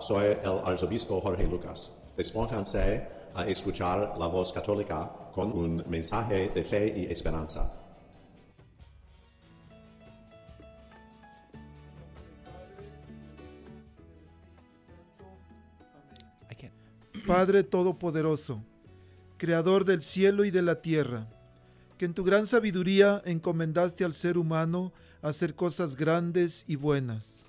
Soy 0.00 0.36
el 0.42 0.58
arzobispo 0.64 1.20
Jorge 1.20 1.44
Lucas. 1.44 1.92
Despónganse 2.16 3.06
a 3.34 3.46
escuchar 3.46 4.14
la 4.18 4.26
voz 4.26 4.52
católica 4.52 5.10
con 5.32 5.52
un 5.52 5.82
mensaje 5.88 6.50
de 6.54 6.64
fe 6.64 6.94
y 6.96 7.12
esperanza. 7.12 7.84
Padre 17.26 17.64
Todopoderoso, 17.64 18.62
Creador 19.38 19.86
del 19.86 20.02
cielo 20.02 20.44
y 20.44 20.50
de 20.50 20.60
la 20.60 20.82
tierra, 20.82 21.26
que 21.96 22.04
en 22.04 22.12
tu 22.12 22.22
gran 22.22 22.46
sabiduría 22.46 23.22
encomendaste 23.24 24.04
al 24.04 24.12
ser 24.12 24.36
humano 24.36 24.92
hacer 25.22 25.54
cosas 25.54 25.96
grandes 25.96 26.64
y 26.68 26.76
buenas. 26.76 27.48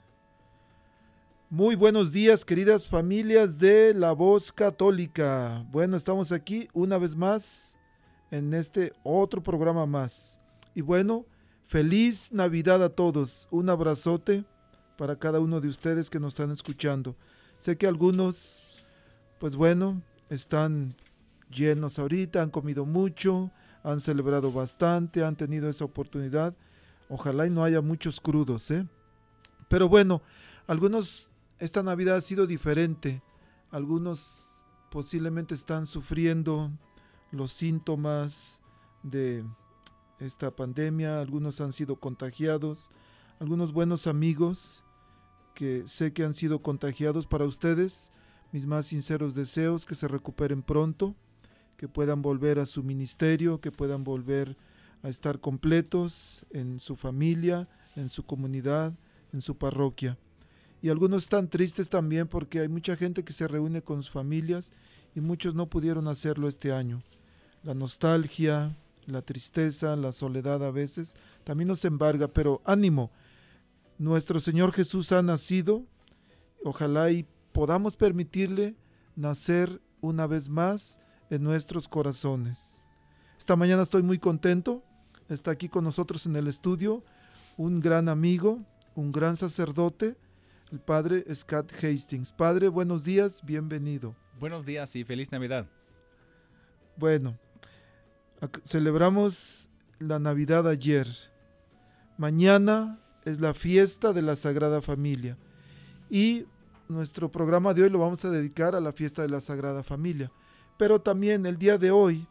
Muy 1.53 1.75
buenos 1.75 2.13
días, 2.13 2.45
queridas 2.45 2.87
familias 2.87 3.59
de 3.59 3.93
la 3.93 4.13
voz 4.13 4.53
católica. 4.53 5.65
Bueno, 5.69 5.97
estamos 5.97 6.31
aquí 6.31 6.69
una 6.71 6.97
vez 6.97 7.13
más 7.13 7.75
en 8.31 8.53
este 8.53 8.93
otro 9.03 9.43
programa 9.43 9.85
más. 9.85 10.39
Y 10.73 10.79
bueno, 10.79 11.25
feliz 11.65 12.31
Navidad 12.31 12.81
a 12.81 12.87
todos. 12.87 13.49
Un 13.51 13.69
abrazote 13.69 14.45
para 14.97 15.19
cada 15.19 15.41
uno 15.41 15.59
de 15.59 15.67
ustedes 15.67 16.09
que 16.09 16.21
nos 16.21 16.35
están 16.35 16.51
escuchando. 16.51 17.17
Sé 17.59 17.77
que 17.77 17.85
algunos, 17.85 18.69
pues 19.37 19.57
bueno, 19.57 20.01
están 20.29 20.95
llenos 21.49 21.99
ahorita, 21.99 22.41
han 22.41 22.49
comido 22.49 22.85
mucho, 22.85 23.51
han 23.83 23.99
celebrado 23.99 24.53
bastante, 24.53 25.21
han 25.21 25.35
tenido 25.35 25.67
esa 25.67 25.83
oportunidad. 25.83 26.55
Ojalá 27.09 27.45
y 27.45 27.49
no 27.49 27.61
haya 27.65 27.81
muchos 27.81 28.21
crudos, 28.21 28.71
¿eh? 28.71 28.87
Pero 29.67 29.89
bueno, 29.89 30.21
algunos, 30.65 31.30
esta 31.61 31.83
Navidad 31.83 32.15
ha 32.15 32.21
sido 32.21 32.47
diferente. 32.47 33.21
Algunos 33.69 34.63
posiblemente 34.89 35.53
están 35.53 35.85
sufriendo 35.85 36.71
los 37.31 37.51
síntomas 37.51 38.63
de 39.03 39.45
esta 40.19 40.49
pandemia, 40.49 41.21
algunos 41.21 41.61
han 41.61 41.71
sido 41.71 41.97
contagiados, 41.97 42.89
algunos 43.39 43.73
buenos 43.73 44.07
amigos 44.07 44.83
que 45.53 45.83
sé 45.85 46.13
que 46.13 46.23
han 46.23 46.33
sido 46.33 46.63
contagiados 46.63 47.27
para 47.27 47.45
ustedes, 47.45 48.11
mis 48.51 48.65
más 48.65 48.87
sinceros 48.87 49.35
deseos 49.35 49.85
que 49.85 49.93
se 49.95 50.07
recuperen 50.07 50.63
pronto 50.63 51.15
que 51.77 51.87
puedan 51.87 52.23
volver 52.23 52.57
a 52.57 52.65
su 52.65 52.81
ministerio, 52.83 53.61
que 53.61 53.71
puedan 53.71 54.03
volver 54.03 54.57
a 55.03 55.09
estar 55.09 55.39
completos 55.39 56.43
en 56.49 56.79
su 56.79 56.95
familia, 56.95 57.69
en 57.95 58.09
su 58.09 58.23
comunidad, 58.23 58.93
en 59.31 59.41
su 59.41 59.57
parroquia. 59.57 60.17
Y 60.81 60.89
algunos 60.89 61.23
están 61.23 61.47
tristes 61.47 61.89
también 61.89 62.27
porque 62.27 62.59
hay 62.59 62.67
mucha 62.67 62.95
gente 62.95 63.23
que 63.23 63.33
se 63.33 63.47
reúne 63.47 63.81
con 63.81 64.01
sus 64.01 64.11
familias 64.11 64.73
y 65.15 65.21
muchos 65.21 65.53
no 65.53 65.67
pudieron 65.67 66.07
hacerlo 66.07 66.47
este 66.47 66.71
año. 66.71 67.01
La 67.63 67.73
nostalgia, 67.73 68.75
la 69.05 69.21
tristeza, 69.21 69.95
la 69.95 70.11
soledad 70.11 70.63
a 70.65 70.71
veces 70.71 71.15
también 71.43 71.67
nos 71.67 71.85
embarga, 71.85 72.27
pero 72.27 72.61
ánimo. 72.65 73.11
Nuestro 73.97 74.39
Señor 74.39 74.71
Jesús 74.71 75.11
ha 75.11 75.21
nacido, 75.21 75.85
ojalá 76.63 77.11
y 77.11 77.27
podamos 77.51 77.95
permitirle 77.95 78.75
nacer 79.15 79.81
una 80.01 80.25
vez 80.25 80.49
más 80.49 80.99
en 81.29 81.43
nuestros 81.43 81.87
corazones. 81.87 82.89
Esta 83.37 83.55
mañana 83.55 83.83
estoy 83.83 84.01
muy 84.01 84.17
contento. 84.17 84.83
Está 85.29 85.51
aquí 85.51 85.69
con 85.69 85.83
nosotros 85.83 86.25
en 86.25 86.35
el 86.35 86.47
estudio 86.47 87.03
un 87.57 87.79
gran 87.79 88.09
amigo, 88.09 88.59
un 88.95 89.11
gran 89.11 89.37
sacerdote, 89.37 90.17
el 90.71 90.79
padre 90.79 91.25
Scott 91.35 91.71
Hastings. 91.83 92.31
Padre, 92.31 92.69
buenos 92.69 93.03
días, 93.03 93.41
bienvenido. 93.43 94.15
Buenos 94.39 94.65
días 94.65 94.95
y 94.95 95.03
feliz 95.03 95.31
Navidad. 95.31 95.67
Bueno, 96.95 97.37
celebramos 98.63 99.69
la 99.99 100.17
Navidad 100.19 100.67
ayer. 100.67 101.07
Mañana 102.17 102.99
es 103.25 103.41
la 103.41 103.53
fiesta 103.53 104.13
de 104.13 104.21
la 104.21 104.35
Sagrada 104.35 104.81
Familia. 104.81 105.37
Y 106.09 106.45
nuestro 106.87 107.29
programa 107.29 107.73
de 107.73 107.83
hoy 107.83 107.89
lo 107.89 107.99
vamos 107.99 108.23
a 108.23 108.31
dedicar 108.31 108.75
a 108.75 108.79
la 108.79 108.93
fiesta 108.93 109.21
de 109.21 109.29
la 109.29 109.41
Sagrada 109.41 109.83
Familia. 109.83 110.31
Pero 110.77 111.01
también 111.01 111.45
el 111.45 111.57
día 111.57 111.77
de 111.77 111.91
hoy 111.91 112.27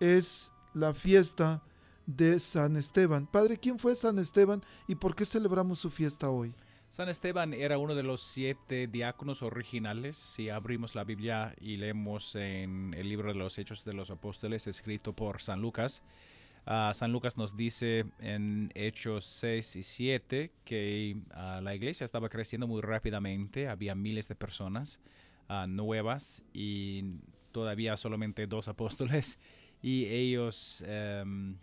es 0.00 0.52
la 0.74 0.92
fiesta 0.94 1.62
de 2.06 2.40
San 2.40 2.76
Esteban. 2.76 3.26
Padre, 3.26 3.58
¿quién 3.58 3.78
fue 3.78 3.94
San 3.94 4.18
Esteban 4.18 4.64
y 4.88 4.96
por 4.96 5.14
qué 5.14 5.24
celebramos 5.24 5.78
su 5.78 5.90
fiesta 5.90 6.28
hoy? 6.28 6.54
San 6.90 7.08
Esteban 7.10 7.52
era 7.52 7.76
uno 7.78 7.94
de 7.94 8.02
los 8.02 8.22
siete 8.22 8.86
diáconos 8.86 9.42
originales. 9.42 10.16
Si 10.16 10.48
abrimos 10.48 10.94
la 10.94 11.04
Biblia 11.04 11.54
y 11.60 11.76
leemos 11.76 12.34
en 12.34 12.94
el 12.94 13.08
libro 13.08 13.32
de 13.32 13.38
los 13.38 13.58
Hechos 13.58 13.84
de 13.84 13.92
los 13.92 14.10
Apóstoles, 14.10 14.66
escrito 14.66 15.12
por 15.12 15.42
San 15.42 15.60
Lucas, 15.60 16.02
uh, 16.66 16.94
San 16.94 17.12
Lucas 17.12 17.36
nos 17.36 17.56
dice 17.56 18.06
en 18.20 18.72
Hechos 18.74 19.26
6 19.26 19.76
y 19.76 19.82
7 19.82 20.52
que 20.64 21.16
uh, 21.30 21.60
la 21.60 21.74
iglesia 21.74 22.06
estaba 22.06 22.30
creciendo 22.30 22.66
muy 22.66 22.80
rápidamente, 22.80 23.68
había 23.68 23.94
miles 23.94 24.26
de 24.26 24.34
personas 24.34 24.98
uh, 25.50 25.66
nuevas 25.66 26.42
y 26.54 27.18
todavía 27.52 27.96
solamente 27.98 28.46
dos 28.46 28.66
apóstoles 28.66 29.38
y 29.82 30.06
ellos, 30.06 30.82
um, 31.22 31.56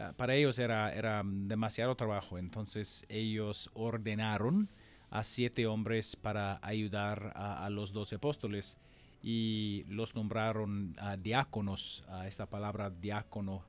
uh, 0.00 0.14
para 0.14 0.34
ellos 0.34 0.58
era, 0.58 0.92
era 0.94 1.22
demasiado 1.24 1.94
trabajo, 1.94 2.38
entonces 2.38 3.04
ellos 3.08 3.70
ordenaron 3.74 4.68
a 5.10 5.22
siete 5.22 5.66
hombres 5.66 6.16
para 6.16 6.58
ayudar 6.62 7.32
a, 7.34 7.68
los 7.70 7.92
doce 7.92 8.14
apóstoles 8.16 8.76
y 9.22 9.84
los 9.88 10.14
nombraron 10.14 10.96
uh, 11.00 11.20
diáconos. 11.20 12.04
Uh, 12.08 12.22
esta 12.22 12.46
palabra 12.46 12.90
diácono 12.90 13.64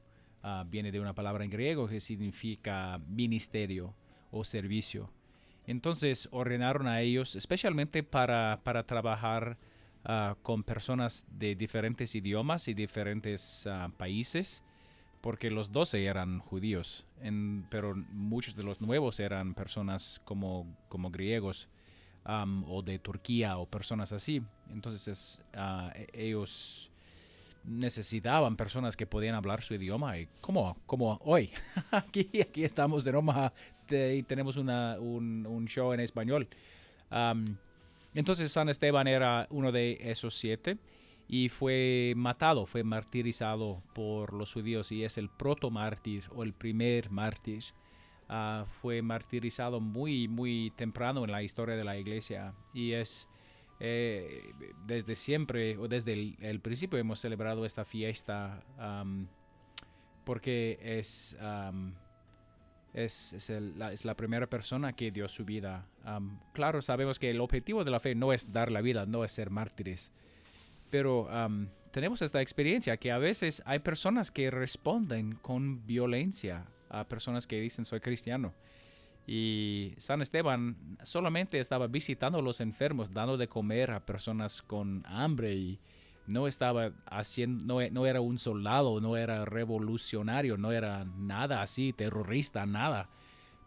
viene 0.72 0.92
de 0.92 1.00
una 1.00 1.14
palabra 1.14 1.44
en 1.44 1.52
griego 1.52 1.88
que 1.88 2.00
significa 2.00 3.00
ministerio 3.08 3.94
o 4.32 4.44
servicio. 4.44 5.12
Entonces 5.68 6.28
ordenaron 6.32 6.88
a 6.88 7.02
ellos 7.02 7.36
especialmente 7.36 8.02
para, 8.02 8.60
para 8.64 8.84
trabajar 8.84 9.60
con 10.42 10.64
personas 10.64 11.28
de 11.30 11.54
diferentes 11.54 12.16
idiomas 12.16 12.68
y 12.68 12.74
diferentes 12.74 13.70
países, 13.98 14.64
porque 15.22 15.52
los 15.52 15.72
doce 15.72 16.04
eran 16.06 16.40
judíos, 16.40 17.06
pero 17.70 17.96
muchos 18.12 18.56
de 18.56 18.64
los 18.64 18.82
nuevos 18.82 19.20
eran 19.20 19.54
personas 19.54 20.20
como, 20.26 20.66
como 20.90 21.12
griegos 21.12 21.70
o 22.26 22.82
de 22.82 23.00
Turquía 23.00 23.58
o 23.58 23.66
personas 23.66 24.12
así. 24.12 24.42
Entonces 24.72 25.40
uh, 25.56 25.90
ellos 26.14 26.92
necesitaban 27.64 28.56
personas 28.56 28.98
que 28.98 29.06
podían 29.06 29.36
hablar 29.36 29.62
su 29.62 29.76
idioma 29.76 30.18
y 30.18 30.28
como, 30.42 30.76
como 30.86 31.20
hoy. 31.24 31.52
aquí, 31.92 32.30
aquí 32.42 32.64
estamos 32.64 33.04
de 33.04 33.12
Roma 33.12 33.54
y 33.90 34.24
tenemos 34.24 34.58
una, 34.58 34.98
un, 35.00 35.46
un, 35.46 35.68
show 35.68 35.94
en 35.94 36.00
español. 36.00 36.48
entonces 38.14 38.52
San 38.52 38.70
Esteban 38.70 39.08
era 39.08 39.48
uno 39.52 39.72
de 39.72 40.00
esos 40.02 40.34
siete 40.34 40.78
y 41.34 41.48
fue 41.48 42.14
matado, 42.18 42.66
fue 42.66 42.84
martirizado 42.84 43.82
por 43.94 44.34
los 44.34 44.52
judíos 44.52 44.92
y 44.92 45.06
es 45.06 45.18
el 45.18 45.30
proto 45.30 45.72
mártir 45.72 46.26
o 46.36 46.44
el 46.44 46.54
primer 46.54 47.10
mártir. 47.10 47.64
Uh, 48.30 48.66
fue 48.82 49.02
martirizado 49.02 49.80
muy, 49.80 50.28
muy 50.28 50.74
temprano 50.76 51.24
en 51.24 51.32
la 51.32 51.42
historia 51.42 51.78
de 51.78 51.86
la 51.86 51.98
iglesia 51.98 52.54
y 52.74 52.92
es 52.92 53.30
eh, 53.80 54.54
desde 54.86 55.16
siempre 55.16 55.78
o 55.78 55.88
desde 55.88 56.36
el, 56.42 56.60
principio 56.60 57.00
hemos 57.00 57.22
celebrado 57.22 57.66
esta 57.66 57.86
fiesta 57.86 58.64
porque 60.26 60.80
es, 60.82 61.38
es, 62.94 63.50
la, 64.06 64.16
primera 64.16 64.48
persona 64.48 64.94
que 64.94 65.12
dio 65.12 65.30
su 65.30 65.46
vida. 65.46 65.88
claro, 66.52 66.82
sabemos 66.82 67.20
que 67.20 67.32
el 67.32 67.40
objetivo 67.40 67.86
de 67.86 67.92
la 67.92 68.02
fe 68.02 68.16
no 68.16 68.34
es 68.34 68.52
dar 68.52 68.70
la 68.70 68.82
vida, 68.82 69.06
no 69.06 69.24
es 69.24 69.32
ser 69.32 69.50
mártires, 69.50 70.12
pero 70.92 71.28
tenemos 71.90 72.22
esta 72.22 72.42
experiencia 72.42 72.98
que 72.98 73.12
a 73.12 73.18
veces 73.18 73.64
hay 73.66 73.80
personas 73.80 74.30
que 74.30 74.52
responden 74.52 75.34
con 75.36 75.86
violencia 75.88 76.66
a 76.90 77.06
personas 77.06 77.48
que 77.48 77.60
dicen 77.60 77.86
soy 77.86 78.02
cristiano. 78.02 78.54
Y 79.26 79.94
San 79.98 80.22
Esteban 80.22 80.98
solamente 81.04 81.60
estaba 81.60 81.88
visitando 81.88 82.40
a 82.40 82.42
los 82.42 82.60
enfermos, 82.60 83.12
dando 83.12 83.38
de 83.38 83.48
comer 83.48 83.92
a 83.92 84.06
personas 84.06 84.62
con 84.62 85.04
hambre 85.06 85.56
y 85.56 85.80
no 86.28 86.48
estaba 86.48 86.92
haciendo, 87.06 87.80
no, 87.92 88.06
era 88.06 88.22
un 88.22 88.40
soldado, 88.40 89.00
no 89.00 89.16
era 89.18 89.46
revolucionario, 89.46 90.58
no 90.58 90.72
era 90.72 91.06
nada 91.06 91.62
así, 91.62 91.94
terrorista, 91.94 92.66
nada. 92.66 93.10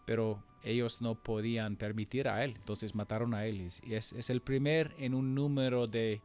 Pero 0.05 0.43
ellos 0.63 1.01
no 1.01 1.15
podían 1.15 1.77
permitir 1.77 2.29
a 2.29 2.45
él, 2.45 2.55
entonces 2.57 2.95
mataron 2.95 3.33
a 3.33 3.47
él. 3.47 3.69
Y 3.83 3.95
es, 3.95 4.13
es 4.13 4.31
el 4.31 4.41
primer 4.41 4.95
en 4.99 5.15
un 5.15 5.35
número 5.35 5.87
de, 5.87 6.21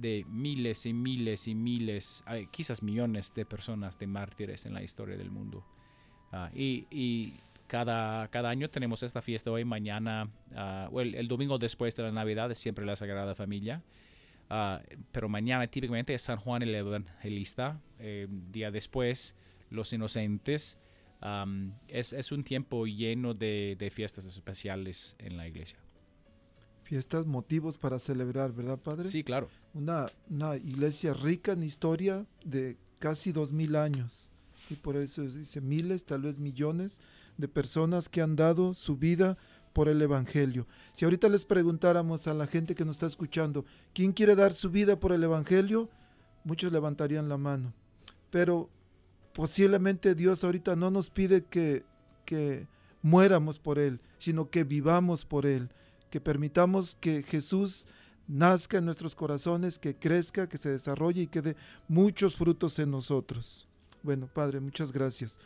de 0.00 0.24
miles 0.28 0.86
y 0.86 0.92
miles 0.92 1.46
y 1.48 1.54
miles, 1.54 2.24
quizás 2.50 2.82
millones 2.82 3.34
de 3.34 3.44
personas 3.44 3.98
de 3.98 4.06
mártires 4.06 4.66
en 4.66 4.74
la 4.74 4.82
historia 4.82 5.16
del 5.16 5.30
mundo. 5.30 5.64
Ah, 6.32 6.50
y, 6.54 7.34
cada, 7.66 8.26
cada 8.28 8.50
año 8.50 8.68
tenemos 8.68 9.04
esta 9.04 9.22
fiesta 9.22 9.50
hoy, 9.52 9.64
mañana, 9.64 10.28
uh, 10.90 11.00
el, 11.00 11.28
domingo 11.28 11.56
después 11.56 11.94
de 11.94 12.02
la 12.02 12.10
Navidad 12.10 12.50
es 12.50 12.58
siempre 12.58 12.84
la 12.84 12.96
Sagrada 12.96 13.36
Familia. 13.36 13.80
Uh, 14.50 14.82
pero 15.12 15.28
mañana 15.28 15.68
típicamente 15.68 16.12
es 16.12 16.22
San 16.22 16.38
Juan 16.38 16.62
el 16.62 16.74
Evangelista. 16.74 17.80
Eh, 18.00 18.26
día 18.28 18.72
después, 18.72 19.36
los 19.70 19.92
inocentes. 19.92 20.78
Es, 21.86 22.12
es, 22.12 22.32
un 22.32 22.42
tiempo 22.42 22.86
lleno 22.86 23.34
de, 23.34 23.76
de, 23.78 23.90
fiestas 23.90 24.24
especiales 24.24 25.14
en 25.20 25.36
la 25.36 25.46
iglesia. 25.46 25.78
Fiestas, 26.90 27.24
motivos 27.24 27.78
para 27.78 28.00
celebrar, 28.00 28.52
¿verdad, 28.52 28.76
Padre? 28.76 29.06
Sí, 29.06 29.22
claro. 29.22 29.48
Una, 29.74 30.06
una 30.28 30.56
iglesia 30.56 31.14
rica 31.14 31.52
en 31.52 31.62
historia 31.62 32.26
de 32.44 32.76
casi 32.98 33.30
dos 33.30 33.52
mil 33.52 33.76
años. 33.76 34.28
Y 34.70 34.74
por 34.74 34.96
eso 34.96 35.22
dice 35.22 35.60
miles, 35.60 36.04
tal 36.04 36.22
vez 36.22 36.36
millones 36.36 37.00
de 37.36 37.46
personas 37.46 38.08
que 38.08 38.22
han 38.22 38.34
dado 38.34 38.74
su 38.74 38.96
vida 38.96 39.38
por 39.72 39.86
el 39.86 40.02
Evangelio. 40.02 40.66
Si 40.92 41.04
ahorita 41.04 41.28
les 41.28 41.44
preguntáramos 41.44 42.26
a 42.26 42.34
la 42.34 42.48
gente 42.48 42.74
que 42.74 42.84
nos 42.84 42.96
está 42.96 43.06
escuchando, 43.06 43.64
¿quién 43.94 44.10
quiere 44.10 44.34
dar 44.34 44.52
su 44.52 44.68
vida 44.68 44.98
por 44.98 45.12
el 45.12 45.22
Evangelio? 45.22 45.88
Muchos 46.42 46.72
levantarían 46.72 47.28
la 47.28 47.36
mano. 47.36 47.72
Pero 48.32 48.68
posiblemente 49.32 50.16
Dios 50.16 50.42
ahorita 50.42 50.74
no 50.74 50.90
nos 50.90 51.08
pide 51.08 51.44
que, 51.44 51.84
que 52.24 52.66
muéramos 53.00 53.60
por 53.60 53.78
Él, 53.78 54.00
sino 54.18 54.50
que 54.50 54.64
vivamos 54.64 55.24
por 55.24 55.46
Él, 55.46 55.70
que 56.10 56.20
permitamos 56.20 56.96
que 57.00 57.22
Jesús 57.22 57.86
nazca 58.26 58.78
en 58.78 58.84
nuestros 58.84 59.14
corazones, 59.14 59.78
que 59.78 59.96
crezca, 59.96 60.48
que 60.48 60.56
se 60.56 60.68
desarrolle 60.68 61.22
y 61.22 61.26
que 61.26 61.42
dé 61.42 61.56
muchos 61.88 62.36
frutos 62.36 62.78
en 62.78 62.90
nosotros. 62.90 63.68
Bueno, 64.02 64.28
Padre, 64.32 64.60
muchas 64.60 64.92
gracias. 64.92 65.40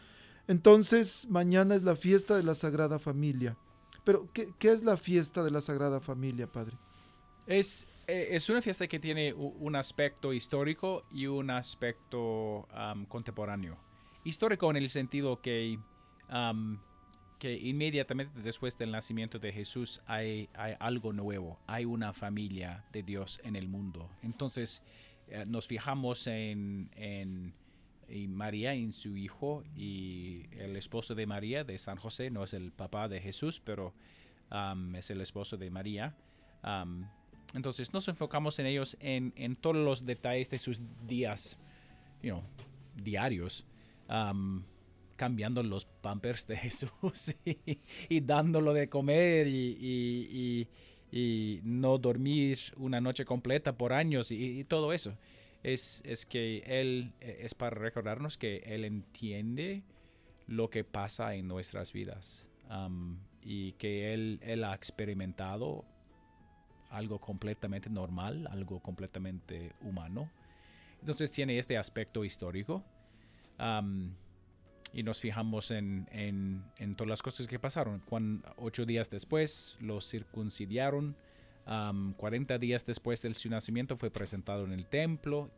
Entonces, 0.46 1.26
mañana 1.28 1.74
es 1.74 1.82
la 1.82 1.96
fiesta 1.96 2.36
de 2.36 2.42
la 2.42 2.54
Sagrada 2.54 2.98
Familia. 2.98 3.56
Pero, 4.04 4.28
¿qué, 4.32 4.52
es 4.60 4.84
la 4.84 4.98
fiesta 4.98 5.42
de 5.42 5.50
la 5.50 5.62
Sagrada 5.62 6.00
Familia, 6.00 6.46
Padre? 6.46 6.76
Es, 7.46 7.86
eh, 8.06 8.28
es 8.32 8.50
una 8.50 8.60
fiesta 8.60 8.86
que 8.86 9.00
tiene 9.00 9.32
un 9.32 9.76
aspecto 9.76 10.34
histórico 10.34 11.04
y 11.10 11.26
un 11.26 11.50
aspecto 11.50 12.68
contemporáneo. 13.08 13.78
Histórico 14.24 14.70
en 14.70 14.76
el 14.76 14.90
sentido 14.90 15.40
que, 15.40 15.78
que 17.38 17.54
inmediatamente 17.54 18.40
después 18.40 18.76
del 18.78 18.90
nacimiento 18.90 19.38
de 19.38 19.52
Jesús 19.52 20.00
hay, 20.06 20.48
hay, 20.54 20.74
algo 20.78 21.12
nuevo, 21.12 21.58
hay 21.66 21.84
una 21.84 22.12
familia 22.12 22.84
de 22.92 23.02
Dios 23.02 23.40
en 23.44 23.56
el 23.56 23.68
mundo. 23.68 24.08
Entonces, 24.22 24.82
eh, 25.28 25.44
nos 25.46 25.66
fijamos 25.66 26.26
en 26.26 26.90
y 28.08 28.28
María 28.28 28.74
en 28.74 28.92
su 28.92 29.16
hijo 29.16 29.64
y 29.76 30.46
el 30.52 30.76
esposo 30.76 31.14
de 31.14 31.26
María, 31.26 31.64
de 31.64 31.78
San 31.78 31.96
José, 31.96 32.30
no 32.30 32.44
es 32.44 32.54
el 32.54 32.72
papá 32.72 33.08
de 33.08 33.20
Jesús, 33.20 33.60
pero 33.64 33.94
um, 34.50 34.94
es 34.94 35.10
el 35.10 35.20
esposo 35.20 35.56
de 35.56 35.70
María. 35.70 36.14
Um, 36.62 37.06
entonces 37.54 37.92
nos 37.92 38.08
enfocamos 38.08 38.58
en 38.58 38.66
ellos 38.66 38.96
en, 39.00 39.32
en, 39.36 39.56
todos 39.56 39.76
los 39.76 40.04
detalles 40.04 40.50
de 40.50 40.58
sus 40.58 40.80
días 41.06 41.58
you 42.22 42.42
diarios, 42.96 43.66
um, 44.08 44.62
cambiando 45.16 45.62
los 45.62 45.86
pampers 45.86 46.46
de 46.46 46.56
Jesús 46.64 47.34
y, 48.08 48.20
dándolo 48.20 48.72
de 48.72 48.88
comer 48.88 49.46
y, 49.48 50.68
no 51.62 51.98
dormir 51.98 52.58
una 52.76 53.00
noche 53.00 53.24
completa 53.24 53.78
por 53.78 53.92
años 53.92 54.32
y 54.32 54.64
todo 54.64 54.92
eso 54.92 55.16
es, 55.64 56.02
es 56.04 56.26
que 56.26 56.62
Él 56.66 57.12
e, 57.20 57.38
es 57.40 57.54
para 57.54 57.74
recordarnos 57.74 58.36
que 58.36 58.58
Él 58.66 58.84
entiende 58.84 59.82
lo 60.46 60.70
que 60.70 60.84
pasa 60.84 61.34
en 61.34 61.48
nuestras 61.48 61.92
vidas 61.92 62.46
y 63.42 63.72
que 63.72 64.12
él, 64.12 64.40
él, 64.42 64.64
ha 64.64 64.74
experimentado 64.74 65.84
algo 66.90 67.18
completamente 67.20 67.88
normal, 67.88 68.48
algo 68.50 68.80
completamente 68.80 69.72
humano. 69.80 70.30
Entonces 71.00 71.30
tiene 71.30 71.58
este 71.58 71.78
aspecto 71.78 72.24
histórico 72.24 72.82
y 74.94 75.02
nos 75.02 75.20
fijamos 75.20 75.70
en, 75.70 76.08
en, 76.12 76.64
en, 76.78 76.94
todas 76.94 77.10
las 77.10 77.22
cosas 77.22 77.46
que 77.46 77.58
pasaron. 77.58 78.00
Cuando, 78.06 78.48
ocho 78.56 78.86
días 78.86 79.10
después 79.10 79.76
los 79.80 80.08
circuncidaron 80.08 81.16
40 81.66 82.58
días 82.58 82.84
después 82.84 83.22
de 83.22 83.32
su 83.34 83.48
nacimiento 83.48 83.96
fue 83.96 84.10
presentado 84.10 84.64
en 84.64 84.72
el 84.72 84.86
templo. 84.86 85.50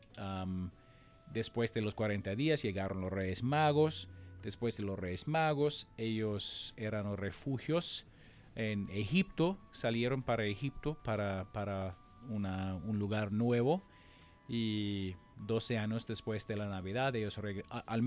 después 1.33 1.73
de 1.75 1.83
los 1.83 1.95
40 1.95 2.35
días 2.37 2.63
llegaron 2.63 3.01
los 3.01 3.13
reyes 3.13 3.43
magos. 3.43 4.09
Después 4.43 4.77
de 4.77 4.85
los 4.85 4.99
reyes 4.99 5.27
magos, 5.27 5.89
ellos 5.97 6.73
eran 6.77 7.07
los 7.07 7.19
refugios 7.19 8.07
en 8.55 8.89
Egipto. 8.91 9.59
Salieron 9.73 10.23
para 10.23 10.45
Egipto, 10.45 10.97
para, 11.03 11.53
para 11.53 11.97
un 12.29 12.99
lugar 12.99 13.33
nuevo. 13.33 13.83
Y 14.49 15.17
12 15.39 15.79
años 15.79 16.07
después 16.07 16.47
de 16.47 16.57
la 16.57 16.69
Navidad, 16.69 17.17
ellos 17.17 17.41
al, 17.87 18.03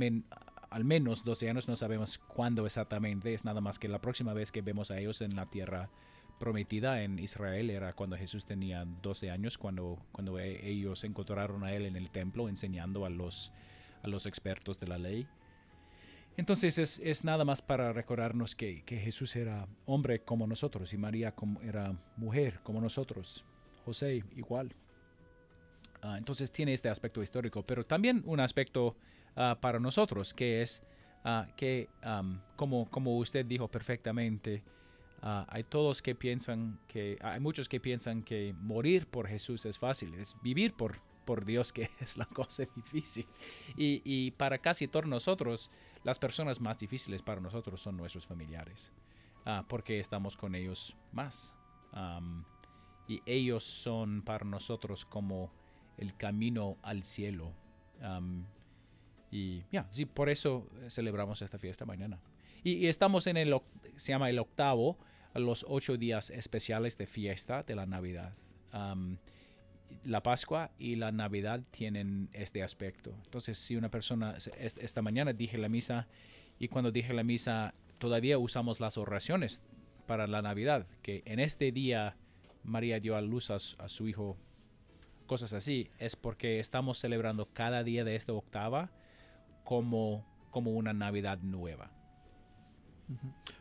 al 0.70 0.84
menos 0.84 1.24
12 1.24 1.50
años, 1.50 1.68
no 1.68 1.76
sabemos 1.76 2.18
cuándo 2.18 2.66
exactamente, 2.66 3.34
es 3.34 3.46
nada 3.46 3.62
más 3.62 3.80
que 3.80 3.88
la 3.88 4.00
próxima 4.00 4.34
vez 4.34 4.52
que 4.52 4.62
vemos 4.62 4.92
a 4.92 5.00
ellos 5.00 5.22
en 5.22 5.36
la 5.36 5.48
tierra 5.48 5.90
prometida 6.40 7.04
en 7.04 7.20
Israel 7.20 7.70
era 7.70 7.94
cuando 7.94 8.18
Jesús 8.18 8.46
tenía 8.46 8.86
12 8.86 9.30
años, 9.30 9.58
cuando, 9.58 10.00
cuando 10.12 10.40
e, 10.40 10.68
ellos 10.68 11.04
encontraron 11.04 11.64
a 11.64 11.74
él 11.74 11.86
en 11.86 11.96
el 11.96 12.10
templo 12.10 12.50
enseñando 12.50 13.06
a 13.06 13.10
los, 13.10 13.52
a 14.04 14.08
los 14.08 14.26
expertos 14.26 14.80
de 14.80 14.88
la 14.88 14.98
ley. 14.98 15.28
Entonces 16.38 16.78
es, 16.78 17.00
es 17.00 17.26
nada 17.26 17.44
más 17.44 17.62
para 17.62 17.92
recordarnos 17.92 18.56
que, 18.56 18.84
que, 18.86 18.98
Jesús 18.98 19.36
era 19.36 19.68
hombre 19.86 20.22
como 20.22 20.48
nosotros 20.48 20.94
y 20.94 20.98
María 20.98 21.36
como, 21.36 21.62
era 21.62 21.94
mujer 22.16 22.62
como 22.64 22.80
nosotros, 22.80 23.44
José 23.84 24.24
igual. 24.38 24.74
Ah, 26.02 26.18
entonces 26.18 26.50
tiene 26.52 26.74
este 26.74 26.88
aspecto 26.88 27.22
histórico, 27.22 27.64
pero 27.64 27.86
también 27.86 28.24
un 28.26 28.40
aspecto 28.40 28.96
ah, 29.40 29.58
para 29.60 29.80
nosotros 29.80 30.36
que 30.36 30.62
es 30.62 30.84
ah, 31.24 31.48
que, 31.56 31.90
como, 32.56 32.88
como 32.92 33.18
usted 33.18 33.44
dijo 33.46 33.68
perfectamente, 33.68 34.64
Ah, 35.22 35.46
hay 35.50 35.64
todos 35.64 36.02
que 36.02 36.16
piensan 36.16 36.80
que, 36.88 37.18
hay 37.22 37.40
muchos 37.40 37.68
que 37.68 37.80
piensan 37.80 38.24
que 38.24 38.56
morir 38.58 39.06
por 39.08 39.28
Jesús 39.28 39.66
es 39.66 39.78
fácil, 39.78 40.14
es 40.14 40.38
vivir 40.42 40.74
por, 40.74 41.02
por 41.26 41.44
Dios 41.44 41.74
que 41.74 41.90
es 42.00 42.18
la 42.18 42.26
cosa 42.26 42.64
difícil. 42.76 43.28
Y, 43.76 44.02
y, 44.06 44.32
para 44.32 44.60
casi 44.60 44.88
todos 44.88 45.08
nosotros, 45.08 45.72
las 46.04 46.20
personas 46.20 46.62
más 46.62 46.78
difíciles 46.78 47.22
para 47.22 47.42
nosotros 47.42 47.82
son 47.82 47.98
nuestros 47.98 48.26
familiares, 48.26 48.94
porque 49.68 50.00
estamos 50.00 50.38
con 50.38 50.56
ellos 50.56 50.96
más. 51.12 51.54
y 53.08 53.22
ellos 53.26 53.64
son 53.64 54.22
para 54.22 54.46
nosotros 54.46 55.04
como 55.04 55.52
el 55.98 56.16
camino 56.16 56.78
al 56.82 57.04
cielo. 57.04 57.52
Y 59.32 59.64
ya, 59.72 59.88
sí, 59.92 60.06
por 60.06 60.30
eso 60.30 60.68
eh, 60.82 60.90
celebramos 60.90 61.42
esta 61.42 61.58
fiesta 61.58 61.86
mañana. 61.86 62.20
Y, 62.64 62.88
estamos 62.88 63.28
en 63.28 63.38
el, 63.38 63.56
se 63.96 64.12
llama 64.12 64.30
el 64.30 64.40
octavo, 64.40 64.98
los 65.36 65.66
ocho 65.68 65.98
días 65.98 66.30
especiales 66.32 66.98
de 66.98 67.06
fiesta 67.06 67.64
de 67.64 67.76
la 67.76 67.86
Navidad. 67.86 68.34
La 70.04 70.22
Pascua 70.22 70.72
y 70.78 70.96
la 70.96 71.12
Navidad 71.12 71.62
tienen 71.72 72.30
este 72.34 72.64
aspecto. 72.64 73.14
Entonces, 73.26 73.58
si 73.58 73.76
una 73.76 73.90
persona, 73.90 74.38
esta 74.58 75.02
mañana 75.02 75.34
dije 75.34 75.58
la 75.58 75.70
misa 75.70 76.08
y 76.60 76.68
cuando 76.68 76.92
dije 76.92 77.14
la 77.14 77.24
misa, 77.24 77.74
todavía 78.00 78.38
usamos 78.38 78.80
las 78.80 78.98
oraciones 78.98 79.62
para 80.06 80.28
la 80.28 80.42
Navidad, 80.42 80.88
que 81.02 81.22
en 81.26 81.40
este 81.40 81.72
día 81.72 82.18
María 82.64 83.00
dio 83.00 83.16
a 83.16 83.22
luz 83.22 83.52
a, 83.52 83.56
a 83.56 83.90
su 83.90 84.08
hijo, 84.08 84.38
cosas 85.28 85.54
así, 85.54 85.90
es 86.00 86.16
porque 86.16 86.60
estamos 86.60 86.98
celebrando 87.00 87.48
cada 87.48 87.84
día 87.84 88.04
de 88.04 88.16
esta 88.16 88.34
octava 88.34 88.92
como, 89.64 90.26
como 90.52 90.72
una 90.72 90.94
Navidad 90.94 91.40
nueva. 91.42 91.92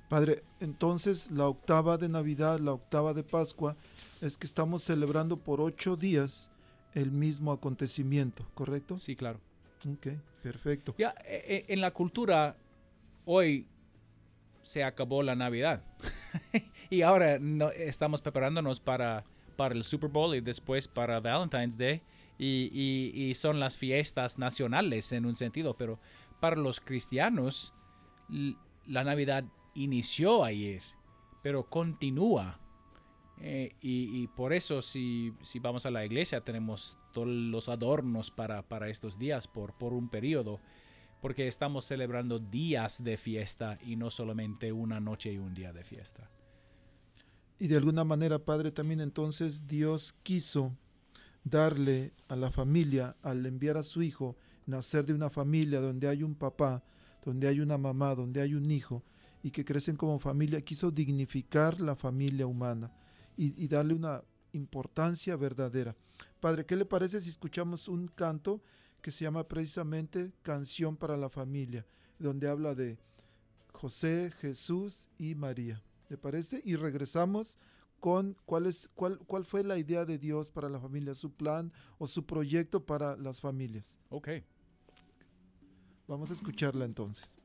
Padre, 0.09 0.43
entonces 0.61 1.31
la 1.31 1.47
octava 1.49 1.97
de 1.97 2.09
Navidad, 2.09 2.59
la 2.61 2.73
octava 2.73 3.15
de 3.15 3.23
Pascua, 3.23 3.77
es 4.21 4.37
que 4.37 4.47
estamos 4.47 4.83
celebrando 4.83 5.37
por 5.39 5.61
ocho 5.61 5.97
días 5.97 6.51
el 6.95 7.11
mismo 7.11 7.53
acontecimiento, 7.53 8.47
¿correcto? 8.55 8.99
Sí, 8.99 9.17
claro. 9.17 9.41
Ok, 9.91 10.09
perfecto. 10.43 10.95
Ya, 10.99 11.15
e- 11.25 11.65
e- 11.69 11.73
en 11.73 11.81
la 11.81 11.93
cultura, 11.93 12.57
hoy 13.25 13.67
se 14.63 14.83
acabó 14.85 15.23
la 15.23 15.35
Navidad. 15.35 15.83
y 16.91 17.03
ahora 17.03 17.39
no- 17.39 17.71
estamos 17.71 18.21
preparándonos 18.21 18.81
para, 18.81 19.25
para 19.57 19.75
el 19.75 19.85
Super 19.85 20.11
Bowl 20.11 20.35
y 20.35 20.41
después 20.41 20.89
para 20.89 21.21
Valentine's 21.21 21.77
Day. 21.79 22.03
Y, 22.39 23.33
son 23.35 23.59
las 23.61 23.77
fiestas 23.77 24.39
nacionales 24.39 25.13
en 25.13 25.27
un 25.27 25.37
sentido, 25.37 25.77
pero 25.77 25.99
para 26.41 26.57
los 26.57 26.81
cristianos, 26.81 27.73
la 28.87 29.05
Navidad 29.05 29.45
inició 29.75 30.45
ayer, 30.45 30.83
pero 31.43 31.69
continúa. 31.69 32.61
Eh, 33.41 33.75
y, 33.81 34.23
y 34.23 34.27
por 34.29 34.53
eso 34.53 34.83
si, 34.83 35.33
si 35.43 35.61
vamos 35.61 35.87
a 35.87 35.93
la 35.93 36.05
iglesia 36.05 36.41
tenemos 36.41 36.99
todos 37.13 37.29
los 37.29 37.69
adornos 37.69 38.33
para, 38.33 38.63
para 38.63 38.89
estos 38.89 39.17
días 39.17 39.47
por, 39.47 39.75
por 39.75 39.93
un 39.93 40.09
periodo, 40.09 40.61
porque 41.21 41.47
estamos 41.47 41.85
celebrando 41.85 42.39
días 42.39 43.03
de 43.03 43.17
fiesta 43.17 43.79
y 43.85 43.97
no 43.97 44.11
solamente 44.11 44.73
una 44.73 45.01
noche 45.01 45.33
y 45.33 45.39
un 45.39 45.55
día 45.55 45.73
de 45.73 45.85
fiesta. 45.85 46.31
Y 47.59 47.67
de 47.67 47.77
alguna 47.77 48.05
manera, 48.05 48.39
Padre, 48.39 48.71
también 48.71 49.01
entonces 49.01 49.67
Dios 49.67 50.15
quiso 50.23 50.77
darle 51.45 52.13
a 52.29 52.37
la 52.37 52.51
familia, 52.51 53.17
al 53.23 53.45
enviar 53.47 53.77
a 53.77 53.83
su 53.83 54.03
hijo, 54.03 54.37
nacer 54.67 55.07
de 55.07 55.15
una 55.15 55.31
familia 55.31 55.81
donde 55.81 56.09
hay 56.09 56.23
un 56.23 56.35
papá, 56.35 56.83
donde 57.25 57.49
hay 57.49 57.61
una 57.61 57.79
mamá, 57.79 58.15
donde 58.15 58.41
hay 58.41 58.55
un 58.55 58.71
hijo, 58.71 59.03
y 59.43 59.51
que 59.51 59.65
crecen 59.65 59.97
como 59.97 60.19
familia, 60.19 60.61
quiso 60.61 60.91
dignificar 60.91 61.81
la 61.81 61.95
familia 61.95 62.47
humana 62.47 62.93
y, 63.37 63.69
darle 63.69 63.95
una 63.95 64.23
importancia 64.53 65.37
verdadera. 65.37 65.95
Padre, 66.41 66.67
¿qué 66.67 66.75
le 66.75 66.85
parece 66.85 67.21
si 67.21 67.31
escuchamos 67.31 67.89
un 67.89 68.09
canto 68.09 68.61
que 69.01 69.11
se 69.13 69.25
llama 69.25 69.47
precisamente 69.47 70.33
Canción 70.43 70.97
para 70.97 71.17
la 71.17 71.29
Familia, 71.29 71.87
donde 72.19 72.49
habla 72.49 72.75
de 72.75 72.99
José, 73.73 74.33
Jesús 74.41 75.09
y 75.19 75.37
María? 75.37 75.83
¿Le 76.09 76.17
parece? 76.17 76.61
Y 76.65 76.75
regresamos 76.75 77.59
con 78.01 78.37
cuál, 78.45 78.67
es, 78.67 78.89
cuál, 78.95 79.19
cuál 79.27 79.45
fue 79.45 79.65
la 79.65 79.79
idea 79.79 80.05
de 80.05 80.19
Dios 80.19 80.51
para 80.51 80.69
la 80.69 80.81
familia, 80.81 81.15
su 81.15 81.33
plan 81.33 81.73
o 81.99 82.07
su 82.07 82.25
proyecto 82.25 82.85
para 82.85 83.17
las 83.17 83.41
familias. 83.41 83.99
Ok. 84.09 84.29
Vamos 86.07 86.31
a 86.31 86.33
escucharla 86.33 86.85
entonces. 86.85 87.37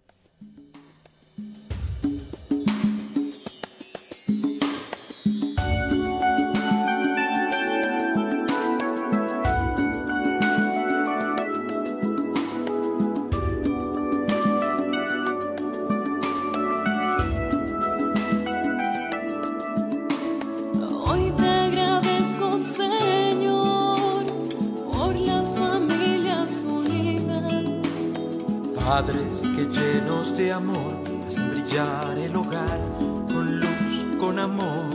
Padres 28.95 29.41
que 29.55 29.65
llenos 29.65 30.37
de 30.37 30.53
amor 30.53 30.93
hacen 31.27 31.49
brillar 31.49 32.15
el 32.15 32.35
hogar 32.35 32.79
con 32.99 33.59
luz, 33.59 34.05
con 34.19 34.37
amor. 34.37 34.85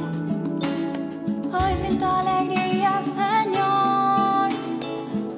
Hoy 1.52 1.76
siento 1.76 2.06
alegría, 2.06 3.02
Señor, 3.02 4.50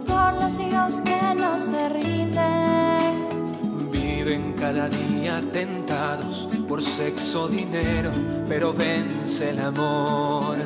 por 0.07 0.35
los 0.35 0.61
hijos 0.61 1.01
que 1.03 1.35
no 1.37 1.59
se 1.59 1.89
rinden. 1.89 3.91
Viven 3.91 4.53
cada 4.53 4.91
día 4.91 5.41
tentados 5.51 6.47
por 6.69 6.83
sexo, 6.83 7.49
dinero, 7.49 8.11
pero 8.47 8.75
vence 8.75 9.53
el 9.53 9.61
amor. 9.61 10.59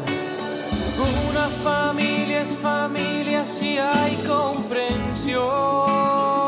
Una 1.31 1.47
familia 1.63 2.43
es 2.43 2.57
familia 2.57 3.45
si 3.45 3.79
hay 3.79 4.17
comprensión. 4.27 6.44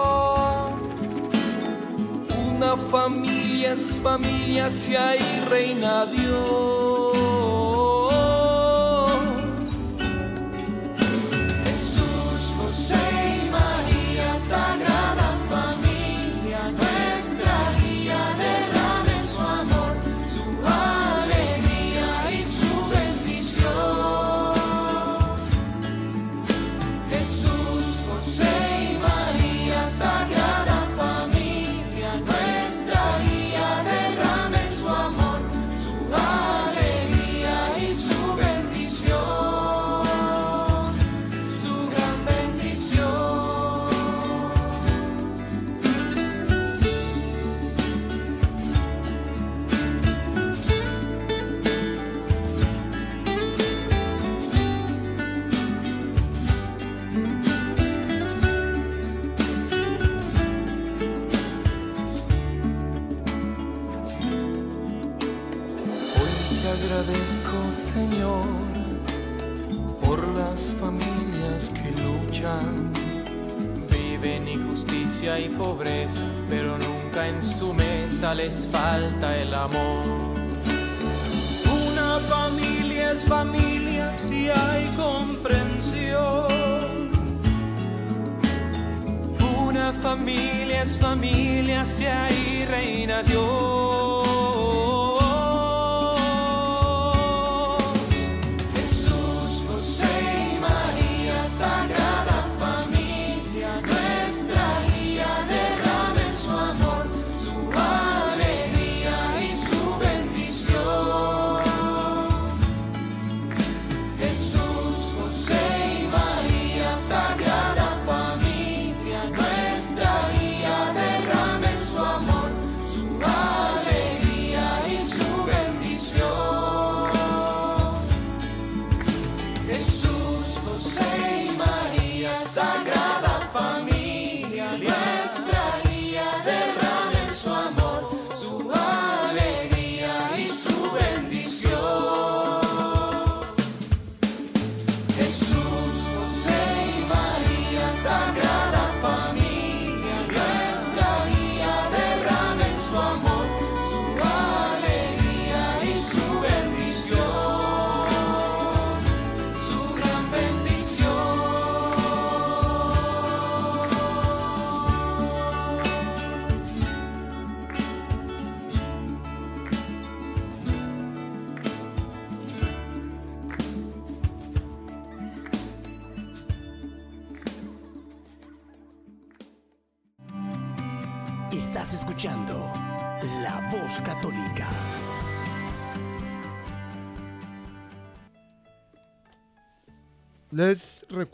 Una 2.66 2.76
familia 2.76 3.74
es 3.74 3.94
familia 4.02 4.68
si 4.68 4.96
hay 4.96 5.20
reina 5.48 6.04
Dios. 6.06 6.75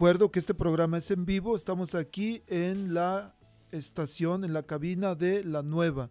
Recuerdo 0.03 0.33
que 0.33 0.41
este 0.41 0.53
programa 0.53 0.99
es 0.99 1.13
en 1.13 1.25
vivo. 1.25 1.55
Estamos 1.55 1.95
aquí 1.95 2.43
en 2.49 2.93
la 2.93 3.37
estación, 3.71 4.43
en 4.43 4.53
la 4.53 4.65
cabina 4.65 5.15
de 5.15 5.45
La 5.45 5.63
Nueva, 5.63 6.11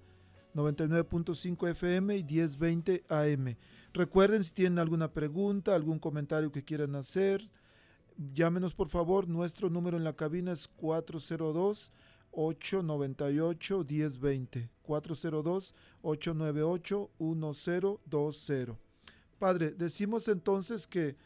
99.5 0.56 1.70
FM 1.72 2.16
y 2.16 2.24
1020 2.24 3.04
AM. 3.10 3.58
Recuerden 3.92 4.46
si 4.46 4.54
tienen 4.54 4.80
alguna 4.80 5.12
pregunta, 5.12 5.76
algún 5.76 6.00
comentario 6.00 6.54
que 6.54 6.64
quieran 6.64 6.96
hacer, 6.96 7.44
llámenos 8.34 8.74
por 8.74 8.88
favor. 8.88 9.28
Nuestro 9.28 9.70
número 9.70 9.98
en 9.98 10.06
la 10.06 10.14
cabina 10.14 10.54
es 10.54 10.70
402 10.70 11.92
898 12.32 13.86
1020. 13.90 14.70
402 14.84 15.76
898 16.02 17.12
1020. 17.20 18.78
Padre, 19.38 19.72
decimos 19.72 20.30
entonces 20.30 20.88
que 20.88 21.18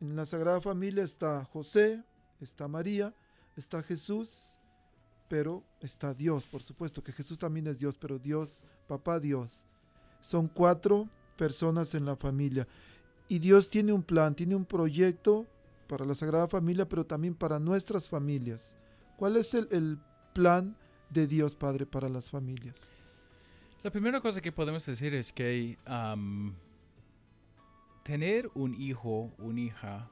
en 0.00 0.16
la 0.16 0.26
Sagrada 0.26 0.60
Familia 0.60 1.04
está 1.04 1.44
José, 1.44 2.02
está 2.40 2.68
María, 2.68 3.14
está 3.56 3.82
Jesús, 3.82 4.58
pero 5.28 5.64
está 5.80 6.14
Dios, 6.14 6.44
por 6.46 6.62
supuesto 6.62 7.02
que 7.02 7.12
Jesús 7.12 7.38
también 7.38 7.66
es 7.66 7.78
Dios, 7.78 7.96
pero 7.98 8.18
Dios, 8.18 8.64
papá 8.86 9.18
Dios. 9.18 9.66
Son 10.20 10.48
cuatro 10.48 11.08
personas 11.36 11.94
en 11.94 12.04
la 12.04 12.16
familia. 12.16 12.66
Y 13.28 13.38
Dios 13.38 13.70
tiene 13.70 13.92
un 13.92 14.02
plan, 14.02 14.34
tiene 14.34 14.54
un 14.54 14.64
proyecto 14.64 15.46
para 15.88 16.04
la 16.04 16.14
Sagrada 16.14 16.48
Familia, 16.48 16.88
pero 16.88 17.04
también 17.04 17.34
para 17.34 17.58
nuestras 17.58 18.08
familias. 18.08 18.76
¿Cuál 19.16 19.36
es 19.36 19.54
el, 19.54 19.98
plan 20.32 20.76
de 21.10 21.28
Dios 21.28 21.54
Padre 21.54 21.86
para 21.86 22.08
las 22.08 22.28
familias? 22.28 22.90
La 23.84 23.90
primera 23.92 24.20
cosa 24.20 24.40
que 24.40 24.50
podemos 24.50 24.84
decir 24.84 25.14
es 25.14 25.32
que 25.32 25.78
am, 25.84 26.56
tener 28.04 28.50
un 28.54 28.74
hijo, 28.80 29.32
una 29.38 29.60
hija, 29.60 30.10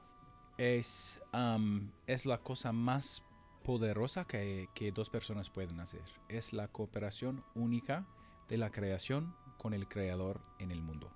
es, 0.57 1.21
am, 1.31 1.91
es 2.07 2.25
la 2.25 2.39
cosa 2.39 2.71
más 2.73 3.23
poderosa 3.63 4.25
que, 4.25 4.67
que 4.73 4.91
dos 4.91 5.09
personas 5.09 5.49
pueden 5.49 5.79
hacer. 5.79 6.03
Es 6.27 6.51
la 6.51 6.67
cooperación 6.67 7.43
única 7.55 8.05
de 8.49 8.57
la 8.57 8.71
creación 8.71 9.33
con 9.57 9.73
el 9.73 9.87
creador 9.87 10.41
en 10.59 10.71
el 10.71 10.81
mundo. 10.81 11.09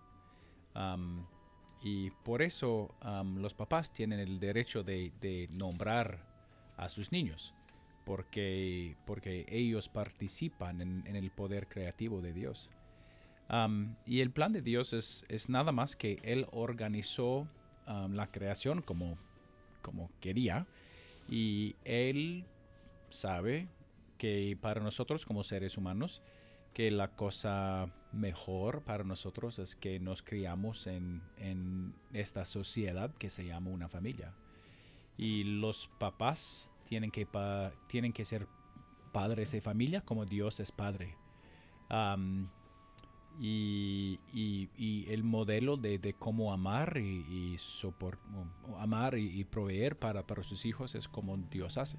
Y 1.82 2.12
por 2.24 2.42
eso 2.44 2.96
los 3.36 3.54
papás 3.56 3.92
tienen 3.92 4.20
el 4.20 4.40
derecho 4.40 4.84
de, 4.84 5.12
de 5.20 5.48
nombrar 5.52 6.24
a 6.78 6.88
sus 6.88 7.12
niños, 7.12 7.56
porque, 8.06 8.96
porque 9.06 9.46
ellos 9.50 9.90
participan 9.90 10.82
en 10.82 11.16
el 11.16 11.32
poder 11.32 11.68
creativo 11.68 12.22
de 12.22 12.34
Dios. 12.34 12.70
Am, 13.50 13.96
y 14.06 14.20
el 14.22 14.32
plan 14.32 14.52
de 14.52 14.62
Dios 14.62 14.94
es, 14.94 15.26
es 15.30 15.50
nada 15.50 15.72
más 15.72 15.96
que 15.96 16.20
Él 16.24 16.48
organizó 16.52 17.48
la 18.10 18.28
creación 18.32 18.82
como, 18.82 19.18
como 19.82 20.12
quería 20.20 20.68
y 21.30 21.76
Él 21.86 22.44
sabe 23.10 23.70
que 24.18 24.58
para 24.60 24.82
nosotros 24.82 25.26
como 25.26 25.44
seres 25.44 25.78
humanos, 25.78 26.22
que 26.74 26.92
la 26.92 27.08
cosa 27.16 27.88
mejor 28.12 28.82
para 28.84 29.06
nosotros 29.06 29.58
es 29.60 29.76
que 29.76 30.00
nos 30.02 30.22
criamos 30.22 30.86
en, 30.88 31.22
en 31.38 31.94
esta 32.12 32.44
sociedad 32.44 33.14
que 33.16 33.30
se 33.30 33.46
llama 33.46 33.70
una 33.70 33.88
familia. 33.88 34.34
Y 35.18 35.44
los 35.46 35.90
papás 35.98 36.70
tienen 36.84 37.10
que, 37.10 37.26
pa- 37.26 37.72
tienen 37.88 38.12
que 38.12 38.26
ser 38.26 38.48
padres 39.14 39.52
de 39.54 39.62
familia 39.62 40.02
como 40.02 40.26
Dios 40.26 40.60
es 40.60 40.72
padre. 40.72 41.16
Y, 43.40 44.20
el 45.10 45.24
modelo 45.24 45.78
de, 45.78 46.16
cómo 46.18 46.54
amar 46.54 46.98
y, 46.98 47.26
y 47.30 47.58
amar 48.78 49.18
y, 49.18 49.44
proveer 49.46 49.98
para, 49.98 50.26
para 50.26 50.44
sus 50.44 50.66
hijos 50.66 50.96
es 50.96 51.08
como 51.08 51.38
Dios 51.38 51.78
hace. 51.78 51.98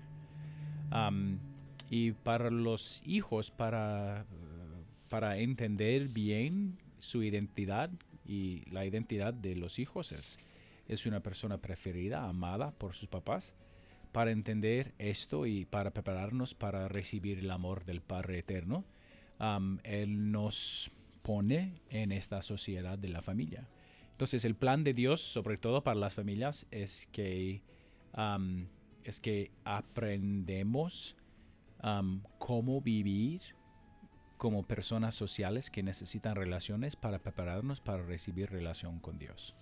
Y 1.91 2.13
para 2.13 2.51
los 2.51 3.03
hijos, 3.07 3.51
para, 3.51 4.27
para 5.09 5.39
entender 5.39 6.09
bien 6.09 6.79
su 6.99 7.23
identidad 7.23 7.91
y 8.27 8.65
la 8.71 8.85
identidad 8.85 9.33
de 9.33 9.57
los 9.57 9.79
hijos 9.79 10.13
es, 10.13 10.39
es 10.87 11.07
una 11.07 11.21
persona 11.21 11.59
preferida, 11.59 12.29
amada 12.29 12.73
por 12.73 12.95
sus 12.95 13.09
papás. 13.09 13.55
Para 14.13 14.33
entender 14.33 14.95
esto 14.99 15.47
y 15.47 15.65
para 15.67 15.93
prepararnos 15.93 16.55
para 16.55 16.89
recibir 16.89 17.39
el 17.39 17.51
amor 17.51 17.85
del 17.85 18.01
Padre 18.01 18.39
Eterno, 18.39 18.85
Él 19.85 20.33
nos 20.33 20.91
pone 21.29 21.75
en 21.91 22.11
esta 22.11 22.41
sociedad 22.41 22.99
de 22.99 23.11
la 23.11 23.21
familia. 23.21 23.69
Entonces 24.13 24.47
el 24.47 24.55
plan 24.55 24.83
de 24.83 24.95
Dios, 24.95 25.21
sobre 25.21 25.59
todo 25.59 25.85
para 25.85 26.01
las 26.01 26.15
familias, 26.15 26.67
es 26.71 27.07
que, 27.13 27.61
am, 28.15 28.69
es 29.05 29.21
que 29.21 29.51
aprendemos 29.63 31.17
am, 31.81 32.23
cómo 32.39 32.81
vivir 32.81 33.43
como 34.39 34.67
personas 34.67 35.17
sociales 35.17 35.69
que 35.69 35.83
necesitan 35.83 36.35
relaciones 36.35 36.97
para 36.97 37.19
prepararnos 37.19 37.83
para 37.83 38.03
recibir 38.03 38.49
relación 38.49 38.99
con 38.99 39.19
Dios. 39.19 39.55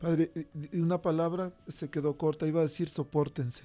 Padre, 0.00 0.30
eh, 0.36 0.46
una 0.74 1.02
palabra 1.02 1.52
se 1.66 1.90
quedó 1.90 2.16
corta, 2.16 2.46
iba 2.46 2.60
a 2.60 2.68
decir 2.70 2.88
soportense. 2.88 3.64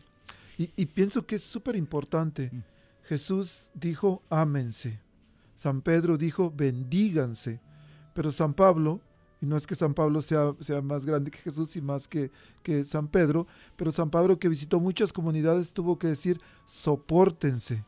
Y, 0.57 0.71
y 0.75 0.87
pienso 0.87 1.27
que 1.27 1.35
es 1.35 1.43
súper 1.43 1.75
importante. 1.75 2.49
Mm. 2.51 2.63
Jesús 3.03 3.69
dijo, 3.75 4.23
ámense. 4.31 5.04
San 5.55 5.81
Pedro 5.81 6.17
dijo, 6.17 6.51
bendíganse. 6.55 7.61
Pero 8.13 8.31
San 8.31 8.53
Pablo, 8.53 9.01
y 9.41 9.45
no 9.45 9.57
es 9.57 9.67
que 9.67 9.75
San 9.75 9.93
Pablo 9.93 10.21
sea, 10.21 10.55
sea 10.59 10.81
más 10.81 11.05
grande 11.05 11.31
que 11.31 11.37
Jesús 11.39 11.75
y 11.75 11.81
más 11.81 12.07
que, 12.07 12.31
que 12.63 12.83
San 12.83 13.07
Pedro, 13.07 13.45
pero 13.75 13.91
San 13.91 14.09
Pablo 14.09 14.39
que 14.39 14.49
visitó 14.49 14.79
muchas 14.79 15.11
comunidades 15.11 15.73
tuvo 15.73 15.99
que 15.99 16.07
decir, 16.07 16.39
soportense 16.65 17.83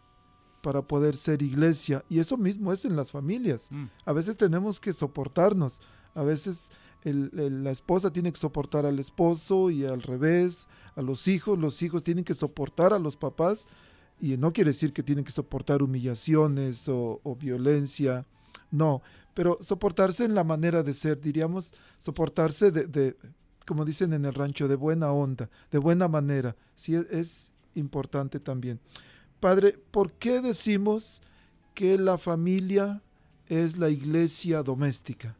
para 0.61 0.81
poder 0.81 1.15
ser 1.15 1.41
iglesia. 1.41 2.03
Y 2.09 2.19
eso 2.19 2.35
mismo 2.35 2.73
es 2.73 2.83
en 2.83 2.95
las 2.95 3.11
familias. 3.11 3.67
Mm. 3.71 3.85
A 4.05 4.13
veces 4.13 4.35
tenemos 4.37 4.79
que 4.79 4.91
soportarnos. 4.91 5.79
A 6.13 6.23
veces 6.23 6.69
el- 7.03 7.29
el- 7.39 7.63
la 7.63 7.71
esposa 7.71 8.11
tiene 8.11 8.31
que 8.33 8.39
soportar 8.39 8.85
al 8.85 8.99
esposo 8.99 9.69
y 9.69 9.85
al 9.85 10.01
revés, 10.01 10.67
a 10.95 11.01
los 11.01 11.27
hijos. 11.27 11.57
Los 11.59 11.81
hijos 11.83 12.03
tienen 12.03 12.23
que 12.25 12.33
soportar 12.33 12.91
a 12.91 12.99
los 12.99 13.15
papás. 13.15 13.67
Y 14.19 14.37
no 14.37 14.51
quiere 14.51 14.71
decir 14.71 14.93
que 14.93 15.03
tienen 15.03 15.23
que 15.23 15.31
soportar 15.31 15.83
humillaciones 15.83 16.87
o, 16.87 17.37
violencia. 17.39 18.25
No, 18.71 19.01
pero 19.33 19.57
soportarse 19.61 20.25
en 20.25 20.35
la 20.35 20.43
manera 20.43 20.83
de 20.83 20.93
ser, 20.93 21.21
diríamos, 21.21 21.73
soportarse 21.99 22.71
de, 22.71 22.87
de, 22.87 23.15
como 23.65 23.85
dicen 23.85 24.13
en 24.13 24.25
el 24.25 24.33
rancho, 24.33 24.67
de 24.67 24.75
buena 24.75 25.11
onda, 25.11 25.49
de 25.71 25.77
buena 25.77 26.07
manera. 26.07 26.55
Sí, 26.75 26.95
es, 26.95 27.05
es 27.11 27.53
importante 27.75 28.39
también. 28.39 28.79
Padre, 29.39 29.77
¿por 29.91 30.11
qué 30.13 30.41
decimos 30.41 31.21
que 31.75 31.97
la 31.97 32.17
familia 32.17 33.03
es 33.47 33.77
la 33.77 33.89
iglesia 33.89 34.63
doméstica? 34.63 35.35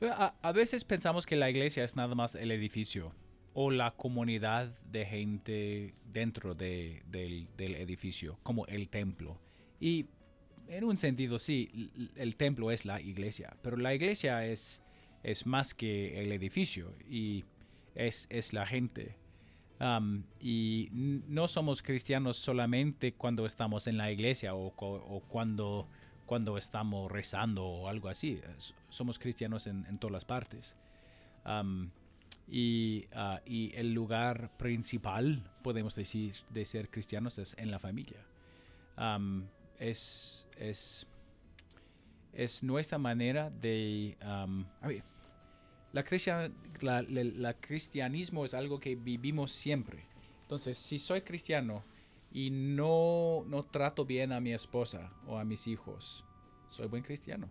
A 0.00 0.52
veces 0.52 0.84
pensamos 0.84 1.26
que 1.26 1.36
la 1.36 1.50
iglesia 1.50 1.84
es 1.84 1.96
nada 1.96 2.14
más 2.14 2.36
el 2.36 2.52
edificio 2.52 3.12
o 3.54 3.70
la 3.70 3.92
comunidad 3.92 4.68
de 4.90 5.04
gente 5.06 5.94
dentro 6.12 6.54
de- 6.54 7.02
del, 7.10 7.74
edificio, 7.74 8.38
como 8.42 8.66
el 8.66 8.88
templo. 8.88 9.38
Y 9.80 10.06
en 10.68 10.84
un 10.84 10.96
sentido 10.96 11.38
sí, 11.38 11.90
el 12.16 12.36
templo 12.36 12.70
es 12.70 12.84
la 12.84 13.00
iglesia, 13.00 13.56
pero 13.62 13.76
la 13.76 13.94
iglesia 13.94 14.46
es, 14.46 14.82
es 15.22 15.46
más 15.46 15.74
que 15.74 16.22
el 16.22 16.32
edificio 16.32 16.94
y 17.08 17.44
es, 17.94 18.26
es 18.30 18.52
la 18.52 18.66
gente. 18.66 19.16
Y 20.40 20.88
no 20.92 21.46
somos 21.46 21.82
cristianos 21.82 22.36
solamente 22.36 23.12
cuando 23.12 23.46
estamos 23.46 23.86
en 23.86 23.96
la 23.96 24.10
iglesia 24.10 24.54
o, 24.54 24.70
cuando, 25.28 25.86
cuando 26.26 26.58
estamos 26.58 27.10
rezando 27.10 27.64
o 27.64 27.88
algo 27.88 28.08
así. 28.08 28.40
Somos 28.88 29.18
cristianos 29.18 29.66
en, 29.66 29.98
todas 29.98 30.12
las 30.12 30.24
partes. 30.24 30.76
Y, 32.50 33.06
ah, 33.12 33.40
y 33.44 33.72
el 33.74 33.92
lugar 33.92 34.56
principal, 34.56 35.50
podemos 35.62 35.94
decir, 35.94 36.34
de 36.50 36.64
ser 36.64 36.88
cristianos 36.90 37.38
es 37.38 37.54
en 37.58 37.70
la 37.70 37.78
familia. 37.78 38.24
Am, 38.96 39.48
es, 39.78 40.46
es, 40.56 41.06
es 42.32 42.62
nuestra 42.62 42.98
manera 42.98 43.50
de... 43.50 44.16
am, 44.20 44.66
a 44.80 44.88
ver, 44.88 45.04
la, 45.92 46.04
cristian- 46.04 46.54
la- 46.80 47.02
la- 47.02 47.24
la 47.24 47.54
cristianismo 47.54 48.44
es 48.44 48.54
algo 48.54 48.80
que 48.80 48.94
vivimos 48.96 49.52
siempre. 49.52 50.06
Entonces, 50.42 50.78
si 50.78 50.98
soy 50.98 51.20
cristiano 51.22 51.84
y 52.32 52.50
no, 52.50 53.44
no 53.46 53.64
trato 53.64 54.04
bien 54.04 54.32
a 54.32 54.40
mi 54.40 54.52
esposa 54.52 55.12
o 55.26 55.38
a 55.38 55.44
mis 55.44 55.66
hijos, 55.66 56.24
soy 56.68 56.86
buen 56.88 57.02
cristiano. 57.02 57.48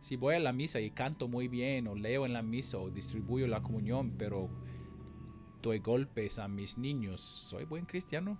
Si 0.00 0.16
voy 0.16 0.34
a 0.34 0.40
la 0.40 0.52
misa 0.52 0.80
y 0.80 0.90
canto 0.90 1.28
muy 1.28 1.48
bien, 1.48 1.86
o 1.86 1.94
leo 1.94 2.24
en 2.26 2.32
la 2.32 2.42
misa, 2.42 2.78
o 2.78 2.90
distribuyo 2.90 3.46
la 3.46 3.62
comunión, 3.62 4.14
pero 4.18 4.48
doy 5.62 5.78
golpes 5.78 6.38
a 6.38 6.48
mis 6.48 6.78
niños, 6.78 7.20
¿soy 7.20 7.64
buen 7.64 7.84
cristiano? 7.84 8.38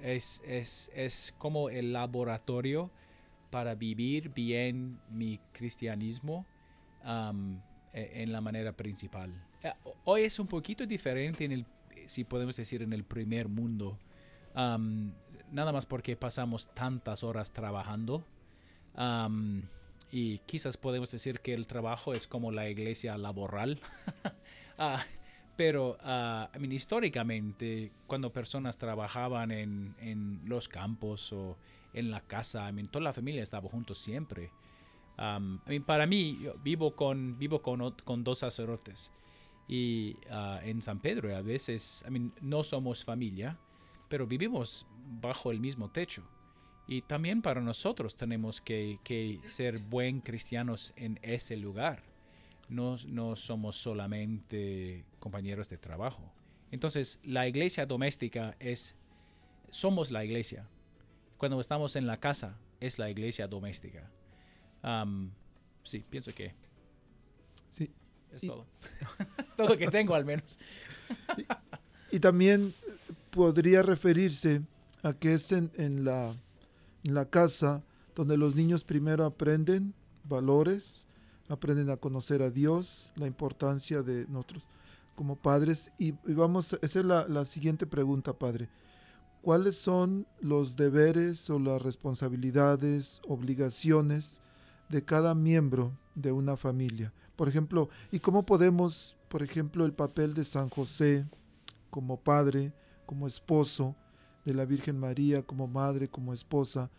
Es, 0.00 0.42
es, 0.44 0.90
es 0.94 1.34
como 1.38 1.68
el 1.68 1.92
laboratorio 1.92 2.90
para 3.50 3.74
vivir 3.74 4.30
bien 4.30 5.00
mi 5.10 5.38
cristianismo 5.52 6.46
e- 7.92 8.22
en 8.22 8.32
la 8.32 8.40
manera 8.40 8.72
principal. 8.72 9.32
Eh, 9.62 9.72
Hoy 10.04 10.22
es 10.22 10.38
un 10.38 10.46
poquito 10.46 10.86
diferente 10.86 11.44
en 11.44 11.52
el, 11.52 11.66
si 12.06 12.24
podemos 12.24 12.56
decir, 12.56 12.82
en 12.82 12.92
el 12.92 13.04
primer 13.04 13.48
mundo. 13.48 13.98
Nada 14.54 15.72
más 15.72 15.86
porque 15.86 16.16
pasamos 16.16 16.72
tantas 16.74 17.22
horas 17.24 17.52
trabajando. 17.52 18.24
Y 20.14 20.38
quizás 20.46 20.76
podemos 20.76 21.10
decir 21.10 21.40
que 21.40 21.54
el 21.54 21.66
trabajo 21.66 22.12
es 22.12 22.28
como 22.28 22.52
la 22.52 22.70
iglesia 22.70 23.18
laboral. 23.18 23.80
Ah, 24.76 25.00
pero, 25.54 25.96
ah, 26.00 26.50
I 26.52 26.58
mean, 26.58 26.72
históricamente, 26.72 27.92
cuando 28.08 28.32
personas 28.32 28.76
trabajaban 28.76 29.52
en, 29.52 29.94
en 30.00 30.40
los 30.46 30.68
campos 30.68 31.32
o 31.32 31.56
en 31.92 32.10
la 32.10 32.20
casa, 32.22 32.68
I 32.68 32.72
mean, 32.72 32.88
toda 32.88 33.04
la 33.04 33.12
familia 33.12 33.40
estaba 33.40 33.68
juntos 33.68 33.98
siempre. 33.98 34.50
Um, 35.16 35.60
I 35.64 35.68
mean, 35.68 35.84
para 35.84 36.06
mí, 36.06 36.40
yo 36.42 36.54
vivo 36.64 36.96
con, 36.96 37.38
vivo 37.38 37.62
con, 37.62 37.92
con 38.02 38.24
dos 38.24 38.40
sacerdotes. 38.40 39.12
Y 39.68 40.16
ah, 40.28 40.58
en 40.64 40.82
San 40.82 40.98
Pedro, 40.98 41.36
a 41.36 41.40
veces, 41.40 42.04
I 42.08 42.10
mean, 42.10 42.32
no 42.40 42.64
somos 42.64 43.04
familia, 43.04 43.56
pero 44.08 44.26
vivimos 44.26 44.88
bajo 45.20 45.52
el 45.52 45.60
mismo 45.60 45.88
techo. 45.88 46.24
Y 46.86 47.02
también 47.02 47.40
para 47.42 47.60
nosotros 47.60 48.14
tenemos 48.16 48.60
que, 48.60 48.98
que 49.04 49.40
ser 49.46 49.78
buen 49.78 50.20
cristianos 50.20 50.92
en 50.96 51.18
ese 51.22 51.56
lugar. 51.56 52.02
No, 52.68 52.96
no 53.06 53.36
somos 53.36 53.76
solamente 53.76 55.04
compañeros 55.18 55.68
de 55.70 55.78
trabajo. 55.78 56.30
Entonces, 56.70 57.20
la 57.22 57.46
iglesia 57.48 57.86
doméstica 57.86 58.56
es, 58.58 58.96
somos 59.70 60.10
la 60.10 60.24
iglesia. 60.24 60.66
Cuando 61.38 61.60
estamos 61.60 61.96
en 61.96 62.06
la 62.06 62.18
casa, 62.20 62.58
es 62.80 62.98
la 62.98 63.08
iglesia 63.10 63.46
doméstica. 63.48 64.10
Sí, 65.84 66.04
pienso 66.08 66.32
que 66.34 66.52
Sí. 67.70 67.90
es 68.32 68.44
Y- 68.44 68.46
todo. 68.48 68.66
todo 69.56 69.68
lo 69.68 69.78
que 69.78 69.88
tengo 69.88 70.14
al 70.14 70.24
menos. 70.24 70.58
Y 72.10 72.20
también 72.20 72.72
podría 73.30 73.82
referirse 73.82 74.62
a 75.02 75.12
que 75.12 75.34
es 75.34 75.50
en, 75.52 75.70
en 75.76 76.04
la, 76.04 76.34
en 77.04 77.14
la 77.14 77.26
casa 77.26 77.82
donde 78.14 78.36
los 78.36 78.54
niños 78.54 78.84
primero 78.84 79.24
aprenden 79.24 79.94
valores, 80.24 81.06
aprenden 81.48 81.90
a 81.90 81.96
conocer 81.96 82.42
a 82.42 82.50
Dios, 82.50 83.12
la 83.16 83.26
importancia 83.26 84.02
de 84.02 84.26
nosotros 84.28 84.64
como 85.14 85.36
padres. 85.36 85.92
Y, 85.98 86.12
vamos, 86.32 86.76
esa 86.82 86.98
es 86.98 87.04
la, 87.04 87.28
la 87.28 87.44
siguiente 87.44 87.86
pregunta, 87.86 88.32
padre. 88.32 88.68
¿Cuáles 89.42 89.76
son 89.76 90.26
los 90.40 90.76
deberes 90.76 91.48
o 91.50 91.58
las 91.58 91.82
responsabilidades, 91.82 93.20
obligaciones 93.28 94.40
de 94.88 95.04
cada 95.04 95.34
miembro 95.34 95.92
de 96.14 96.32
una 96.32 96.56
familia? 96.56 97.12
Por 97.36 97.48
ejemplo, 97.48 97.90
¿y 98.10 98.20
cómo 98.20 98.46
podemos, 98.46 99.16
por 99.28 99.42
ejemplo, 99.42 99.84
el 99.84 99.92
papel 99.92 100.34
de 100.34 100.44
San 100.44 100.70
José, 100.70 101.26
como 101.90 102.18
padre, 102.18 102.72
como 103.06 103.26
esposo 103.26 103.94
de 104.44 104.54
la 104.54 104.64
Virgen 104.64 104.98
María, 104.98 105.42
como 105.42 105.66
madre, 105.66 106.08
como 106.08 106.32
esposa, 106.32 106.90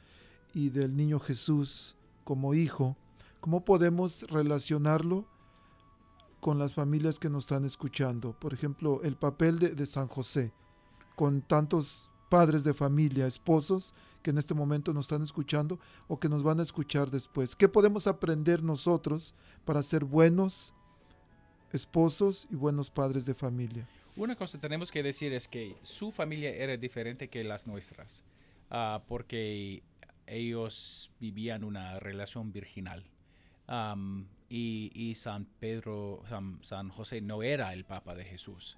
y 0.54 0.70
del 0.70 0.96
niño 0.96 1.20
Jesús 1.20 1.96
como 2.24 2.54
hijo, 2.54 2.96
¿cómo 3.40 3.66
podemos 3.66 4.24
relacionarlo 4.24 5.26
con 6.40 6.58
las 6.58 6.74
familias 6.74 7.20
que 7.20 7.30
nos 7.30 7.44
están 7.44 7.66
escuchando? 7.66 8.34
Por 8.34 8.54
ejemplo, 8.54 9.02
el 9.04 9.16
papel 9.16 9.60
de, 9.60 9.70
de 9.70 9.86
San 9.86 10.08
José, 10.08 10.54
con 11.16 11.42
tantos 11.42 12.10
padres 12.30 12.64
de 12.64 12.74
familia, 12.74 13.28
esposos 13.28 13.94
que 14.22 14.32
en 14.32 14.40
este 14.40 14.56
momento 14.56 14.92
nos 14.92 15.06
están 15.06 15.22
escuchando 15.22 15.80
o 16.08 16.20
que 16.20 16.30
nos 16.30 16.42
van 16.42 16.60
a 16.60 16.64
escuchar 16.64 17.12
después. 17.12 17.56
¿Qué 17.56 17.70
podemos 17.70 18.08
aprender 18.08 18.64
nosotros 18.64 19.36
para 19.66 19.84
ser 19.84 20.04
buenos 20.04 20.74
esposos 21.72 22.48
y 22.50 22.56
buenos 22.56 22.90
padres 22.90 23.26
de 23.26 23.36
familia? 23.36 23.88
Una 24.18 24.36
cosa 24.36 24.60
tenemos 24.60 24.92
que 24.92 25.04
decir 25.04 25.34
es 25.34 25.48
que 25.48 25.76
su 25.82 26.12
familia 26.12 26.50
era 26.52 26.78
diferente 26.78 27.28
que 27.28 27.44
las 27.44 27.68
nuestras, 27.68 28.24
ah, 28.70 29.04
porque 29.08 29.84
ellos 30.26 31.12
vivían 31.20 31.64
una 31.64 32.00
relación 32.00 32.52
virginal. 32.54 33.04
Am, 33.68 34.28
y, 34.48 35.14
San 35.16 35.46
Pedro, 35.60 36.24
San, 36.30 36.60
San 36.64 36.90
José 36.90 37.20
no 37.20 37.44
era 37.44 37.74
el 37.74 37.84
Papa 37.84 38.16
de 38.16 38.24
Jesús, 38.26 38.78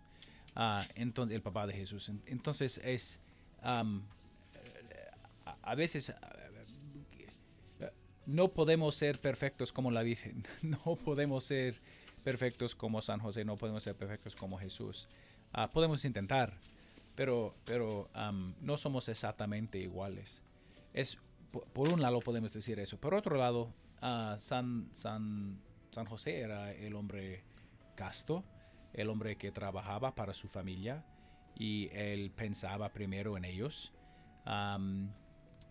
Ah, 0.59 0.87
entonces, 0.95 1.35
el 1.35 1.43
Papa 1.43 1.67
de 1.67 1.73
Jesús. 1.73 2.09
En- 2.09 2.23
Entonces 2.25 2.79
es, 2.83 3.19
a, 3.61 3.83
a 5.61 5.75
veces 5.75 6.09
ah, 6.09 6.33
no 8.25 8.47
podemos 8.49 8.95
ser 8.95 9.19
perfectos 9.21 9.71
como 9.71 9.91
la 9.91 10.01
Virgen, 10.01 10.47
no 10.63 10.95
podemos 10.95 11.43
ser 11.43 11.79
perfectos 12.23 12.73
como 12.75 13.01
San 13.01 13.19
José, 13.19 13.45
no 13.45 13.57
podemos 13.57 13.83
ser 13.83 13.95
perfectos 13.95 14.35
como 14.35 14.57
Jesús. 14.57 15.07
Ah, 15.53 15.69
podemos 15.69 16.05
intentar, 16.05 16.53
pero, 17.15 17.55
pero 17.65 18.09
am, 18.13 18.53
no 18.61 18.77
somos 18.77 19.09
exactamente 19.09 19.79
iguales. 19.79 20.41
Es, 20.93 21.17
po- 21.51 21.65
por, 21.73 21.89
un 21.89 22.01
lado 22.01 22.19
podemos 22.19 22.53
decir 22.53 22.79
eso. 22.79 22.97
Por 22.97 23.13
otro 23.13 23.37
lado, 23.37 23.73
ah, 24.01 24.35
San, 24.37 24.89
San, 24.93 25.59
San 25.91 26.05
José 26.05 26.39
era 26.39 26.71
el 26.73 26.95
hombre 26.95 27.43
casto, 27.95 28.43
el 28.93 29.09
hombre 29.09 29.35
que 29.37 29.51
trabajaba 29.51 30.15
para 30.15 30.33
su 30.33 30.47
familia 30.47 31.03
y 31.55 31.89
él 31.91 32.31
pensaba 32.31 32.89
primero 32.89 33.37
en 33.37 33.45
ellos. 33.45 33.91
Am, 34.45 35.11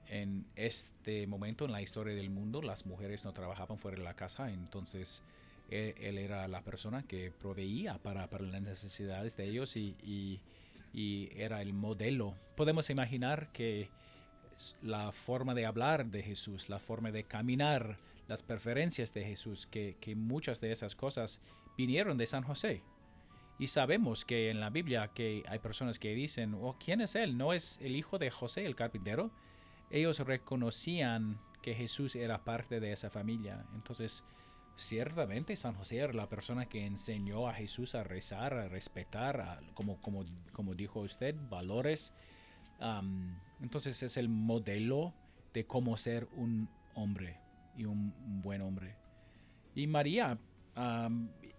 en 0.09 0.47
este 0.55 1.27
momento 1.27 1.65
en 1.65 1.73
la 1.73 1.83
historia 1.83 2.15
del 2.15 2.31
mundo, 2.31 2.63
las 2.63 2.87
mujeres 2.87 3.25
no 3.25 3.33
trabajaban 3.33 3.79
fuera 3.79 3.97
de 3.99 4.05
la 4.05 4.15
casa, 4.15 4.53
entonces 4.53 5.23
él, 5.71 5.95
él 5.99 6.19
era 6.19 6.47
la 6.49 6.63
persona 6.63 7.03
que 7.03 7.31
proveía 7.31 7.99
para, 7.99 8.29
las 8.41 8.63
necesidades 8.63 9.37
de 9.37 9.45
ellos 9.45 9.77
y, 9.77 10.41
era 10.95 11.61
el 11.61 11.75
modelo. 11.75 12.35
Podemos 12.57 12.89
imaginar 12.89 13.53
que 13.53 13.91
la 14.81 15.13
forma 15.13 15.55
de 15.55 15.67
hablar 15.67 16.07
de 16.07 16.23
Jesús, 16.23 16.71
la 16.71 16.79
forma 16.79 17.11
de 17.11 17.25
caminar, 17.25 17.99
las 18.29 18.43
preferencias 18.43 19.13
de 19.13 19.25
Jesús, 19.25 19.67
que, 19.67 19.99
que 20.01 20.15
muchas 20.17 20.61
de 20.61 20.73
esas 20.73 20.97
cosas 20.97 21.43
vinieron 21.77 22.17
de 22.17 22.25
San 22.27 22.43
José. 22.43 22.83
Y 23.59 23.69
sabemos 23.69 24.25
que 24.25 24.51
en 24.51 24.61
la 24.61 24.71
Biblia 24.71 25.09
que 25.15 25.43
hay 25.49 25.59
personas 25.59 25.99
que 25.99 26.15
dicen, 26.15 26.55
oh, 26.55 26.77
¿quién 26.79 27.01
es 27.01 27.15
él? 27.15 27.39
¿No 27.39 27.53
es 27.53 27.79
el 27.81 27.97
hijo 27.97 28.19
de 28.19 28.31
José, 28.31 28.67
el 28.67 28.77
carpintero? 28.77 29.31
Ellos 29.91 30.19
reconocían 30.21 31.39
que 31.63 31.75
Jesús 31.75 32.17
era 32.17 32.45
parte 32.45 32.81
de 32.81 32.93
esa 32.93 33.09
familia. 33.09 33.65
Entonces, 33.75 34.25
ciertamente 34.77 35.57
San 35.57 35.75
José 35.75 35.99
era 35.99 36.13
la 36.13 36.29
persona 36.29 36.67
que 36.67 36.85
enseñó 36.87 37.49
a 37.49 37.55
Jesús 37.55 37.95
a 37.95 38.05
rezar, 38.05 38.55
a 38.55 38.69
respetar, 38.69 39.41
a- 39.41 39.61
como, 39.75 40.01
como, 40.01 40.25
como 40.53 40.75
dijo 40.75 41.01
usted, 41.01 41.35
valores. 41.49 42.13
Entonces 43.61 44.03
es 44.03 44.17
el 44.17 44.29
modelo 44.29 45.15
de 45.55 45.67
cómo 45.67 45.97
ser 45.97 46.29
un 46.37 46.69
hombre 46.95 47.39
y 47.77 47.85
un, 47.85 48.13
buen 48.43 48.63
hombre. 48.63 48.97
Y 49.75 49.87
María, 49.87 50.39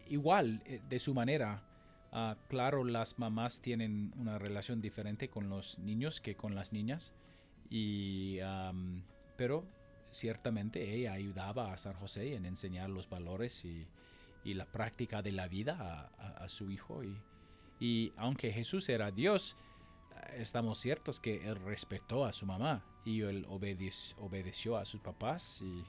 igual, 0.07 0.61
eh, 0.65 0.81
de 0.87 0.99
su 0.99 1.13
manera, 1.13 1.63
ah, 2.11 2.37
claro, 2.49 2.83
las 2.83 3.17
mamás 3.19 3.61
tienen 3.61 4.13
una 4.17 4.37
relación 4.37 4.81
diferente 4.81 5.29
con 5.29 5.49
los 5.49 5.79
niños 5.79 6.21
que 6.21 6.35
con 6.35 6.55
las 6.55 6.71
niñas. 6.73 7.13
Y, 7.69 8.39
pero 9.35 9.65
ciertamente 10.17 10.93
ella 10.93 11.13
ayudaba 11.13 11.71
a 11.71 11.77
San 11.77 11.93
José 11.93 12.35
en 12.35 12.45
enseñar 12.45 12.89
los 12.89 13.09
valores 13.09 13.63
y, 13.65 13.87
la 14.45 14.65
práctica 14.65 15.21
de 15.21 15.33
la 15.33 15.49
vida 15.49 16.09
a, 16.17 16.47
su 16.47 16.71
hijo. 16.71 17.03
Y, 17.03 17.17
y 17.81 18.13
aunque 18.15 18.53
Jesús 18.53 18.87
era 18.87 19.11
Dios, 19.11 19.57
eh, 20.15 20.37
estamos 20.39 20.79
ciertos 20.79 21.19
que 21.19 21.45
él 21.45 21.57
respetó 21.57 22.23
a 22.23 22.31
su 22.31 22.45
mamá 22.45 22.81
y 23.03 23.21
él 23.23 23.45
obedec- 23.47 24.15
obedeció 24.17 24.77
a 24.77 24.85
sus 24.85 25.01
papás 25.01 25.61
y 25.61 25.83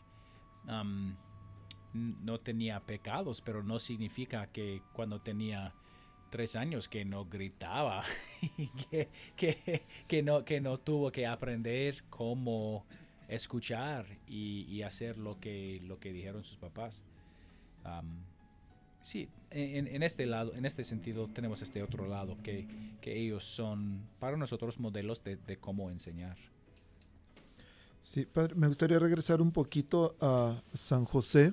no 1.95 2.41
tenía 2.41 2.81
pecados, 2.81 3.41
pero 3.41 3.63
no 3.63 3.79
significa 3.79 4.49
que 4.49 4.83
cuando 4.93 5.21
tenía 5.21 5.73
tres 6.31 6.57
años 6.57 6.89
que 6.89 7.05
no 7.05 7.25
gritaba 7.27 8.03
y 8.59 8.67
que, 8.69 9.09
que, 9.37 9.87
que 10.07 10.23
no, 10.23 10.45
que 10.45 10.61
no 10.61 10.79
tuvo 10.79 11.13
que 11.13 11.27
aprender 11.27 12.05
cómo 12.11 12.87
escuchar 13.29 14.07
y, 14.27 14.63
y 14.69 14.83
hacer 14.83 15.19
lo 15.19 15.39
que, 15.39 15.81
lo 15.85 16.01
que 16.01 16.13
dijeron 16.13 16.45
sus 16.45 16.57
papás. 16.57 17.05
Am, 17.85 18.25
sí, 19.03 19.29
en, 19.51 19.87
en 19.87 20.03
este 20.03 20.27
lado, 20.27 20.55
en 20.55 20.65
este 20.65 20.83
sentido, 20.85 21.29
tenemos 21.29 21.63
este 21.63 21.83
otro 21.83 22.09
lado, 22.09 22.37
que, 22.43 22.67
que 23.01 23.19
ellos 23.19 23.45
son 23.45 24.03
para 24.19 24.37
nosotros 24.37 24.81
modelos 24.81 25.23
de, 25.23 25.37
de 25.37 25.59
cómo 25.59 25.91
enseñar. 25.91 26.37
Sí, 28.03 28.25
padre, 28.27 28.55
me 28.55 28.69
gustaría 28.69 28.99
regresar 28.99 29.43
un 29.43 29.53
poquito 29.53 30.17
a 30.21 30.63
San 30.73 31.05
José. 31.05 31.53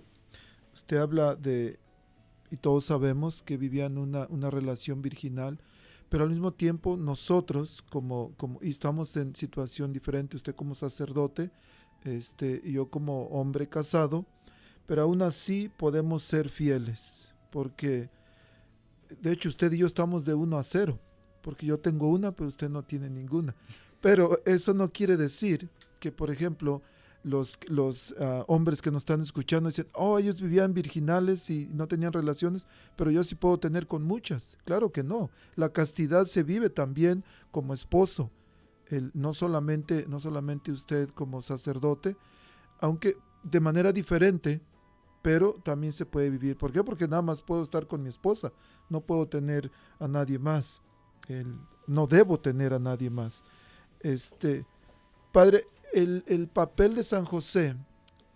Usted 0.74 0.98
habla 0.98 1.36
de, 1.36 1.80
y 2.52 2.58
todos 2.58 2.86
sabemos 2.86 3.44
que 3.44 3.58
vivían 3.58 3.98
una, 3.98 4.28
una 4.30 4.50
relación 4.50 5.02
virginal, 5.02 5.60
pero 6.10 6.24
al 6.24 6.30
mismo 6.30 6.54
tiempo 6.54 6.98
nosotros, 6.98 7.84
como, 7.90 8.34
como 8.38 8.60
y 8.62 8.70
estamos 8.70 9.16
en 9.18 9.36
situación 9.36 9.92
diferente, 9.92 10.36
usted 10.36 10.56
como 10.56 10.76
sacerdote, 10.76 11.52
este, 12.04 12.62
y 12.64 12.74
yo 12.74 12.90
como 12.90 13.26
hombre 13.28 13.68
casado, 13.68 14.26
pero 14.86 15.02
aún 15.02 15.22
así 15.22 15.72
podemos 15.78 16.24
ser 16.24 16.50
fieles, 16.50 17.34
porque 17.52 18.10
de 19.22 19.32
hecho 19.32 19.50
usted 19.50 19.72
y 19.72 19.80
yo 19.80 19.88
estamos 19.88 20.26
de 20.26 20.34
uno 20.34 20.58
a 20.58 20.64
cero, 20.64 21.00
porque 21.42 21.66
yo 21.66 21.80
tengo 21.80 22.10
una, 22.10 22.32
pero 22.32 22.48
usted 22.48 22.70
no 22.70 22.84
tiene 22.84 23.10
ninguna. 23.10 23.56
Pero 24.02 24.40
eso 24.46 24.74
no 24.74 24.92
quiere 24.92 25.18
decir 25.18 25.70
que, 26.00 26.12
por 26.12 26.30
ejemplo, 26.30 26.84
los, 27.26 27.58
los 27.68 28.14
ah, 28.20 28.46
hombres 28.48 28.84
que 28.84 28.92
nos 28.92 29.02
están 29.02 29.20
escuchando 29.20 29.70
dicen, 29.70 29.88
oh, 29.94 30.20
ellos 30.20 30.40
vivían 30.40 30.76
virginales 30.76 31.50
y 31.50 31.68
no 31.74 31.88
tenían 31.88 32.14
relaciones, 32.14 32.68
pero 32.96 33.10
yo 33.10 33.24
sí 33.24 33.34
puedo 33.34 33.58
tener 33.58 33.88
con 33.88 34.04
muchas. 34.04 34.58
Claro 34.64 34.92
que 34.92 35.04
no. 35.04 35.32
La 35.56 35.70
castidad 35.70 36.26
se 36.26 36.44
vive 36.44 36.70
también 36.70 37.24
como 37.50 37.74
esposo. 37.74 38.30
El, 38.88 39.10
no, 39.16 39.34
solamente, 39.34 40.06
no 40.08 40.20
solamente 40.20 40.72
usted 40.72 41.10
como 41.10 41.42
sacerdote, 41.42 42.16
aunque 42.80 43.18
de 43.42 43.60
manera 43.60 43.92
diferente, 43.92 44.62
pero 45.24 45.54
también 45.64 45.94
se 45.94 46.06
puede 46.06 46.30
vivir. 46.30 46.56
¿Por 46.56 46.72
qué? 46.72 46.84
Porque 46.84 47.08
nada 47.08 47.24
más 47.24 47.42
puedo 47.42 47.64
estar 47.64 47.88
con 47.88 48.04
mi 48.04 48.10
esposa, 48.10 48.54
no 48.88 49.02
puedo 49.02 49.28
tener 49.28 49.72
a 49.98 50.08
nadie 50.08 50.38
más. 50.38 50.84
El, 51.28 51.58
no 51.88 52.06
debo 52.06 52.40
tener 52.40 52.72
a 52.72 52.80
nadie 52.80 53.10
más. 53.10 53.44
Este, 54.02 54.68
padre, 55.32 55.68
el, 55.96 56.24
el 56.28 56.48
papel 56.48 56.94
de 56.96 57.04
San 57.04 57.26
José 57.26 57.76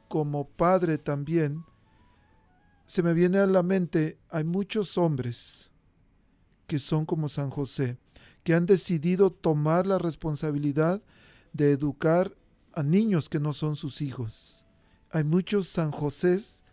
como 0.08 0.48
padre 0.48 0.98
también, 0.98 1.63
se 2.86 3.04
me 3.04 3.13
viene 3.13 3.38
a 3.38 3.45
la 3.45 3.62
mente, 3.62 4.17
hay 4.30 4.43
muchos 4.43 4.98
hombres 4.98 5.69
que 6.65 6.80
son 6.80 7.06
como 7.06 7.30
San 7.30 7.50
José, 7.50 7.98
que 8.43 8.54
han 8.54 8.65
decidido 8.65 9.30
tomar 9.30 9.86
la 9.86 9.98
responsabilidad 9.98 11.02
de 11.54 11.72
educar 11.72 12.36
a 12.74 12.82
niños 12.82 13.28
que 13.28 13.39
no 13.39 13.54
son 13.54 13.76
sus 13.76 14.02
hijos. 14.02 14.63
Hay 15.12 15.24
muchos 15.24 15.67
San 15.67 15.91
Josés 15.91 16.63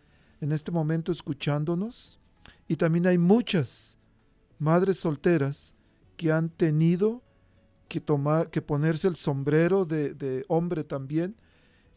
en 0.41 0.53
este 0.53 0.71
momento 0.71 1.11
escuchándonos 1.11 2.21
y 2.69 2.77
también 2.77 3.07
hay 3.07 3.19
muchas 3.19 3.99
madres 4.59 4.99
solteras 5.01 5.75
que 6.17 6.33
han 6.33 6.49
tenido 6.49 7.23
que 7.89 8.01
tomar, 8.01 8.51
que 8.51 8.63
ponerse 8.63 9.09
el 9.09 9.17
sombrero 9.17 9.85
de, 9.85 10.15
de 10.15 10.45
hombre 10.49 10.85
también, 10.85 11.37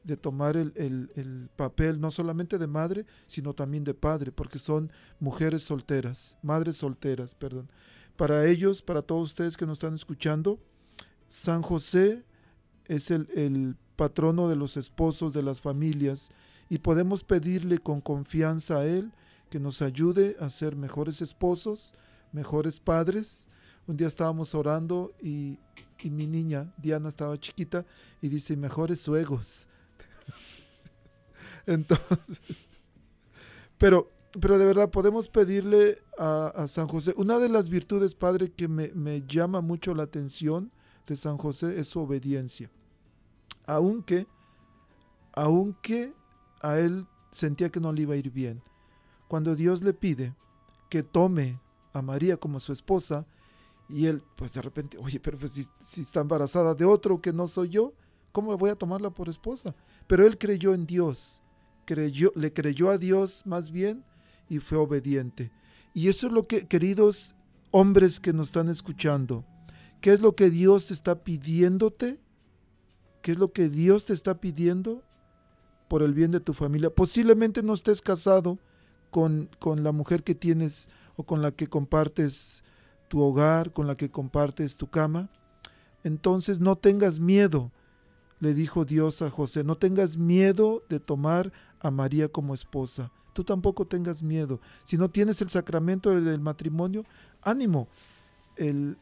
de 0.04 0.18
tomar 0.18 0.56
el, 0.56 0.72
el, 0.76 1.12
el, 1.16 1.50
papel 1.56 2.00
no 2.00 2.10
solamente 2.12 2.58
de 2.58 2.68
madre, 2.68 3.06
sino 3.28 3.54
también 3.54 3.84
de 3.84 3.94
padre, 3.94 4.32
porque 4.32 4.60
son 4.60 4.92
mujeres 5.20 5.64
solteras, 5.64 6.38
madres 6.42 6.78
solteras, 6.78 7.36
perdón. 7.36 7.70
Para 8.16 8.46
ellos, 8.48 8.82
para 8.82 9.02
todos 9.02 9.30
ustedes 9.30 9.58
que 9.58 9.66
nos 9.66 9.78
están 9.78 9.94
escuchando, 9.94 10.60
San 11.28 11.62
José 11.62 12.24
es 12.86 13.12
el, 13.12 13.30
el 13.36 13.76
patrono 13.96 14.48
de 14.48 14.56
los 14.56 14.78
esposos, 14.78 15.34
de 15.34 15.44
las 15.44 15.62
familias, 15.62 16.30
y 16.70 16.80
podemos 16.80 17.24
pedirle 17.24 17.80
con 17.80 18.02
confianza 18.02 18.80
a 18.80 18.86
Él 18.86 19.12
que 19.50 19.60
nos 19.60 19.82
ayude 19.82 20.38
a 20.40 20.50
ser 20.50 20.76
mejores 20.76 21.22
esposos, 21.22 21.94
mejores 22.32 22.80
padres. 22.80 23.50
Un 23.90 23.98
día 23.98 24.06
estábamos 24.06 24.54
orando 24.54 25.16
y, 25.20 25.58
y 26.04 26.12
mi 26.12 26.28
niña, 26.28 26.72
Diana, 26.78 27.10
estaba 27.10 27.40
chiquita 27.40 27.88
y 28.22 28.30
dice, 28.30 28.56
mejores 28.56 29.00
suegos. 29.00 29.68
Entonces, 31.66 32.40
pero, 33.80 34.12
pero 34.40 34.60
de 34.60 34.66
verdad 34.66 34.92
podemos 34.92 35.28
pedirle 35.28 36.04
a, 36.20 36.66
San 36.68 36.88
José, 36.88 37.16
una 37.18 37.40
de 37.40 37.50
las 37.50 37.68
virtudes, 37.68 38.14
Padre, 38.14 38.52
que 38.52 38.68
me, 38.68 38.90
me 38.90 39.24
llama 39.26 39.60
mucho 39.60 39.96
la 39.96 40.04
atención 40.04 40.72
de 41.08 41.16
San 41.16 41.40
José 41.40 41.80
es 41.80 41.88
su 41.88 42.00
obediencia. 42.00 42.70
Aunque, 43.66 44.28
aunque 45.34 46.14
a 46.62 46.78
él 46.78 47.08
sentía 47.32 47.72
que 47.72 47.80
no 47.80 47.92
le 47.92 48.04
iba 48.04 48.14
a 48.14 48.18
ir 48.18 48.30
bien. 48.30 48.62
Cuando 49.28 49.56
Dios 49.56 49.82
le 49.82 49.94
pide 49.94 50.36
que 50.92 51.02
tome 51.02 51.60
a 51.92 52.04
María 52.04 52.38
como 52.38 52.60
su 52.60 52.72
esposa, 52.72 53.26
y 53.90 54.06
él, 54.06 54.24
pues 54.36 54.54
de 54.54 54.62
repente, 54.62 54.98
oye, 54.98 55.20
pero 55.20 55.38
pues 55.38 55.54
si, 55.54 55.66
si, 55.82 56.02
está 56.02 56.22
embarazada 56.22 56.76
de 56.76 56.86
otro 56.86 57.22
que 57.22 57.34
no 57.34 57.48
soy 57.48 57.70
yo, 57.70 57.94
¿cómo 58.32 58.56
voy 58.58 58.70
a 58.70 58.76
tomarla 58.76 59.10
por 59.10 59.30
esposa? 59.30 59.76
Pero 60.08 60.26
él 60.26 60.38
creyó 60.38 60.74
en 60.74 60.86
Dios, 60.86 61.42
creyó, 61.86 62.32
le 62.36 62.54
creyó 62.54 62.90
a 62.90 62.98
Dios 62.98 63.44
más 63.46 63.72
bien 63.72 64.04
y 64.48 64.60
fue 64.60 64.78
obediente. 64.78 65.52
Y 65.94 66.08
eso 66.08 66.28
es 66.28 66.34
lo 66.34 66.48
que, 66.48 66.68
queridos 66.68 67.36
hombres 67.72 68.20
que 68.20 68.32
nos 68.32 68.50
están 68.50 68.70
escuchando, 68.70 69.44
¿qué 70.02 70.14
es 70.14 70.22
lo 70.22 70.36
que 70.36 70.50
Dios 70.50 70.92
está 70.92 71.24
pidiéndote? 71.24 72.20
¿Qué 73.22 73.32
es 73.32 73.40
lo 73.40 73.52
que 73.52 73.70
Dios 73.70 74.06
te 74.06 74.14
está 74.14 74.40
pidiendo? 74.40 75.04
por 75.90 76.04
el 76.04 76.14
bien 76.14 76.32
de 76.32 76.40
tu 76.40 76.54
familia. 76.54 76.90
Posiblemente 76.90 77.62
no 77.62 77.74
estés 77.74 78.02
casado 78.02 78.60
con, 79.10 79.50
con, 79.60 79.84
la 79.84 79.92
mujer 79.92 80.24
que 80.24 80.36
tienes 80.36 80.88
o 81.18 81.24
con 81.24 81.42
la 81.42 81.52
que 81.52 81.68
compartes 81.68 82.64
tu 83.10 83.22
hogar, 83.22 83.74
con 83.74 83.88
la 83.88 83.98
que 83.98 84.10
compartes 84.10 84.78
tu 84.78 84.88
cama. 84.88 85.30
Entonces 86.04 86.62
no 86.62 86.78
tengas 86.78 87.20
miedo, 87.20 87.72
le 88.40 88.54
dijo 88.54 88.86
Dios 88.86 89.22
a 89.22 89.30
José, 89.30 89.66
no 89.66 89.76
tengas 89.76 90.16
miedo 90.16 90.84
de 90.88 91.02
tomar 91.02 91.52
a 91.82 91.92
María 91.92 92.30
como 92.30 92.54
esposa. 92.54 93.12
Tú 93.34 93.44
tampoco 93.44 93.86
tengas 93.86 94.24
miedo. 94.24 94.62
Si 94.84 94.98
no 94.98 95.10
tienes 95.10 95.42
el 95.42 95.50
sacramento 95.50 96.10
del 96.20 96.40
matrimonio, 96.40 97.04
ánimo. 97.42 97.90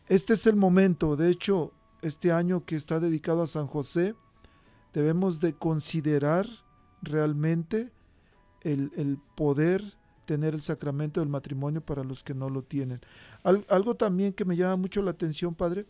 Este 0.07 0.33
es 0.33 0.47
el 0.47 0.55
momento. 0.55 1.15
De 1.15 1.29
hecho, 1.29 1.71
este 2.01 2.31
año 2.31 2.65
que 2.65 2.75
está 2.75 2.99
dedicado 2.99 3.43
a 3.43 3.47
San 3.47 3.67
José, 3.67 4.15
debemos 4.93 5.39
de 5.39 5.53
considerar 5.53 6.47
realmente 7.01 7.91
el, 8.61 8.91
el, 8.95 9.19
poder 9.35 9.83
tener 10.27 10.53
el 10.53 10.61
sacramento 10.61 11.21
del 11.21 11.29
matrimonio 11.29 11.81
para 11.81 12.03
los 12.03 12.21
que 12.21 12.35
no 12.35 12.49
lo 12.49 12.61
tienen. 12.61 12.99
Al, 13.43 13.65
algo 13.69 13.95
también 13.95 14.33
que 14.33 14.45
me 14.45 14.57
llama 14.57 14.75
mucho 14.75 15.01
la 15.01 15.11
atención, 15.11 15.55
Padre, 15.55 15.85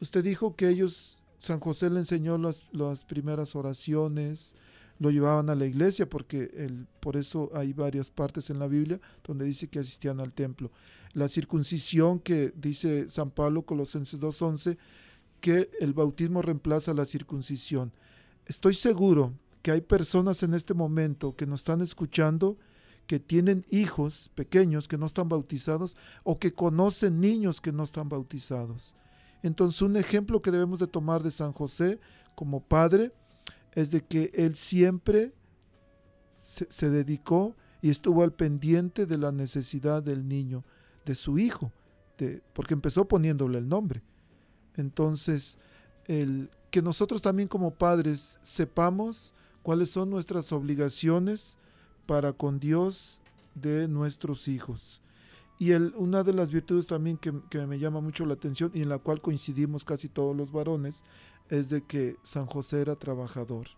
usted 0.00 0.24
dijo 0.24 0.56
que 0.56 0.68
ellos, 0.68 1.22
San 1.38 1.60
José 1.60 1.90
le 1.90 2.00
enseñó 2.00 2.38
las, 2.38 2.64
las 2.72 3.04
primeras 3.04 3.54
oraciones, 3.54 4.56
lo 4.98 5.10
llevaban 5.10 5.50
a 5.50 5.54
la 5.54 5.66
iglesia, 5.66 6.08
porque 6.08 6.50
el, 6.56 6.86
por 7.00 7.16
eso 7.16 7.50
hay 7.54 7.74
varias 7.74 8.10
partes 8.10 8.48
en 8.48 8.58
la 8.58 8.66
Biblia 8.66 8.98
donde 9.22 9.44
dice 9.44 9.68
que 9.68 9.78
asistían 9.78 10.20
al 10.20 10.32
templo. 10.32 10.72
La 11.12 11.28
circuncisión 11.28 12.18
que 12.18 12.52
dice 12.56 13.10
San 13.10 13.30
Pablo, 13.30 13.62
Colosenses 13.62 14.18
2.11, 14.18 14.78
que 15.40 15.70
el 15.80 15.92
bautismo 15.92 16.40
reemplaza 16.40 16.94
la 16.94 17.04
circuncisión. 17.04 17.92
Estoy 18.46 18.74
seguro 18.74 19.34
que 19.62 19.70
hay 19.70 19.82
personas 19.82 20.42
en 20.42 20.54
este 20.54 20.72
momento 20.72 21.36
que 21.36 21.46
nos 21.46 21.60
están 21.60 21.82
escuchando 21.82 22.56
que 23.06 23.18
tienen 23.18 23.66
hijos 23.70 24.30
pequeños 24.34 24.86
que 24.86 24.98
no 24.98 25.06
están 25.06 25.28
bautizados 25.28 25.96
o 26.22 26.38
que 26.38 26.52
conocen 26.52 27.20
niños 27.20 27.60
que 27.60 27.72
no 27.72 27.82
están 27.82 28.08
bautizados. 28.08 28.94
Entonces 29.42 29.82
un 29.82 29.96
ejemplo 29.96 30.42
que 30.42 30.50
debemos 30.50 30.78
de 30.78 30.86
tomar 30.86 31.22
de 31.22 31.30
San 31.30 31.52
José 31.52 31.98
como 32.34 32.60
padre 32.60 33.12
es 33.72 33.90
de 33.90 34.02
que 34.02 34.30
él 34.34 34.54
siempre 34.54 35.32
se, 36.36 36.90
dedicó 36.90 37.56
y 37.82 37.90
estuvo 37.90 38.22
al 38.22 38.32
pendiente 38.32 39.06
de 39.06 39.18
la 39.18 39.32
necesidad 39.32 40.02
del 40.02 40.26
niño, 40.26 40.64
de 41.04 41.14
su 41.14 41.38
hijo, 41.38 41.72
de, 42.18 42.42
porque 42.52 42.74
empezó 42.74 43.06
poniéndole 43.06 43.58
el 43.58 43.68
nombre. 43.68 44.02
Entonces, 44.76 45.58
el, 46.06 46.50
que 46.70 46.82
nosotros 46.82 47.22
también 47.22 47.48
como 47.48 47.74
padres 47.74 48.38
sepamos 48.42 49.34
cuáles 49.62 49.90
son 49.90 50.10
nuestras 50.10 50.52
obligaciones 50.52 51.58
para 52.10 52.32
con 52.32 52.58
Dios 52.58 53.20
de 53.54 53.86
nuestros 53.86 54.48
hijos. 54.48 55.00
Y 55.60 55.70
una 55.70 56.24
de 56.24 56.32
las 56.32 56.50
virtudes 56.50 56.88
también 56.88 57.16
que, 57.16 57.30
me 57.68 57.78
llama 57.78 58.00
mucho 58.00 58.26
la 58.26 58.34
atención 58.34 58.72
y 58.74 58.82
en 58.82 58.88
la 58.88 58.98
cual 58.98 59.20
coincidimos 59.20 59.84
casi 59.84 60.08
todos 60.08 60.34
los 60.34 60.50
varones 60.50 61.04
es 61.50 61.68
de 61.68 61.82
que 61.82 62.16
San 62.24 62.46
José 62.46 62.80
era 62.80 62.96
trabajador. 62.96 63.68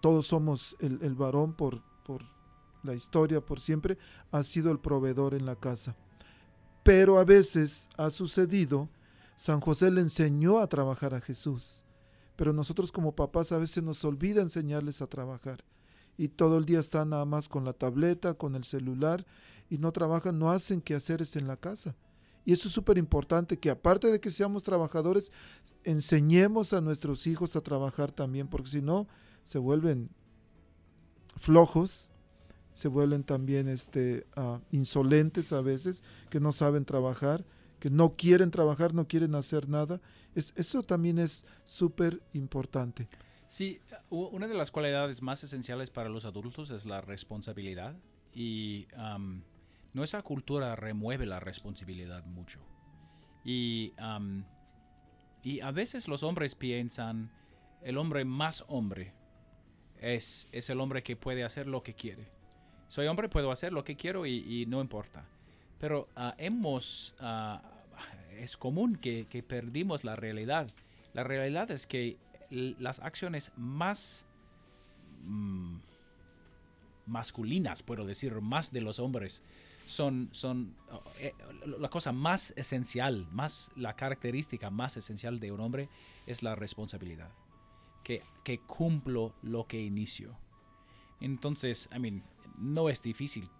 Todos 0.00 0.26
somos 0.26 0.74
el, 0.80 0.98
el 1.02 1.14
varón 1.14 1.52
por, 1.52 1.84
por 2.04 2.24
la 2.82 2.94
historia, 2.94 3.40
por 3.40 3.60
siempre, 3.60 3.96
ha 4.32 4.42
sido 4.42 4.72
el 4.72 4.80
proveedor 4.80 5.34
en 5.34 5.46
la 5.46 5.54
casa. 5.54 5.94
Pero 6.82 7.20
a 7.20 7.24
veces 7.24 7.88
ha 7.96 8.10
sucedido, 8.10 8.88
San 9.36 9.60
José 9.60 9.92
le 9.92 10.00
enseñó 10.00 10.58
a 10.58 10.66
trabajar 10.66 11.14
a 11.14 11.20
Jesús 11.20 11.84
pero 12.36 12.52
nosotros 12.52 12.92
como 12.92 13.16
papás 13.16 13.50
a 13.50 13.56
veces 13.56 13.82
nos 13.82 14.04
olvida 14.04 14.42
enseñarles 14.42 15.00
a 15.00 15.06
trabajar 15.06 15.64
y 16.16 16.28
todo 16.28 16.58
el 16.58 16.64
día 16.64 16.80
están 16.80 17.10
nada 17.10 17.24
más 17.24 17.48
con 17.48 17.64
la 17.64 17.72
tableta, 17.72 18.34
con 18.34 18.54
el 18.54 18.64
celular 18.64 19.26
y 19.68 19.78
no 19.78 19.92
trabajan, 19.92 20.38
no 20.38 20.50
hacen 20.50 20.80
quehaceres 20.80 21.36
en 21.36 21.46
la 21.46 21.56
casa. 21.56 21.94
Y 22.44 22.52
eso 22.52 22.68
es 22.68 22.74
súper 22.74 22.96
importante, 22.96 23.58
que 23.58 23.70
aparte 23.70 24.10
de 24.10 24.20
que 24.20 24.30
seamos 24.30 24.62
trabajadores, 24.62 25.32
enseñemos 25.82 26.72
a 26.72 26.80
nuestros 26.80 27.26
hijos 27.26 27.56
a 27.56 27.60
trabajar 27.60 28.12
también, 28.12 28.46
porque 28.46 28.70
si 28.70 28.82
no, 28.82 29.08
se 29.42 29.58
vuelven 29.58 30.10
flojos, 31.36 32.08
se 32.72 32.86
vuelven 32.86 33.24
también 33.24 33.68
este, 33.68 34.26
uh, 34.36 34.58
insolentes 34.70 35.52
a 35.52 35.60
veces, 35.60 36.04
que 36.30 36.38
no 36.38 36.52
saben 36.52 36.84
trabajar, 36.84 37.44
que 37.80 37.90
no 37.90 38.14
quieren 38.16 38.50
trabajar, 38.50 38.94
no 38.94 39.08
quieren 39.08 39.34
hacer 39.34 39.68
nada. 39.68 40.00
Es, 40.34 40.52
eso 40.56 40.82
también 40.82 41.18
es 41.18 41.44
súper 41.64 42.22
importante. 42.32 43.08
Sí, 43.46 43.80
una 44.10 44.48
de 44.48 44.54
las 44.54 44.70
cualidades 44.70 45.22
más 45.22 45.44
esenciales 45.44 45.90
para 45.90 46.08
los 46.08 46.24
adultos 46.24 46.70
es 46.70 46.84
la 46.84 47.00
responsabilidad 47.00 47.94
y 48.34 48.88
am, 48.96 49.42
nuestra 49.94 50.22
cultura 50.22 50.74
remueve 50.74 51.26
la 51.26 51.38
responsabilidad 51.38 52.24
mucho. 52.24 52.60
Y, 53.44 53.92
y 55.42 55.60
a 55.60 55.70
veces 55.70 56.08
los 56.08 56.24
hombres 56.24 56.56
piensan, 56.56 57.30
el 57.82 57.98
hombre 57.98 58.24
más 58.24 58.64
hombre 58.66 59.14
es, 60.00 60.48
es 60.50 60.68
el 60.68 60.80
hombre 60.80 61.04
que 61.04 61.14
puede 61.16 61.44
hacer 61.44 61.68
lo 61.68 61.84
que 61.84 61.94
quiere. 61.94 62.28
Soy 62.88 63.06
hombre, 63.06 63.28
puedo 63.28 63.52
hacer 63.52 63.72
lo 63.72 63.84
que 63.84 63.96
quiero 63.96 64.26
y, 64.26 64.66
no 64.66 64.80
importa. 64.80 65.24
Pero 65.78 66.08
ah, 66.16 66.34
hemos, 66.38 67.14
ah, 67.20 67.62
es 68.38 68.56
común 68.56 68.96
que, 68.96 69.26
que 69.30 69.42
perdimos 69.42 70.02
la 70.02 70.16
realidad. 70.16 70.68
La 71.14 71.24
realidad 71.24 71.70
es 71.70 71.86
que 71.86 72.18
las 72.50 73.00
acciones 73.00 73.52
más 73.56 74.26
mm, 75.24 75.76
masculinas, 77.06 77.82
puedo 77.82 78.04
decir, 78.04 78.40
más 78.40 78.72
de 78.72 78.80
los 78.80 78.98
hombres, 78.98 79.42
son, 79.86 80.28
son 80.32 80.74
oh, 80.90 81.02
eh, 81.18 81.32
la 81.78 81.88
cosa 81.88 82.12
más 82.12 82.52
esencial, 82.56 83.26
más 83.30 83.70
la 83.76 83.94
característica 83.94 84.70
más 84.70 84.96
esencial 84.96 85.38
de 85.38 85.52
un 85.52 85.60
hombre 85.60 85.88
es 86.26 86.42
la 86.42 86.54
responsabilidad. 86.54 87.30
Que, 88.02 88.22
que 88.44 88.60
cumplo 88.60 89.34
lo 89.42 89.66
que 89.66 89.80
inicio. 89.80 90.36
Entonces, 91.20 91.88
I 91.94 91.98
mean, 91.98 92.22
no 92.56 92.88
es 92.88 93.02
difícil 93.02 93.50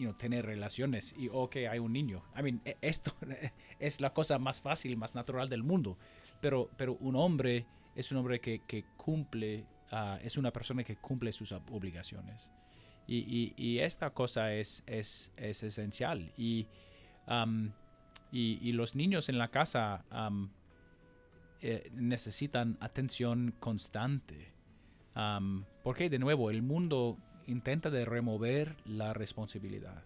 you 0.00 0.12
tener 0.14 0.46
relaciones 0.46 1.14
y 1.16 1.28
ok, 1.28 1.56
hay 1.70 1.78
un 1.78 1.92
niño. 1.92 2.22
I 2.36 2.42
mean, 2.42 2.60
e- 2.64 2.76
esto 2.80 3.12
es 3.78 4.00
la 4.00 4.12
cosa 4.12 4.38
más 4.38 4.60
fácil, 4.60 4.96
más 4.96 5.14
natural 5.14 5.48
del 5.48 5.62
mundo. 5.62 5.98
Pero, 6.40 6.70
pero 6.76 6.94
un 7.00 7.16
hombre 7.16 7.66
es 8.00 8.10
un 8.12 8.18
hombre 8.18 8.40
que, 8.40 8.84
cumple, 8.96 9.66
ah, 9.90 10.18
es 10.22 10.36
una 10.36 10.52
persona 10.52 10.82
que 10.84 10.96
cumple 10.96 11.32
sus 11.32 11.52
ob- 11.52 11.70
obligaciones. 11.70 12.52
Y, 13.06 13.78
esta 13.78 14.10
cosa 14.10 14.52
es, 14.54 14.84
es, 14.86 15.32
es 15.36 15.62
esencial. 15.64 16.32
Y, 16.36 16.68
y, 18.30 18.72
los 18.72 18.94
niños 18.94 19.28
en 19.28 19.38
la 19.38 19.48
casa 19.48 20.04
eh, 21.60 21.90
necesitan 21.92 22.76
atención 22.80 23.52
constante. 23.58 24.52
Porque 25.82 26.08
de 26.08 26.18
nuevo, 26.20 26.50
el 26.50 26.62
mundo 26.62 27.18
intenta 27.46 27.90
de 27.90 28.04
remover 28.04 28.76
la 28.84 29.12
responsabilidad. 29.12 30.04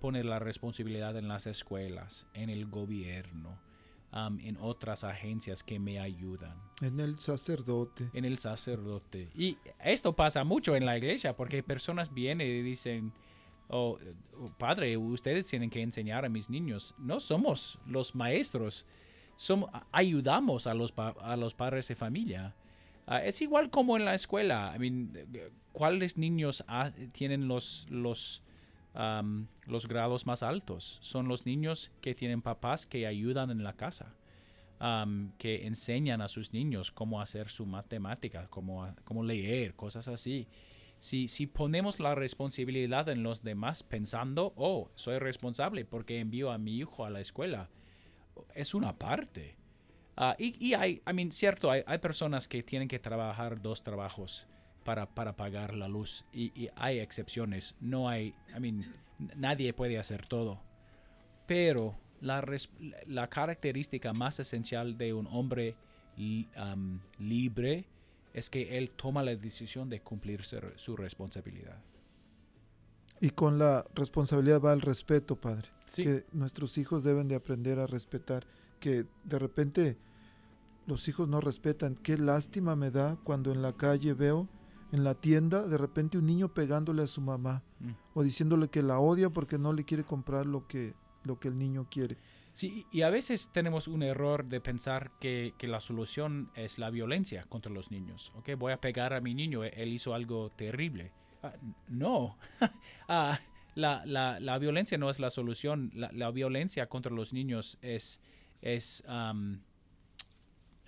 Pone 0.00 0.22
la 0.22 0.38
responsabilidad 0.38 1.16
en 1.16 1.28
las 1.28 1.46
escuelas, 1.46 2.28
en 2.34 2.50
el 2.50 2.66
gobierno, 2.66 3.58
am, 4.10 4.38
en 4.40 4.56
otras 4.58 5.04
agencias 5.04 5.62
que 5.62 5.78
me 5.78 5.98
ayudan, 6.00 6.56
En 6.80 6.98
el 7.00 7.18
sacerdote. 7.18 8.08
en 8.12 8.24
el 8.24 8.38
sacerdote. 8.38 9.28
Y 9.34 9.58
esto 9.84 10.14
pasa 10.14 10.44
mucho 10.44 10.74
en 10.76 10.84
la 10.86 10.96
iglesia 10.96 11.36
porque 11.36 11.62
personas 11.62 12.12
vienen 12.14 12.46
y 12.48 12.62
dicen, 12.62 13.12
oh, 13.68 13.98
oh, 14.38 14.50
padre, 14.58 14.96
ustedes 14.96 15.46
tienen 15.48 15.70
que 15.70 15.82
enseñar 15.82 16.24
a 16.24 16.28
mis 16.28 16.48
niños. 16.50 16.94
No 16.98 17.20
somos 17.20 17.78
los 17.86 18.14
maestros, 18.14 18.86
somos, 19.36 19.70
ayudamos 19.92 20.66
a 20.66 20.74
los, 20.74 20.94
a 20.96 21.36
los 21.36 21.54
padres 21.54 21.86
de 21.88 21.94
familia. 21.94 22.54
Ah, 23.06 23.24
es 23.24 23.40
igual 23.40 23.70
como 23.70 23.96
en 23.96 24.04
la 24.04 24.14
escuela. 24.14 24.72
I 24.74 24.78
mean, 24.78 25.12
eh, 25.34 25.50
¿cuáles 25.72 26.16
niños 26.18 26.64
ha- 26.68 26.92
tienen 27.12 27.48
los, 27.48 27.86
los, 27.90 28.42
los 29.66 29.86
grados 29.86 30.26
más 30.26 30.42
altos? 30.42 30.98
Son 31.02 31.28
los 31.28 31.46
niños 31.46 31.90
que 32.00 32.14
tienen 32.14 32.42
papás 32.42 32.86
que 32.86 33.06
ayudan 33.06 33.50
en 33.50 33.62
la 33.62 33.74
casa, 33.74 34.14
que 35.38 35.66
enseñan 35.66 36.20
a 36.20 36.28
sus 36.28 36.52
niños 36.52 36.90
cómo 36.90 37.20
hacer 37.20 37.48
su 37.48 37.66
matemática, 37.66 38.48
cómo, 38.50 38.92
cómo 39.04 39.22
leer, 39.22 39.74
cosas 39.74 40.08
así. 40.08 40.48
Si, 40.98 41.28
si 41.28 41.46
ponemos 41.46 42.00
la 42.00 42.16
responsabilidad 42.16 43.08
en 43.08 43.22
los 43.22 43.42
demás 43.42 43.84
pensando, 43.84 44.52
oh, 44.56 44.90
soy 44.96 45.18
responsable 45.18 45.84
porque 45.84 46.18
envío 46.18 46.50
a 46.50 46.58
mi 46.58 46.76
hijo 46.76 47.04
a 47.04 47.10
la 47.10 47.20
escuela, 47.20 47.68
es 48.54 48.74
una 48.74 48.98
parte. 48.98 49.56
Ah, 50.16 50.34
y, 50.40 50.56
y 50.64 50.74
hay, 50.74 51.00
I 51.08 51.12
mean, 51.12 51.30
cierto, 51.30 51.70
hay, 51.70 51.82
hay 51.86 51.98
personas 51.98 52.48
que 52.48 52.64
tienen 52.64 52.88
que 52.88 52.98
trabajar 52.98 53.62
dos 53.62 53.84
trabajos 53.84 54.48
para, 54.84 55.06
para 55.06 55.34
pagar 55.36 55.74
la 55.74 55.88
luz. 55.88 56.24
Y, 56.32 56.52
y 56.60 56.70
hay 56.76 56.98
excepciones. 57.00 57.74
No 57.80 58.08
hay, 58.08 58.34
I 58.56 58.60
mean, 58.60 58.84
nadie 59.36 59.72
puede 59.72 59.98
hacer 59.98 60.26
todo. 60.26 60.60
Pero 61.46 61.96
la, 62.20 62.40
res- 62.40 62.70
la 63.06 63.28
característica 63.28 64.12
más 64.12 64.40
esencial 64.40 64.96
de 64.98 65.14
un 65.14 65.26
hombre 65.28 65.76
am, 66.56 67.00
libre 67.18 67.84
es 68.34 68.50
que 68.50 68.76
él 68.78 68.90
toma 68.90 69.22
la 69.22 69.34
decisión 69.34 69.88
de 69.88 70.00
cumplir 70.00 70.44
su, 70.44 70.58
su 70.76 70.96
responsabilidad. 70.96 71.78
Y 73.20 73.30
con 73.30 73.58
la 73.58 73.84
responsabilidad 73.94 74.60
va 74.60 74.72
el 74.72 74.80
respeto, 74.80 75.36
Padre. 75.36 75.68
Sí. 75.86 76.04
Que 76.04 76.24
nuestros 76.32 76.78
hijos 76.78 77.02
deben 77.02 77.26
de 77.28 77.34
aprender 77.34 77.78
a 77.78 77.86
respetar. 77.86 78.46
Que 78.78 79.06
de 79.24 79.38
repente 79.38 79.96
los 80.86 81.08
hijos 81.08 81.28
no 81.28 81.40
respetan. 81.40 81.96
Qué 81.96 82.16
lástima 82.16 82.76
me 82.76 82.90
da 82.92 83.16
cuando 83.24 83.50
en 83.52 83.60
la 83.62 83.72
calle 83.72 84.14
veo, 84.14 84.48
en 84.92 85.04
la 85.04 85.14
tienda, 85.14 85.66
de 85.66 85.78
repente 85.78 86.18
un 86.18 86.26
niño 86.26 86.48
pegándole 86.48 87.02
a 87.02 87.06
su 87.06 87.20
mamá. 87.20 87.62
Mm. 87.80 87.90
O 88.14 88.22
diciéndole 88.22 88.68
que 88.68 88.82
la 88.82 88.98
odia 88.98 89.30
porque 89.30 89.58
no 89.58 89.72
le 89.72 89.84
quiere 89.84 90.04
comprar 90.04 90.46
lo 90.46 90.66
que, 90.66 90.94
lo 91.24 91.38
que 91.38 91.48
el 91.48 91.58
niño 91.58 91.86
quiere. 91.90 92.16
Sí, 92.52 92.86
y 92.90 93.02
a 93.02 93.10
veces 93.10 93.50
tenemos 93.52 93.86
un 93.86 94.02
error 94.02 94.44
de 94.46 94.60
pensar 94.60 95.12
que, 95.20 95.54
que 95.58 95.68
la 95.68 95.80
solución 95.80 96.50
es 96.56 96.78
la 96.78 96.90
violencia 96.90 97.44
contra 97.48 97.70
los 97.70 97.90
niños. 97.92 98.32
Ok, 98.34 98.50
voy 98.58 98.72
a 98.72 98.80
pegar 98.80 99.12
a 99.12 99.20
mi 99.20 99.32
niño, 99.34 99.62
e- 99.62 99.72
él 99.76 99.92
hizo 99.92 100.12
algo 100.14 100.50
terrible. 100.50 101.12
Ah, 101.42 101.52
no, 101.88 102.36
Ah, 103.08 103.38
la, 103.76 104.04
la- 104.06 104.40
la 104.40 104.58
violencia 104.58 104.98
no 104.98 105.08
es 105.08 105.20
la 105.20 105.30
solución. 105.30 105.92
La, 105.94 106.10
la 106.12 106.32
violencia 106.32 106.88
contra 106.88 107.12
los 107.12 107.32
niños 107.32 107.78
es, 107.80 108.20
es, 108.60 109.04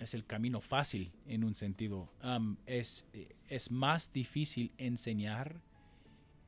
es 0.01 0.13
el 0.13 0.25
camino 0.25 0.61
fácil 0.61 1.11
en 1.27 1.43
un 1.43 1.55
sentido. 1.55 2.09
Es, 2.65 3.05
es 3.47 3.71
más 3.71 4.11
difícil 4.11 4.71
enseñar 4.77 5.61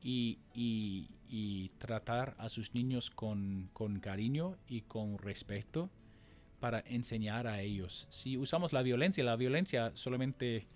y, 0.02 0.38
y- 0.54 1.08
y 1.28 1.70
tratar 1.78 2.34
a 2.38 2.48
sus 2.48 2.74
niños 2.74 3.10
con, 3.10 3.70
con 3.72 3.98
cariño 4.00 4.56
y 4.68 4.82
con 4.82 5.18
respeto 5.18 5.90
para 6.60 6.80
enseñar 6.86 7.46
a 7.46 7.60
ellos. 7.62 8.06
Si 8.10 8.36
usamos 8.36 8.72
la 8.72 8.82
violencia, 8.82 9.24
la 9.24 9.36
violencia 9.36 9.90
solamente 9.94 10.66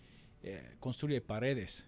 eh, 0.43 0.75
construye 0.81 1.21
paredes, 1.21 1.87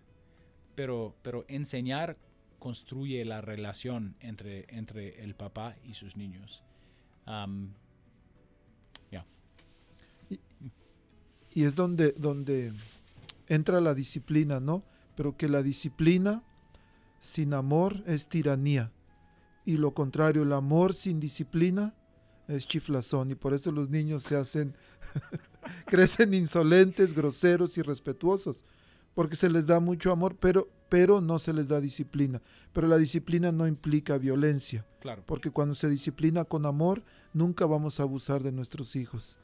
pero, 0.74 1.16
pero 1.22 1.44
enseñar 1.48 2.16
construye 2.58 3.24
la 3.24 3.40
relación 3.40 4.14
entre, 4.20 4.66
entre 4.68 5.22
el 5.24 5.34
papá 5.34 5.76
y 5.84 5.94
sus 5.94 6.16
niños. 6.16 6.62
Y 11.52 11.64
es 11.64 11.74
donde, 11.74 12.12
donde 12.12 12.72
entra 13.48 13.80
la 13.80 13.94
disciplina, 13.94 14.60
¿no? 14.60 14.84
Pero 15.16 15.36
que 15.36 15.48
la 15.48 15.62
disciplina 15.62 16.42
sin 17.20 17.54
amor 17.54 18.02
es 18.06 18.28
tiranía. 18.28 18.92
Y 19.64 19.76
lo 19.76 19.92
contrario, 19.92 20.42
el 20.42 20.52
amor 20.52 20.94
sin 20.94 21.20
disciplina 21.20 21.94
es 22.48 22.66
chiflazón. 22.66 23.30
Y 23.30 23.34
por 23.34 23.52
eso 23.52 23.70
los 23.72 23.90
niños 23.90 24.22
se 24.22 24.36
hacen, 24.36 24.74
crecen 25.86 26.34
insolentes, 26.34 27.14
groseros, 27.14 27.76
irrespetuosos. 27.76 28.64
Porque 29.14 29.36
se 29.36 29.50
les 29.50 29.66
da 29.66 29.80
mucho 29.80 30.12
amor, 30.12 30.36
pero, 30.36 30.68
pero 30.88 31.20
no 31.20 31.38
se 31.38 31.52
les 31.52 31.68
da 31.68 31.80
disciplina. 31.80 32.40
Pero 32.72 32.86
la 32.86 32.96
disciplina 32.96 33.52
no 33.52 33.66
implica 33.66 34.18
violencia. 34.18 34.86
claro. 35.00 35.22
Porque 35.26 35.50
cuando 35.50 35.74
se 35.74 35.88
disciplina 35.88 36.44
con 36.44 36.64
amor, 36.64 37.02
nunca 37.34 37.66
vamos 37.66 38.00
a 38.00 38.04
abusar 38.04 38.42
de 38.42 38.52
nuestros 38.52 38.96
hijos. 38.96 39.36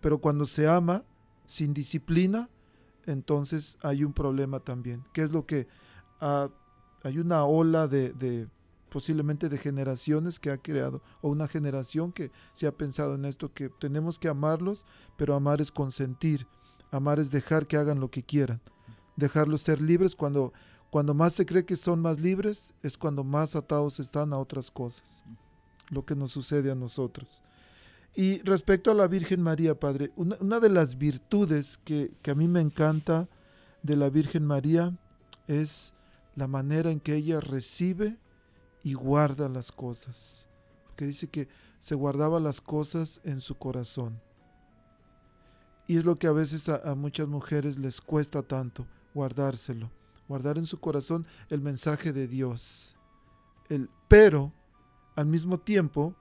Pero 0.00 0.18
cuando 0.18 0.46
se 0.46 0.66
ama 0.66 1.04
sin 1.50 1.74
disciplina, 1.74 2.48
entonces 3.06 3.76
hay 3.82 4.04
un 4.04 4.12
problema 4.12 4.60
también. 4.60 5.04
¿Qué 5.12 5.22
es 5.22 5.32
lo 5.32 5.46
que 5.46 5.66
ah, 6.20 6.48
hay 7.02 7.18
una 7.18 7.44
ola 7.44 7.88
de, 7.88 8.12
de 8.12 8.46
posiblemente 8.88 9.48
de 9.48 9.58
generaciones 9.58 10.38
que 10.38 10.50
ha 10.50 10.58
creado, 10.58 11.02
o 11.20 11.28
una 11.28 11.48
generación 11.48 12.12
que 12.12 12.30
se 12.52 12.68
ha 12.68 12.72
pensado 12.72 13.16
en 13.16 13.24
esto, 13.24 13.52
que 13.52 13.68
tenemos 13.68 14.18
que 14.18 14.28
amarlos, 14.28 14.86
pero 15.16 15.34
amar 15.34 15.60
es 15.60 15.72
consentir, 15.72 16.46
amar 16.92 17.18
es 17.18 17.32
dejar 17.32 17.66
que 17.66 17.76
hagan 17.76 17.98
lo 17.98 18.10
que 18.12 18.22
quieran, 18.22 18.60
dejarlos 19.16 19.62
ser 19.62 19.80
libres 19.80 20.14
cuando, 20.14 20.52
cuando 20.90 21.14
más 21.14 21.32
se 21.32 21.46
cree 21.46 21.64
que 21.64 21.76
son 21.76 22.00
más 22.00 22.20
libres, 22.20 22.74
es 22.82 22.96
cuando 22.96 23.24
más 23.24 23.56
atados 23.56 23.98
están 23.98 24.32
a 24.32 24.38
otras 24.38 24.70
cosas, 24.70 25.24
lo 25.88 26.04
que 26.04 26.14
nos 26.14 26.30
sucede 26.30 26.70
a 26.70 26.76
nosotros. 26.76 27.42
Y 28.14 28.42
respecto 28.42 28.90
a 28.90 28.94
la 28.94 29.06
Virgen 29.06 29.40
María, 29.40 29.78
Padre, 29.78 30.10
una, 30.16 30.60
de 30.60 30.68
las 30.68 30.98
virtudes 30.98 31.78
que, 31.78 32.12
que 32.22 32.32
a 32.32 32.34
mí 32.34 32.48
me 32.48 32.60
encanta 32.60 33.28
de 33.82 33.96
la 33.96 34.10
Virgen 34.10 34.44
María 34.44 34.96
es 35.46 35.94
la 36.34 36.46
manera 36.46 36.90
en 36.90 37.00
que 37.00 37.14
ella 37.14 37.40
recibe 37.40 38.18
y 38.82 38.94
guarda 38.94 39.48
las 39.48 39.70
cosas. 39.70 40.46
Porque 40.86 41.06
dice 41.06 41.28
que 41.28 41.48
se 41.78 41.94
guardaba 41.94 42.40
las 42.40 42.60
cosas 42.60 43.20
en 43.24 43.40
su 43.40 43.54
corazón. 43.56 44.20
Y 45.86 45.96
es 45.96 46.04
lo 46.04 46.16
que 46.16 46.26
a 46.26 46.32
veces 46.32 46.68
a, 46.68 46.76
a 46.90 46.94
muchas 46.94 47.28
mujeres 47.28 47.78
les 47.78 48.00
cuesta 48.00 48.42
tanto, 48.42 48.86
guardárselo, 49.14 49.90
guardar 50.28 50.58
en 50.58 50.66
su 50.66 50.78
corazón 50.78 51.26
el 51.48 51.60
mensaje 51.60 52.12
de 52.12 52.28
Dios. 52.28 52.96
El, 53.68 53.88
pero, 54.08 54.52
al 55.16 55.26
mismo 55.26 55.58
tiempo, 55.58 56.14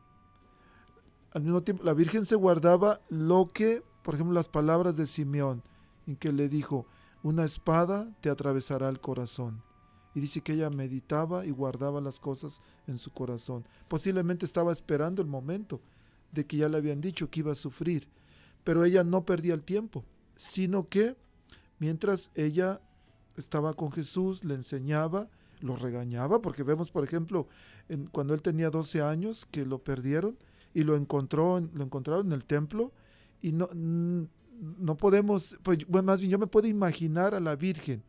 al 1.32 1.44
mismo 1.44 1.62
tiempo, 1.62 1.84
la 1.84 1.94
Virgen 1.94 2.26
se 2.26 2.36
guardaba 2.36 3.02
lo 3.10 3.50
que, 3.54 3.84
por 4.04 4.16
ejemplo, 4.16 4.34
las 4.34 4.48
palabras 4.48 4.98
de 4.98 5.08
Simeón, 5.08 5.64
en 6.08 6.16
que 6.16 6.32
le 6.32 6.50
dijo, 6.50 6.88
una 7.22 7.46
espada 7.46 8.10
te 8.22 8.30
atravesará 8.30 8.90
el 8.90 9.00
corazón. 9.00 9.62
Y 10.16 10.22
dice 10.22 10.42
que 10.42 10.54
ella 10.54 10.70
meditaba 10.70 11.46
y 11.46 11.52
guardaba 11.52 12.02
las 12.02 12.20
cosas 12.20 12.62
en 12.88 12.98
su 12.98 13.12
corazón. 13.12 13.68
Posiblemente 13.88 14.46
estaba 14.46 14.72
esperando 14.72 15.22
el 15.22 15.28
momento 15.28 15.82
de 16.32 16.46
que 16.46 16.58
ya 16.58 16.68
le 16.68 16.78
habían 16.78 17.02
dicho 17.02 17.30
que 17.30 17.42
iba 17.42 17.52
a 17.52 17.56
sufrir. 17.56 18.08
Pero 18.64 18.84
ella 18.84 19.04
no 19.04 19.24
perdía 19.24 19.54
el 19.54 19.64
tiempo, 19.64 20.04
sino 20.36 20.90
que 20.90 21.16
mientras 21.78 22.32
ella 22.34 22.82
estaba 23.38 23.76
con 23.76 23.92
Jesús, 23.92 24.44
le 24.44 24.56
enseñaba, 24.56 25.30
lo 25.62 25.76
regañaba, 25.76 26.42
porque 26.42 26.64
vemos, 26.64 26.90
por 26.90 27.04
ejemplo, 27.04 27.48
en, 27.88 28.08
cuando 28.08 28.34
él 28.34 28.42
tenía 28.42 28.70
12 28.70 29.02
años, 29.02 29.48
que 29.52 29.66
lo 29.66 29.84
perdieron 29.84 30.38
y 30.74 30.84
lo, 30.84 30.96
encontró, 30.96 31.58
en- 31.58 31.72
lo 31.74 31.84
encontraron 31.84 32.28
en 32.28 32.34
el 32.34 32.46
templo, 32.46 32.92
y 33.42 33.52
no, 33.52 33.70
no 33.74 34.98
podemos, 34.98 35.58
pues, 35.64 35.80
más 36.04 36.20
bien 36.20 36.32
yo 36.32 36.40
me 36.40 36.48
puedo 36.48 36.68
imaginar 36.68 37.34
a 37.34 37.40
la 37.40 37.56
Virgen 37.56 38.04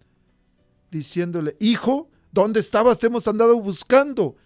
diciéndole, 0.90 1.56
hijo, 1.61 2.08
¿dónde 2.32 2.61
estabas? 2.61 2.98
Te 2.98 3.06
hemos 3.06 3.26
andado 3.28 3.61
buscando 3.61 4.36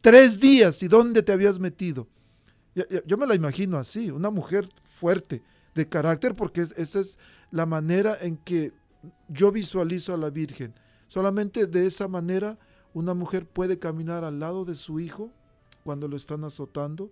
tres 0.00 0.38
días 0.40 0.82
y 0.82 0.88
¿dónde 0.88 1.22
te 1.22 1.32
habías 1.32 1.58
metido? 1.58 2.06
Yo, 3.06 3.16
me 3.16 3.26
la 3.26 3.34
imagino 3.34 3.78
así, 3.78 4.10
una 4.10 4.30
mujer 4.30 4.68
fuerte, 4.82 5.42
de 5.74 5.88
carácter, 5.88 6.34
porque 6.36 6.60
es- 6.62 6.72
esa 6.76 7.00
es 7.00 7.18
la 7.50 7.66
manera 7.66 8.16
en 8.20 8.36
que 8.36 8.72
yo 9.28 9.50
visualizo 9.52 10.12
a 10.12 10.16
la 10.16 10.30
Virgen. 10.30 10.74
Solamente 11.08 11.66
de 11.66 11.86
esa 11.86 12.08
manera 12.08 12.58
una 12.92 13.14
mujer 13.14 13.46
puede 13.46 13.78
caminar 13.78 14.24
al 14.24 14.38
lado 14.40 14.64
de 14.64 14.74
su 14.74 15.00
hijo 15.00 15.30
cuando 15.84 16.06
lo 16.08 16.16
están 16.16 16.44
azotando, 16.44 17.10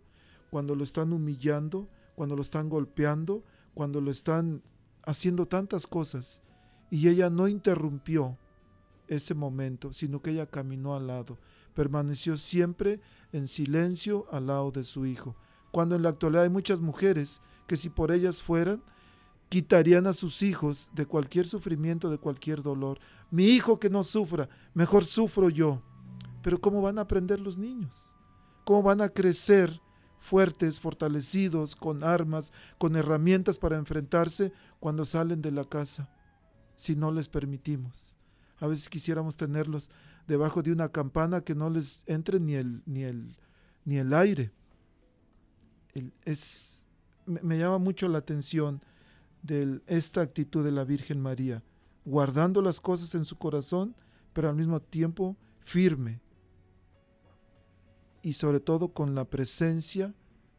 cuando 0.53 0.75
lo 0.75 0.85
están 0.85 1.15
humillando, 1.15 1.89
cuando 2.15 2.37
lo 2.37 2.43
están 2.43 2.69
golpeando, 2.69 3.43
cuando 3.73 4.03
lo 4.03 4.11
están 4.11 4.63
haciendo 5.03 5.47
tantas 5.47 5.87
cosas. 5.87 6.43
Y 6.91 7.09
ella 7.09 7.31
no 7.31 7.49
interrumpió 7.49 8.37
ese 9.09 9.33
momento, 9.33 9.95
sino 9.95 10.21
que 10.21 10.33
ella 10.33 10.45
caminó 10.45 10.95
al 10.95 11.07
lado, 11.07 11.39
permaneció 11.73 12.37
siempre 12.37 13.01
en 13.33 13.49
silencio 13.49 14.27
al 14.31 14.49
lado 14.49 14.71
de 14.73 14.85
su 14.85 15.07
hijo. 15.07 15.37
Cuando 15.71 15.97
en 15.97 16.03
la 16.03 16.11
actualidad 16.11 16.43
hay 16.43 16.51
muchas 16.51 16.83
mujeres 16.83 17.41
que 17.67 17.79
si 17.79 17.89
por 17.89 18.13
ellas 18.13 18.43
fueran, 18.43 18.83
quitarían 19.49 20.07
a 20.07 20.13
sus 20.13 20.43
hijos 20.43 20.91
de 20.93 21.07
cualquier 21.07 21.47
sufrimiento, 21.47 22.11
de 22.11 22.19
cualquier 22.19 22.61
dolor. 22.63 22.99
Mi 23.31 23.47
hijo 23.47 23.81
que 23.81 23.89
no 23.89 24.03
sufra, 24.03 24.51
mejor 24.75 25.07
sufro 25.07 25.49
yo. 25.49 25.81
Pero 26.43 26.61
¿cómo 26.61 26.83
van 26.83 26.99
a 26.99 27.03
aprender 27.03 27.41
los 27.41 27.57
niños? 27.57 28.15
¿Cómo 28.65 28.83
van 28.83 29.01
a 29.01 29.09
crecer 29.09 29.81
fuertes, 30.23 30.81
fortalecidos, 30.81 31.77
con 31.77 32.05
armas, 32.05 32.53
con 32.79 32.97
herramientas 32.97 33.59
para 33.59 33.77
enfrentarse 33.77 34.53
cuando 34.81 35.05
salen 35.05 35.43
de 35.43 35.51
la 35.51 35.65
casa? 35.65 36.09
Si 36.77 36.97
no 36.97 37.13
les 37.13 37.29
permitimos. 37.29 38.17
A 38.59 38.67
veces 38.69 38.89
quisiéramos 38.89 39.37
tenerlos 39.37 39.91
debajo 40.27 40.63
de 40.63 40.73
una 40.73 40.89
campana 40.89 41.43
que 41.43 41.55
no 41.55 41.69
les 41.69 42.05
entre 42.07 42.39
ni 42.39 42.55
el, 42.55 42.83
ni 42.87 43.03
el, 43.03 43.37
ni 43.85 43.99
el 43.99 44.15
aire. 44.15 44.53
Es, 46.25 46.81
me, 47.27 47.41
me 47.43 47.59
llama 47.59 47.79
mucho 47.79 48.09
la 48.09 48.19
atención 48.19 48.81
de 49.43 49.83
esta 49.89 50.21
actitud 50.21 50.65
de 50.65 50.71
la 50.71 50.85
Virgen 50.85 51.21
María, 51.21 51.63
guardando 52.05 52.63
las 52.63 52.81
cosas 52.81 53.15
en 53.17 53.25
su 53.25 53.37
corazón, 53.37 53.97
pero 54.33 54.49
al 54.49 54.55
mismo 54.55 54.81
tiempo 54.81 55.37
firme. 55.61 56.21
Y 58.23 58.35
sobre 58.35 58.61
todo 58.61 58.93
con 58.93 59.15
la 59.15 59.25
presencia 59.25 60.15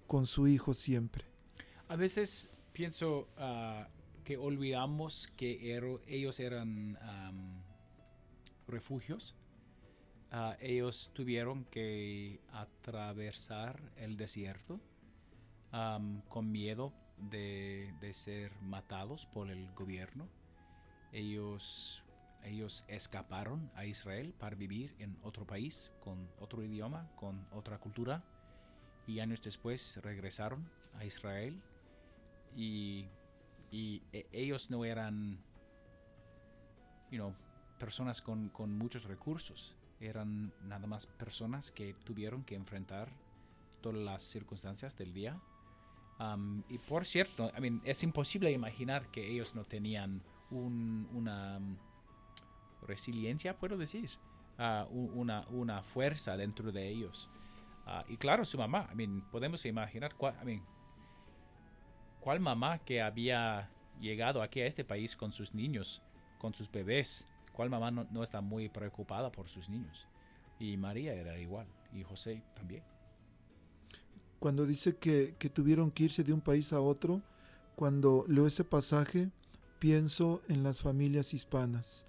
con 0.08 0.26
su 0.28 0.48
Hijo 0.48 0.74
siempre. 0.74 1.26
A 1.88 1.96
veces 1.96 2.50
pienso 2.74 3.30
ah, 3.38 3.88
que 4.24 4.38
olvidamos 4.38 5.28
que 5.38 5.74
ero- 5.74 6.02
ellos 6.08 6.40
eran 6.40 6.98
refugios. 8.68 9.36
Ah, 10.32 10.58
ellos 10.60 11.12
tuvieron 11.14 11.64
que 11.66 12.40
atravesar 12.52 13.80
el 13.98 14.18
desierto 14.18 14.80
con 16.30 16.52
miedo 16.52 16.94
de, 17.18 17.94
de 18.00 18.14
ser 18.14 18.52
matados 18.62 19.26
por 19.26 19.50
el 19.50 19.72
gobierno. 19.74 20.28
Ellos, 21.12 22.04
ellos 22.46 22.84
escaparon 22.88 23.70
a 23.76 23.86
Israel 23.86 24.34
para 24.38 24.56
vivir 24.56 24.96
en 25.00 25.18
otro 25.24 25.46
país, 25.46 25.92
con 26.04 26.30
otro 26.40 26.64
idioma, 26.64 27.10
con 27.16 27.46
otra 27.52 27.78
cultura. 27.78 28.24
Y 29.08 29.20
años 29.20 29.42
después 29.42 30.00
regresaron 30.02 30.70
a 30.96 31.06
Israel 31.06 31.62
y, 32.56 33.08
y 33.72 34.02
e- 34.14 34.28
ellos 34.32 34.70
no 34.70 34.86
eran, 34.86 35.38
you 37.12 37.18
know, 37.18 37.34
personas 37.80 38.22
con, 38.22 38.50
con 38.50 38.78
muchos 38.78 39.04
recursos. 39.04 39.76
Eran 40.00 40.54
nada 40.64 40.88
más 40.88 41.06
personas 41.06 41.72
que 41.72 41.94
tuvieron 42.06 42.44
que 42.44 42.56
enfrentar 42.56 43.10
todas 43.82 44.00
las 44.00 44.24
circunstancias 44.24 44.98
del 44.98 45.14
día. 45.14 45.40
Um, 46.20 46.64
y 46.70 46.78
por 46.78 47.06
cierto, 47.06 47.52
I 47.58 47.62
mean, 47.62 47.82
es 47.84 48.04
imposible 48.04 48.52
imaginar 48.52 49.08
que 49.12 49.30
ellos 49.30 49.56
no 49.56 49.66
tenían 49.66 50.22
un- 50.52 51.10
una 51.14 51.58
um, 51.58 51.76
resiliencia, 52.84 53.58
puedo 53.58 53.78
decir, 53.78 54.10
ah, 54.58 54.88
una, 54.90 55.48
una 55.50 55.82
fuerza 55.82 56.38
dentro 56.38 56.72
de 56.72 56.88
ellos. 56.88 57.30
Ah, 57.86 58.06
y 58.08 58.18
claro, 58.18 58.46
su 58.46 58.58
mamá, 58.58 58.90
I 58.92 58.96
mean, 58.96 59.22
podemos 59.32 59.66
imaginar 59.66 60.16
cuál, 60.16 60.36
I 60.42 60.46
mean, 60.46 60.64
mamá 62.42 62.80
que 62.80 63.02
había 63.02 63.70
llegado 64.00 64.42
aquí 64.42 64.62
a 64.62 64.68
este 64.68 64.86
país 64.86 65.16
con 65.16 65.32
sus 65.32 65.54
niños, 65.54 66.02
con 66.38 66.54
sus 66.54 66.72
bebés, 66.72 67.26
cuál 67.52 67.70
mamá 67.70 67.92
no, 67.92 68.08
no 68.12 68.24
está 68.24 68.42
muy 68.42 68.70
preocupada 68.70 69.32
por 69.32 69.50
sus 69.50 69.70
niños. 69.70 70.08
Y 70.60 70.78
María 70.78 71.14
era 71.14 71.38
igual, 71.38 71.68
y 71.94 72.04
José 72.04 72.44
también. 72.56 72.84
Cuando 74.40 74.66
dice 74.66 74.98
que, 74.98 75.36
que 75.40 75.50
tuvieron 75.50 75.92
que 75.92 76.04
irse 76.04 76.24
de 76.24 76.34
un 76.34 76.42
país 76.42 76.74
a 76.74 76.82
otro, 76.82 77.22
cuando 77.76 78.26
leo 78.28 78.48
ese 78.48 78.64
pasaje, 78.64 79.30
pienso 79.80 80.42
en 80.48 80.64
las 80.64 80.82
familias 80.82 81.34
hispanas 81.34 82.08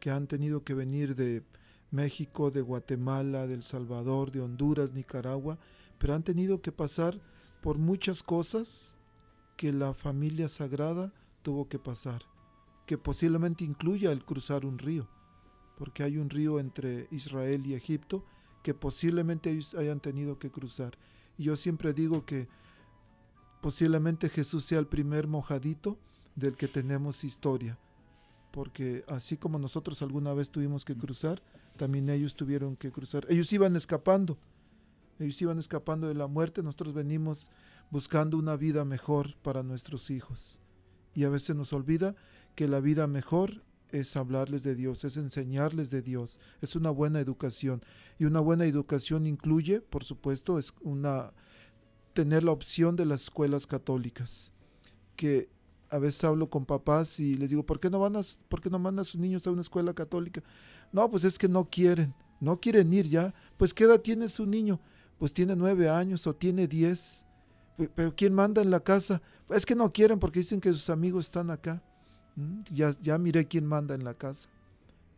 que 0.00 0.10
han 0.10 0.26
tenido 0.26 0.64
que 0.64 0.74
venir 0.74 1.14
de 1.14 1.42
México, 1.90 2.50
de 2.50 2.60
Guatemala, 2.60 3.46
de 3.46 3.54
El 3.54 3.62
Salvador, 3.62 4.30
de 4.30 4.40
Honduras, 4.40 4.92
Nicaragua, 4.92 5.58
pero 5.98 6.14
han 6.14 6.22
tenido 6.22 6.60
que 6.60 6.72
pasar 6.72 7.20
por 7.62 7.78
muchas 7.78 8.22
cosas 8.22 8.94
que 9.56 9.72
la 9.72 9.94
familia 9.94 10.48
sagrada 10.48 11.12
tuvo 11.42 11.68
que 11.68 11.78
pasar, 11.78 12.22
que 12.86 12.98
posiblemente 12.98 13.64
incluya 13.64 14.12
el 14.12 14.24
cruzar 14.24 14.66
un 14.66 14.78
río, 14.78 15.08
porque 15.78 16.02
hay 16.02 16.18
un 16.18 16.30
río 16.30 16.58
entre 16.60 17.08
Israel 17.10 17.66
y 17.66 17.74
Egipto 17.74 18.24
que 18.62 18.74
posiblemente 18.74 19.50
ellos 19.50 19.74
hayan 19.74 20.00
tenido 20.00 20.38
que 20.38 20.50
cruzar. 20.50 20.98
Y 21.38 21.44
yo 21.44 21.56
siempre 21.56 21.92
digo 21.92 22.24
que 22.24 22.48
posiblemente 23.60 24.28
Jesús 24.28 24.64
sea 24.64 24.78
el 24.78 24.86
primer 24.86 25.26
mojadito 25.26 25.98
del 26.34 26.56
que 26.56 26.68
tenemos 26.68 27.24
historia, 27.24 27.78
porque 28.56 29.04
así 29.06 29.36
como 29.36 29.58
nosotros 29.58 30.00
alguna 30.00 30.32
vez 30.32 30.50
tuvimos 30.50 30.86
que 30.86 30.96
cruzar, 30.96 31.42
también 31.76 32.08
ellos 32.08 32.36
tuvieron 32.36 32.74
que 32.74 32.90
cruzar. 32.90 33.26
Ellos 33.28 33.52
iban 33.52 33.76
escapando, 33.76 34.38
ellos 35.18 35.42
iban 35.42 35.58
escapando 35.58 36.08
de 36.08 36.14
la 36.14 36.26
muerte, 36.26 36.62
nosotros 36.62 36.94
venimos 36.94 37.50
buscando 37.90 38.38
una 38.38 38.56
vida 38.56 38.86
mejor 38.86 39.36
para 39.42 39.62
nuestros 39.62 40.08
hijos. 40.08 40.58
Y 41.12 41.24
a 41.24 41.28
veces 41.28 41.54
nos 41.54 41.74
olvida 41.74 42.16
que 42.54 42.66
la 42.66 42.80
vida 42.80 43.06
mejor 43.06 43.62
es 43.90 44.16
hablarles 44.16 44.62
de 44.62 44.74
Dios, 44.74 45.04
es 45.04 45.18
enseñarles 45.18 45.90
de 45.90 46.00
Dios, 46.00 46.40
es 46.62 46.76
una 46.76 46.88
buena 46.88 47.20
educación. 47.20 47.82
Y 48.18 48.24
una 48.24 48.40
buena 48.40 48.64
educación 48.64 49.26
incluye, 49.26 49.82
por 49.82 50.02
supuesto, 50.02 50.58
es 50.58 50.72
una 50.80 51.34
tener 52.14 52.42
la 52.42 52.52
opción 52.52 52.96
de 52.96 53.04
las 53.04 53.24
escuelas 53.24 53.66
católicas. 53.66 54.50
Que 55.14 55.50
a 55.96 55.98
veces 55.98 56.22
hablo 56.24 56.48
con 56.48 56.64
papás 56.64 57.18
y 57.20 57.34
les 57.36 57.50
digo, 57.50 57.64
¿por 57.64 57.80
qué 57.80 57.90
no 57.90 57.98
van 57.98 58.16
a, 58.16 58.20
por 58.48 58.60
qué 58.60 58.70
no 58.70 58.78
mandan 58.78 59.00
a 59.02 59.04
sus 59.04 59.20
niños 59.20 59.46
a 59.46 59.50
una 59.50 59.60
escuela 59.62 59.92
católica? 59.94 60.42
No, 60.92 61.10
pues 61.10 61.24
es 61.24 61.38
que 61.38 61.48
no 61.48 61.64
quieren, 61.68 62.14
no 62.40 62.60
quieren 62.60 62.92
ir 62.92 63.08
ya. 63.08 63.34
Pues 63.56 63.74
¿qué 63.74 63.84
edad 63.84 64.00
tiene 64.00 64.28
su 64.28 64.46
niño? 64.46 64.78
Pues 65.18 65.32
tiene 65.32 65.56
nueve 65.56 65.88
años 65.88 66.26
o 66.26 66.34
tiene 66.34 66.68
diez. 66.68 67.24
Pe- 67.76 67.88
Pero 67.94 68.14
¿quién 68.14 68.32
manda 68.34 68.62
en 68.62 68.70
la 68.70 68.80
casa? 68.80 69.20
Es 69.50 69.66
que 69.66 69.74
no 69.74 69.92
quieren 69.92 70.18
porque 70.18 70.40
dicen 70.40 70.60
que 70.60 70.72
sus 70.72 70.88
amigos 70.90 71.26
están 71.26 71.50
acá. 71.50 71.82
Mm, 72.36 72.60
Ya, 72.72 72.90
ya 73.02 73.18
miré 73.18 73.46
quién 73.48 73.66
manda 73.66 73.94
en 73.94 74.04
la 74.04 74.14
casa. 74.14 74.48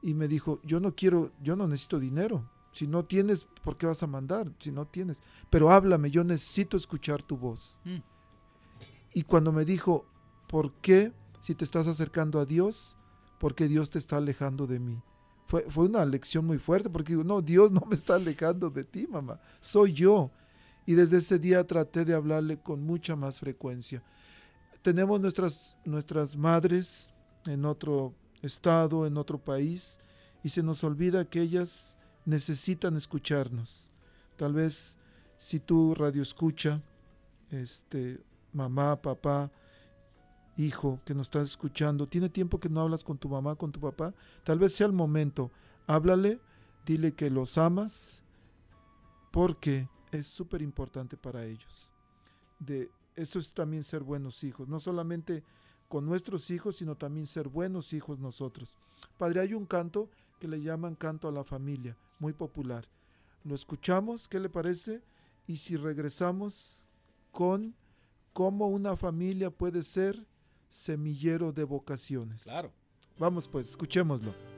Y 0.00 0.14
me 0.14 0.28
dijo, 0.28 0.60
yo 0.62 0.78
no 0.78 0.94
quiero, 0.94 1.32
yo 1.42 1.56
no 1.56 1.66
necesito 1.66 1.98
dinero. 1.98 2.48
Si 2.70 2.86
no 2.86 3.04
tienes, 3.04 3.44
¿por 3.64 3.76
qué 3.76 3.86
vas 3.86 4.02
a 4.04 4.06
mandar? 4.06 4.52
Si 4.60 4.70
no 4.70 4.86
tienes. 4.86 5.20
Pero 5.50 5.70
háblame, 5.70 6.10
yo 6.10 6.22
necesito 6.22 6.76
escuchar 6.76 7.22
tu 7.22 7.36
voz. 7.36 7.80
Mm. 7.84 7.96
Y 9.14 9.22
cuando 9.24 9.50
me 9.50 9.64
dijo, 9.64 10.06
¿por 10.46 10.72
qué 10.74 11.12
si 11.40 11.56
te 11.56 11.64
estás 11.64 11.88
acercando 11.88 12.38
a 12.38 12.46
Dios? 12.46 12.96
¿Por 13.40 13.56
qué 13.56 13.66
Dios 13.66 13.90
te 13.90 13.98
está 13.98 14.18
alejando 14.18 14.68
de 14.68 14.78
mí? 14.78 15.02
Fue, 15.46 15.62
fue 15.68 15.86
una 15.86 16.04
lección 16.04 16.44
muy 16.44 16.58
fuerte 16.58 16.90
porque 16.90 17.14
digo, 17.14 17.24
no, 17.24 17.40
Dios 17.40 17.72
no 17.72 17.82
me 17.88 17.94
está 17.96 18.14
alejando 18.14 18.70
de 18.70 18.84
ti, 18.84 19.08
mamá, 19.08 19.40
soy 19.58 19.94
yo. 19.94 20.30
Y 20.88 20.94
desde 20.94 21.18
ese 21.18 21.38
día 21.38 21.66
traté 21.66 22.06
de 22.06 22.14
hablarle 22.14 22.56
con 22.56 22.82
mucha 22.82 23.14
más 23.14 23.38
frecuencia. 23.38 24.02
Tenemos 24.80 25.20
nuestras, 25.20 25.76
nuestras 25.84 26.34
madres 26.34 27.12
en 27.44 27.66
otro 27.66 28.14
estado, 28.40 29.06
en 29.06 29.18
otro 29.18 29.36
país, 29.36 30.00
y 30.42 30.48
se 30.48 30.62
nos 30.62 30.82
olvida 30.84 31.28
que 31.28 31.42
ellas 31.42 31.98
necesitan 32.24 32.96
escucharnos. 32.96 33.90
Tal 34.38 34.54
vez 34.54 34.96
si 35.36 35.60
tú 35.60 35.94
radio 35.94 36.22
escucha, 36.22 36.80
este, 37.50 38.18
mamá, 38.54 38.96
papá, 38.96 39.52
hijo 40.56 41.02
que 41.04 41.12
nos 41.12 41.26
estás 41.26 41.50
escuchando, 41.50 42.08
tiene 42.08 42.30
tiempo 42.30 42.58
que 42.58 42.70
no 42.70 42.80
hablas 42.80 43.04
con 43.04 43.18
tu 43.18 43.28
mamá, 43.28 43.56
con 43.56 43.72
tu 43.72 43.78
papá, 43.78 44.14
tal 44.42 44.58
vez 44.58 44.74
sea 44.74 44.86
el 44.86 44.94
momento. 44.94 45.50
Háblale, 45.86 46.40
dile 46.86 47.12
que 47.12 47.28
los 47.28 47.58
amas, 47.58 48.22
porque 49.30 49.86
es 50.12 50.26
súper 50.26 50.62
importante 50.62 51.16
para 51.16 51.44
ellos. 51.44 51.92
De, 52.58 52.90
eso 53.16 53.38
es 53.38 53.52
también 53.52 53.84
ser 53.84 54.02
buenos 54.02 54.42
hijos, 54.44 54.68
no 54.68 54.80
solamente 54.80 55.42
con 55.88 56.04
nuestros 56.06 56.50
hijos, 56.50 56.76
sino 56.76 56.96
también 56.96 57.26
ser 57.26 57.48
buenos 57.48 57.92
hijos 57.92 58.18
nosotros. 58.18 58.76
Padre, 59.16 59.40
hay 59.40 59.54
un 59.54 59.66
canto 59.66 60.10
que 60.38 60.48
le 60.48 60.60
llaman 60.60 60.94
canto 60.94 61.28
a 61.28 61.32
la 61.32 61.44
familia, 61.44 61.96
muy 62.18 62.32
popular. 62.32 62.88
Lo 63.44 63.54
escuchamos, 63.54 64.28
¿qué 64.28 64.38
le 64.40 64.48
parece? 64.48 65.02
Y 65.46 65.56
si 65.56 65.76
regresamos 65.76 66.84
con 67.32 67.74
cómo 68.32 68.68
una 68.68 68.96
familia 68.96 69.50
puede 69.50 69.82
ser 69.82 70.26
semillero 70.68 71.52
de 71.52 71.64
vocaciones. 71.64 72.44
Claro. 72.44 72.72
Vamos 73.18 73.48
pues, 73.48 73.70
escuchémoslo. 73.70 74.57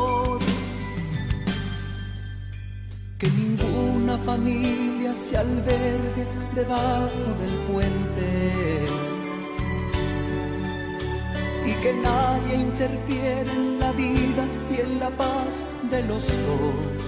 Ninguna 4.11 4.17
familia 4.25 5.13
se 5.13 5.37
albergue 5.37 6.25
debajo 6.55 7.27
del 7.39 7.55
puente. 7.71 8.85
Y 11.65 11.71
que 11.81 11.93
nadie 11.93 12.55
interfiera 12.55 13.51
en 13.51 13.79
la 13.79 13.91
vida 13.93 14.45
y 14.69 14.81
en 14.81 14.99
la 14.99 15.09
paz 15.11 15.65
de 15.89 16.03
los 16.07 16.27
dos. 16.27 17.03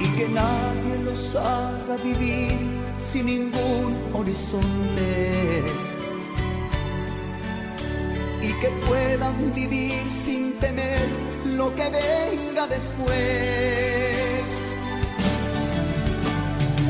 Y 0.00 0.08
que 0.16 0.28
nadie 0.28 1.04
los 1.04 1.36
haga 1.36 1.96
vivir 2.02 2.58
sin 2.98 3.26
ningún 3.26 3.96
horizonte. 4.12 5.64
Y 8.42 8.52
que 8.60 8.68
puedan 8.86 9.52
vivir 9.52 10.02
sin 10.24 10.52
temer 10.58 11.37
lo 11.58 11.74
que 11.74 11.90
venga 11.90 12.68
después. 12.68 13.18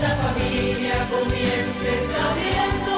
La 0.03 0.15
familia 0.23 0.95
comience 1.11 1.93
sabiendo 2.15 2.98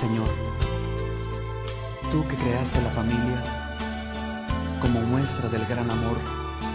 Señor, 0.00 0.30
tú 2.10 2.26
que 2.26 2.34
creaste 2.34 2.80
la 2.80 2.88
familia 2.88 3.42
como 4.80 4.98
muestra 5.02 5.46
del 5.50 5.66
gran 5.66 5.90
amor 5.90 6.16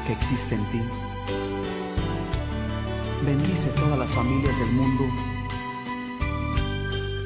que 0.06 0.14
existe 0.14 0.54
en 0.54 0.64
ti, 0.66 0.80
bendice 3.26 3.70
todas 3.70 3.98
las 3.98 4.12
familias 4.12 4.56
del 4.60 4.72
mundo. 4.74 5.04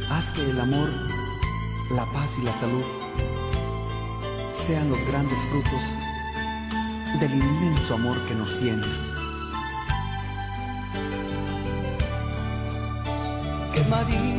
Haz 0.10 0.32
que 0.32 0.50
el 0.50 0.62
amor, 0.62 0.90
la 1.92 2.06
paz 2.14 2.38
y 2.42 2.46
la 2.46 2.54
salud 2.54 2.86
sean 4.56 4.90
los 4.90 5.06
grandes 5.06 5.40
frutos 5.52 5.82
del 7.20 7.34
inmenso 7.34 7.96
amor 7.96 8.26
que 8.26 8.36
nos 8.36 8.58
tienes. 8.58 9.12
Que 13.76 13.82
tengan 13.82 14.39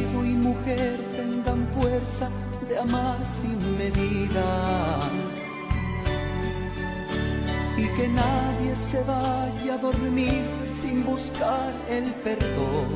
fuerza 1.81 2.28
de 2.68 2.78
amar 2.78 3.18
sin 3.24 3.59
medida. 3.78 5.01
Y 7.76 7.87
que 7.97 8.09
nadie 8.09 8.76
se 8.76 9.03
vaya 9.05 9.74
a 9.74 9.78
dormir 9.78 10.45
sin 10.72 11.05
buscar 11.05 11.72
el 11.89 12.05
perdón. 12.24 12.89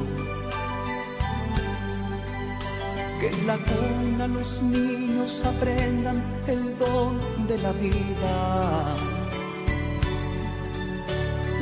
Que 3.20 3.28
en 3.28 3.46
la 3.46 3.56
cuna 3.56 4.26
los 4.28 4.62
niños 4.62 5.42
aprendan 5.46 6.22
el 6.46 6.78
don 6.78 7.46
de 7.48 7.56
la 7.58 7.72
vida. 7.72 8.94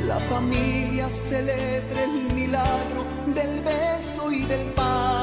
La 0.07 0.19
familia 0.31 1.07
celebre 1.07 2.03
el 2.03 2.33
milagro 2.33 3.05
del 3.33 3.61
beso 3.61 4.31
y 4.31 4.43
del 4.43 4.65
pan. 4.73 5.22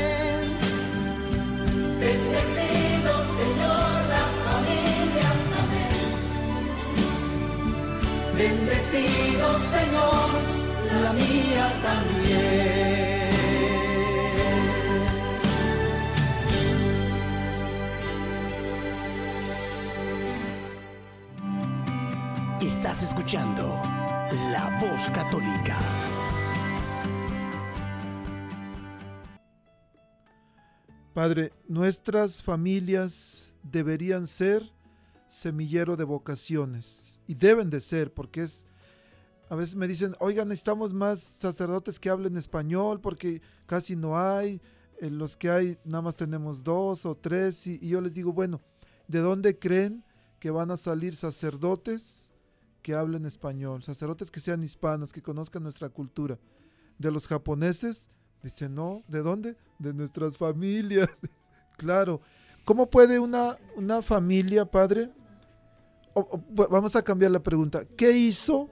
Bendecido 8.91 9.57
Señor, 9.57 10.29
la 11.01 11.13
mía 11.13 11.71
también. 11.81 13.31
Estás 22.59 23.03
escuchando 23.03 23.81
La 24.51 24.77
Voz 24.81 25.07
Católica. 25.09 25.79
Padre, 31.13 31.53
nuestras 31.69 32.41
familias 32.41 33.53
deberían 33.63 34.27
ser 34.27 34.69
semillero 35.27 35.95
de 35.95 36.03
vocaciones 36.03 37.21
y 37.25 37.35
deben 37.35 37.69
de 37.69 37.79
ser 37.79 38.13
porque 38.13 38.43
es 38.43 38.65
a 39.51 39.55
veces 39.55 39.75
me 39.75 39.85
dicen, 39.85 40.15
"Oigan, 40.21 40.47
necesitamos 40.47 40.93
más 40.93 41.19
sacerdotes 41.19 41.99
que 41.99 42.09
hablen 42.09 42.37
español 42.37 43.01
porque 43.01 43.41
casi 43.65 43.97
no 43.97 44.17
hay, 44.17 44.61
en 45.01 45.17
los 45.17 45.35
que 45.35 45.49
hay 45.49 45.77
nada 45.83 46.03
más 46.03 46.15
tenemos 46.15 46.63
dos 46.63 47.05
o 47.05 47.17
tres 47.17 47.67
y, 47.67 47.77
yo 47.85 47.99
les 47.99 48.15
digo, 48.15 48.31
bueno, 48.31 48.61
¿de 49.09 49.19
dónde 49.19 49.59
creen 49.59 50.05
que 50.39 50.51
van 50.51 50.71
a 50.71 50.77
salir 50.77 51.17
sacerdotes 51.17 52.31
que 52.81 52.93
hablen 52.93 53.25
español, 53.25 53.83
sacerdotes 53.83 54.31
que 54.31 54.39
sean 54.39 54.63
hispanos, 54.63 55.11
que 55.11 55.21
conozcan 55.21 55.63
nuestra 55.63 55.89
cultura? 55.89 56.39
De 56.97 57.11
los 57.11 57.27
japoneses, 57.27 58.09
Dice, 58.43 58.69
no, 58.69 59.03
¿de 59.07 59.21
dónde? 59.21 59.55
De 59.77 59.93
nuestras 59.93 60.35
familias. 60.35 61.09
claro. 61.77 62.21
¿Cómo 62.65 62.89
puede 62.89 63.19
una, 63.19 63.57
una 63.75 64.01
familia, 64.01 64.65
padre? 64.65 65.11
Vamos 66.49 66.95
a 66.95 67.03
cambiar 67.03 67.31
la 67.31 67.43
pregunta. 67.43 67.85
¿Qué 67.85 68.17
hizo 68.17 68.67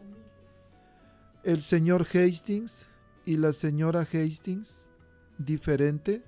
el 1.43 1.61
señor 1.61 2.01
Hastings 2.03 2.89
y 3.25 3.37
la 3.37 3.53
señora 3.53 4.01
Hastings 4.01 4.87
diferente 5.37 6.23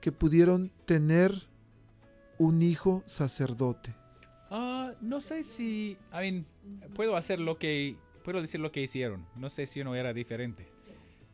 que 0.00 0.12
pudieron 0.12 0.70
tener 0.84 1.32
un 2.38 2.60
hijo 2.60 3.02
sacerdote? 3.06 3.94
Ah, 4.50 4.92
no 5.00 5.20
sé 5.20 5.42
si, 5.42 5.96
I 6.12 6.16
mean, 6.16 6.46
puedo 6.94 7.16
hacer 7.16 7.40
lo 7.40 7.58
que, 7.58 7.96
puedo 8.24 8.40
decir 8.40 8.60
lo 8.60 8.72
que 8.72 8.82
hicieron. 8.82 9.26
No 9.36 9.48
sé 9.48 9.66
si 9.66 9.80
uno 9.80 9.94
era 9.94 10.12
diferente. 10.12 10.68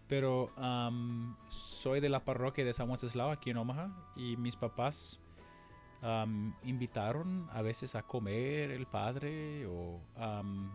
Pero 0.07 0.53
am, 0.57 1.37
soy 1.51 2.01
de 2.01 2.09
la 2.09 2.25
parroquia 2.25 2.65
de 2.65 2.73
San 2.73 2.89
Wenceslao 2.89 3.31
aquí 3.31 3.51
en 3.51 3.59
Omaha 3.59 3.91
y 4.17 4.37
mis 4.37 4.57
papás 4.57 5.21
am, 6.01 6.55
invitaron 6.63 7.49
a 7.53 7.61
veces 7.61 7.95
a 7.95 8.03
comer 8.03 8.71
el 8.71 8.87
padre 8.87 9.67
o 9.67 10.01
am, 10.17 10.75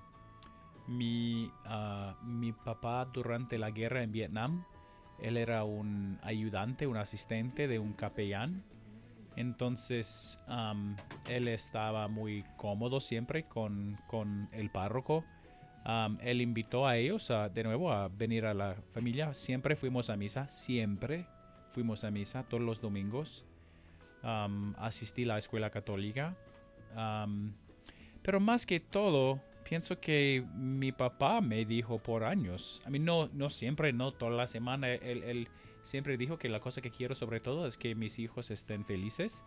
mi, 0.87 1.51
ah, 1.65 2.15
mi 2.23 2.51
papá 2.51 3.05
durante 3.05 3.57
la 3.57 3.71
guerra 3.71 4.03
en 4.03 4.11
Vietnam, 4.11 4.65
él 5.19 5.37
era 5.37 5.63
un 5.63 6.19
ayudante, 6.23 6.87
un 6.87 6.97
asistente 6.97 7.67
de 7.67 7.79
un 7.79 7.93
capellán 7.93 8.63
entonces, 9.35 10.37
él 11.27 11.47
estaba 11.47 12.07
muy 12.07 12.43
cómodo 12.57 12.99
siempre 12.99 13.43
con, 13.45 13.97
con 14.07 14.47
el 14.51 14.69
párroco. 14.69 15.25
Am, 15.85 16.17
él 16.21 16.41
invitó 16.41 16.87
a 16.87 16.97
ellos 16.97 17.29
a- 17.31 17.49
de 17.49 17.63
nuevo 17.63 17.91
a 17.91 18.07
venir 18.07 18.45
a 18.45 18.53
la 18.53 18.75
familia. 18.93 19.33
Siempre 19.33 19.75
fuimos 19.75 20.09
a 20.09 20.15
misa, 20.15 20.47
siempre 20.47 21.25
fuimos 21.71 22.03
a 22.03 22.11
misa 22.11 22.43
todos 22.43 22.63
los 22.63 22.79
domingos. 22.79 23.45
Asistí 24.77 25.23
a 25.23 25.27
la 25.27 25.37
escuela 25.37 25.69
católica. 25.69 26.37
Pero 28.21 28.39
más 28.39 28.65
que 28.65 28.79
todo, 28.79 29.41
pienso 29.63 29.99
que 29.99 30.45
mi 30.55 30.91
papá 30.91 31.41
me 31.41 31.65
dijo 31.65 31.99
por 31.99 32.23
años, 32.23 32.81
a 32.85 32.89
mí 32.89 32.99
no, 32.99 33.27
no 33.33 33.49
siempre, 33.49 33.93
no 33.93 34.11
toda 34.11 34.31
la 34.31 34.47
semana, 34.47 34.89
él, 34.89 35.47
siempre 35.81 36.17
dijo 36.17 36.37
que 36.37 36.49
la 36.49 36.59
cosa 36.59 36.81
que 36.81 36.91
quiero 36.91 37.15
sobre 37.15 37.39
todo 37.39 37.67
es 37.67 37.77
que 37.77 37.95
mis 37.95 38.19
hijos 38.19 38.51
estén 38.51 38.85
felices. 38.85 39.43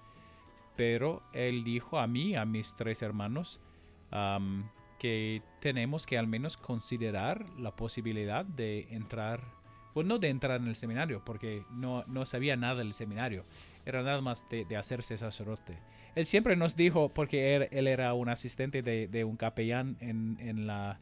Pero 0.77 1.23
él 1.33 1.65
dijo 1.65 1.99
a 1.99 2.07
mí, 2.07 2.37
a 2.37 2.45
mis 2.45 2.77
tres 2.77 3.01
hermanos, 3.01 3.61
am, 4.11 4.69
que 4.99 5.43
tenemos 5.61 6.05
que 6.05 6.19
al 6.19 6.27
menos 6.27 6.57
considerar 6.57 7.49
la 7.59 7.75
posibilidad 7.75 8.45
de 8.45 8.87
entrar, 8.91 9.41
bueno, 9.95 10.09
no 10.15 10.19
de 10.19 10.29
entrar 10.29 10.61
en 10.61 10.69
el 10.69 10.77
seminario, 10.77 11.23
porque 11.25 11.65
no, 11.71 12.05
no 12.07 12.27
sabía 12.27 12.57
nada 12.57 12.77
del 12.77 12.93
seminario, 12.93 13.45
era 13.87 14.03
nada 14.03 14.21
más 14.21 14.47
de, 14.51 14.67
de 14.67 14.77
hacerse 14.77 15.17
sacerdote. 15.17 15.79
Él 16.17 16.27
siempre 16.27 16.57
nos 16.57 16.75
dijo, 16.75 17.11
porque 17.11 17.55
él, 17.71 17.87
era 17.87 18.13
un 18.15 18.29
asistente 18.29 18.83
de, 18.83 19.25
un 19.25 19.37
capellán 19.37 19.97
en, 20.01 20.37
en 20.41 20.67
la, 20.67 20.99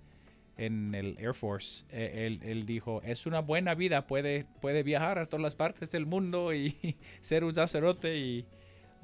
en 0.59 0.95
el 0.95 1.17
Air 1.19 1.33
Force, 1.33 1.85
eh, 1.91 2.39
él, 2.43 2.67
dijo, 2.67 3.01
es 3.03 3.25
una 3.25 3.41
buena 3.41 3.75
vida, 3.75 4.07
puede, 4.07 4.45
puede 4.61 4.83
viajar 4.83 5.19
a 5.19 5.27
todas 5.27 5.43
las 5.43 5.55
partes 5.55 5.91
del 5.93 6.05
mundo 6.05 6.53
y 6.53 6.97
ser 7.23 7.45
un 7.45 7.55
sacerdote 7.55 8.19
y 8.19 8.45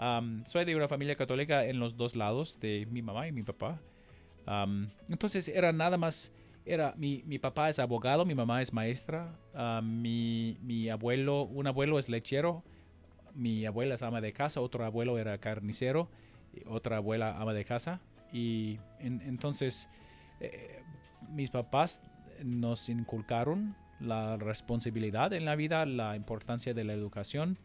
Am, 0.03 0.47
soy 0.47 0.65
de 0.65 0.75
una 0.75 0.89
familia 0.89 1.15
católica 1.15 1.67
en 1.67 1.79
los 1.79 1.95
dos 1.95 2.17
lados, 2.17 2.59
de 2.59 2.89
mi 2.91 3.03
mamá 3.03 3.29
y 3.29 3.33
mi 3.33 3.43
papá. 3.43 3.79
Am, 4.47 4.89
entonces 5.11 5.47
era 5.47 5.75
nada 5.75 5.99
más, 5.99 6.33
era 6.65 6.95
mi, 6.97 7.23
mi 7.27 7.39
papá 7.39 7.69
es 7.69 7.79
abogado, 7.79 8.25
mi 8.25 8.35
mamá 8.35 8.63
es 8.63 8.73
maestra, 8.73 9.39
am, 9.53 10.01
mi, 10.01 10.57
mi 10.63 10.89
abuelo, 10.89 11.43
un 11.43 11.67
abuelo 11.67 11.99
es 11.99 12.09
lechero, 12.09 12.65
mi 13.35 13.65
abuela 13.67 13.95
es 13.95 14.03
ama 14.03 14.21
de 14.21 14.33
casa, 14.33 14.61
otro 14.61 14.85
abuelo 14.85 15.19
era 15.19 15.39
carnicero, 15.39 16.09
otra 16.67 16.97
abuela 16.99 17.37
ama 17.41 17.53
de 17.55 17.65
casa. 17.65 18.01
Y 18.33 18.79
en- 18.99 19.21
entonces 19.23 19.89
eh, 20.41 20.83
mis 21.33 21.51
papás 21.51 22.01
nos 22.43 22.89
inculcaron 22.89 23.75
la 24.01 24.37
responsabilidad 24.37 25.33
en 25.33 25.45
la 25.45 25.57
vida, 25.57 25.85
la 25.85 26.17
importancia 26.17 26.73
de 26.73 26.85
la 26.85 26.95
educación, 26.95 27.59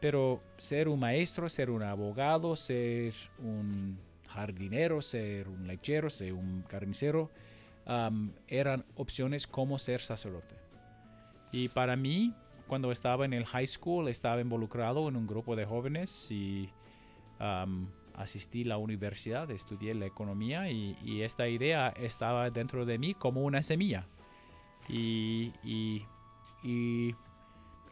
pero 0.00 0.40
ser 0.58 0.88
un 0.88 1.00
maestro, 1.00 1.48
ser 1.48 1.70
un 1.70 1.82
abogado, 1.82 2.54
ser 2.56 3.14
un 3.38 3.98
jardinero, 4.28 5.00
ser 5.02 5.48
un 5.48 5.66
lechero, 5.66 6.10
ser 6.10 6.32
un 6.34 6.62
carnicero, 6.68 7.30
eran 8.48 8.84
opciones 8.96 9.46
como 9.46 9.78
ser 9.78 10.00
sacerdote. 10.00 10.54
Y 11.52 11.68
para 11.68 11.96
mí, 11.96 12.34
cuando 12.66 12.92
estaba 12.92 13.24
en 13.24 13.32
el 13.32 13.46
high 13.46 13.66
school, 13.66 14.08
estaba 14.08 14.40
involucrado 14.40 15.08
en 15.08 15.16
un 15.16 15.26
grupo 15.26 15.56
de 15.56 15.64
jóvenes 15.66 16.30
y 16.30 16.70
asistí 18.14 18.64
a 18.64 18.68
la 18.68 18.76
universidad, 18.78 19.50
estudié 19.50 19.94
la 19.94 20.06
economía 20.06 20.70
y, 20.70 21.22
esta 21.22 21.48
idea 21.48 21.88
estaba 21.88 22.50
dentro 22.50 22.84
de 22.86 22.98
mí 22.98 23.14
como 23.14 23.42
una 23.42 23.62
semilla. 23.62 24.06
Y, 24.88 25.52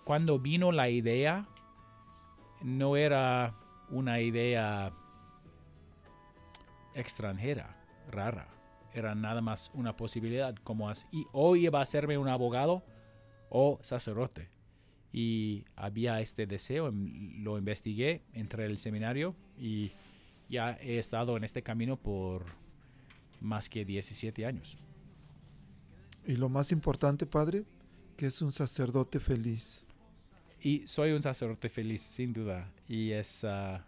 cuando 0.04 0.38
vino 0.38 0.72
la 0.72 0.88
idea, 0.88 1.46
no 2.62 2.96
era 2.96 3.54
una 3.90 4.20
idea 4.20 4.92
extranjera, 6.94 7.76
rara. 8.10 8.48
Era 8.94 9.14
nada 9.14 9.40
más 9.40 9.70
una 9.74 9.96
posibilidad, 9.96 10.54
como 10.64 10.88
as- 10.88 11.06
y 11.10 11.26
hoy 11.32 11.66
iba 11.66 11.80
a 11.80 11.84
serme 11.86 12.18
un 12.18 12.28
abogado 12.28 12.82
o 13.48 13.78
sacerdote. 13.82 14.48
Y 15.12 15.64
había 15.76 16.20
este 16.20 16.46
deseo, 16.46 16.88
em, 16.88 17.42
lo 17.42 17.58
investigué, 17.58 18.22
entré 18.32 18.64
al 18.64 18.78
seminario 18.78 19.34
y 19.58 19.92
ya 20.48 20.78
he 20.80 20.98
estado 20.98 21.36
en 21.36 21.44
este 21.44 21.62
camino 21.62 21.96
por 21.98 22.44
más 23.40 23.68
que 23.68 23.84
17 23.84 24.46
años. 24.46 24.78
Y 26.26 26.36
lo 26.36 26.48
más 26.48 26.72
importante, 26.72 27.26
Padre, 27.26 27.64
que 28.16 28.26
es 28.26 28.40
un 28.42 28.52
sacerdote 28.52 29.18
feliz. 29.20 29.84
Y 30.60 30.86
soy 30.86 31.10
un 31.10 31.20
sacerdote 31.22 31.68
feliz, 31.68 32.00
sin 32.02 32.32
duda. 32.32 32.70
Y 32.88 33.10
es. 33.10 33.44
ah, 33.44 33.84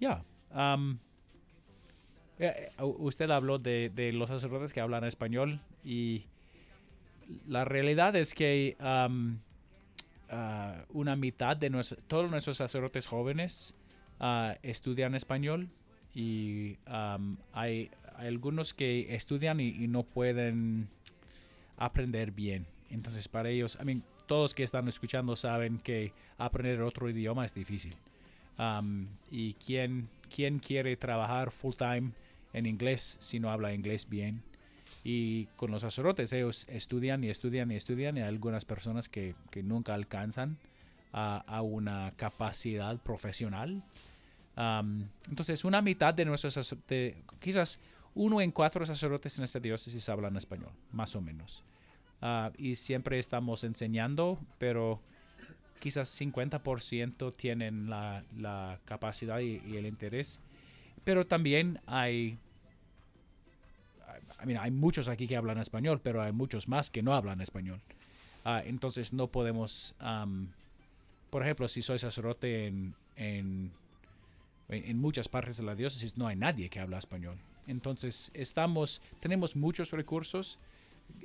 ya. 0.00 0.24
am, 0.50 0.98
eh, 2.38 2.70
eh, 2.76 2.82
u- 2.82 3.06
usted 3.06 3.30
habló 3.30 3.58
de, 3.60 3.90
de 3.94 4.12
los 4.12 4.28
sacerdotes 4.28 4.72
que 4.72 4.80
hablan 4.80 5.04
español. 5.04 5.60
Y 5.84 6.24
la 7.46 7.64
realidad 7.64 8.16
es 8.16 8.34
que 8.34 8.76
am, 8.80 9.38
ah, 10.32 10.84
una 10.90 11.14
mitad 11.16 11.56
de 11.56 11.70
nuestros. 11.70 12.00
Todos 12.08 12.30
nuestros 12.30 12.56
sacerdotes 12.56 13.06
jóvenes 13.06 13.76
ah, 14.18 14.56
estudian 14.62 15.14
español. 15.14 15.68
Y 16.14 16.76
am, 16.86 17.38
hay, 17.52 17.90
algunos 18.16 18.74
que 18.74 19.14
estudian 19.14 19.60
y, 19.60 19.86
no 19.88 20.02
pueden 20.02 20.88
aprender 21.76 22.32
bien. 22.32 22.66
Entonces, 22.90 23.28
para 23.28 23.48
ellos, 23.48 23.78
I 23.80 24.02
todos 24.26 24.54
que 24.54 24.62
están 24.62 24.88
escuchando 24.88 25.36
saben 25.36 25.78
que 25.78 26.12
aprender 26.38 26.80
otro 26.82 27.08
idioma 27.08 27.44
es 27.44 27.54
difícil. 27.54 27.96
Um, 28.58 29.08
y 29.30 29.54
quién, 29.54 30.08
quién 30.34 30.58
quiere 30.58 30.96
trabajar 30.96 31.50
full 31.50 31.74
time 31.74 32.12
en 32.52 32.66
inglés 32.66 33.16
si 33.20 33.40
no 33.40 33.50
habla 33.50 33.74
inglés 33.74 34.08
bien. 34.08 34.42
Y 35.04 35.46
con 35.56 35.70
los 35.70 35.82
sacerdotes, 35.82 36.32
ellos 36.32 36.66
estudian 36.68 37.24
y 37.24 37.30
estudian 37.30 37.70
y 37.70 37.76
estudian. 37.76 38.16
Y 38.16 38.20
hay 38.20 38.28
algunas 38.28 38.64
personas 38.64 39.08
que, 39.08 39.34
que 39.50 39.62
nunca 39.62 39.94
alcanzan 39.94 40.58
a, 41.12 41.38
a 41.46 41.62
una 41.62 42.12
capacidad 42.16 42.98
profesional. 42.98 43.82
Um, 44.56 45.08
entonces, 45.28 45.64
una 45.64 45.82
mitad 45.82 46.14
de 46.14 46.24
nuestros 46.24 46.54
sacerdotes, 46.54 47.16
quizás 47.40 47.78
uno 48.14 48.40
en 48.40 48.52
cuatro 48.52 48.84
sacerdotes 48.84 49.38
en 49.38 49.44
esta 49.44 49.58
diócesis 49.58 50.08
hablan 50.08 50.36
español, 50.36 50.70
más 50.92 51.16
o 51.16 51.20
menos. 51.20 51.64
Ah, 52.20 52.52
y 52.56 52.76
siempre 52.76 53.18
estamos 53.18 53.64
enseñando, 53.64 54.38
pero 54.58 55.00
quizás 55.80 56.20
50% 56.20 57.34
tienen 57.34 57.90
la, 57.90 58.24
la 58.36 58.78
capacidad 58.84 59.40
y, 59.40 59.60
y 59.66 59.76
el 59.76 59.86
interés. 59.86 60.40
Pero 61.04 61.26
también 61.26 61.80
hay, 61.86 62.38
I 64.42 64.46
mean, 64.46 64.60
hay 64.60 64.70
muchos 64.70 65.08
aquí 65.08 65.26
que 65.26 65.36
hablan 65.36 65.58
español, 65.58 66.00
pero 66.02 66.22
hay 66.22 66.32
muchos 66.32 66.68
más 66.68 66.90
que 66.90 67.02
no 67.02 67.14
hablan 67.14 67.40
español. 67.40 67.80
Ah, 68.44 68.62
entonces 68.64 69.12
no 69.12 69.28
podemos, 69.28 69.94
am, 69.98 70.48
por 71.30 71.42
ejemplo, 71.42 71.68
si 71.68 71.82
soy 71.82 71.98
sacerdote 71.98 72.66
en, 72.66 72.94
en, 73.16 73.70
en 74.68 74.84
en 74.84 74.98
muchas 74.98 75.28
partes 75.28 75.58
de 75.58 75.64
la 75.64 75.74
diócesis, 75.74 76.16
no 76.16 76.26
hay 76.26 76.36
nadie 76.36 76.68
que 76.68 76.80
habla 76.80 76.98
español. 76.98 77.36
Entonces 77.66 78.30
estamos, 78.34 79.00
tenemos 79.20 79.54
muchos 79.54 79.90
recursos, 79.90 80.58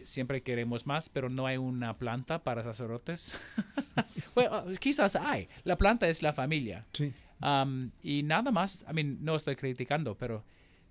siempre 0.04 0.42
queremos 0.42 0.86
más, 0.86 1.10
pero 1.10 1.30
no 1.30 1.48
hay 1.48 1.58
una 1.58 1.98
planta 1.98 2.44
para 2.44 2.64
sacerdotes. 2.64 3.40
bueno, 4.36 4.64
quizás 4.80 5.16
hay. 5.16 5.48
La 5.64 5.78
planta 5.78 6.08
es 6.08 6.22
la 6.22 6.34
familia. 6.34 6.86
Sí. 6.94 7.14
Um, 7.42 7.92
y 8.02 8.24
nada 8.24 8.52
más, 8.52 8.86
I 8.90 8.94
mean, 8.94 9.18
no 9.22 9.36
estoy 9.36 9.56
criticando, 9.56 10.16
pero 10.16 10.44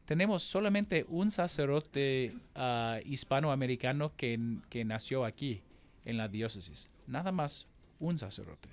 tenemos 0.07 0.43
solamente 0.43 1.05
un 1.09 1.31
sacerdote 1.31 2.35
ah, 2.55 2.99
hispanoamericano 3.05 4.17
que, 4.17 4.59
que 4.71 4.85
nació 4.85 5.25
aquí, 5.25 5.63
en 6.07 6.17
la 6.17 6.29
diócesis. 6.29 6.89
Nada 7.07 7.33
más 7.33 7.67
un 8.01 8.19
sacerdote. 8.19 8.71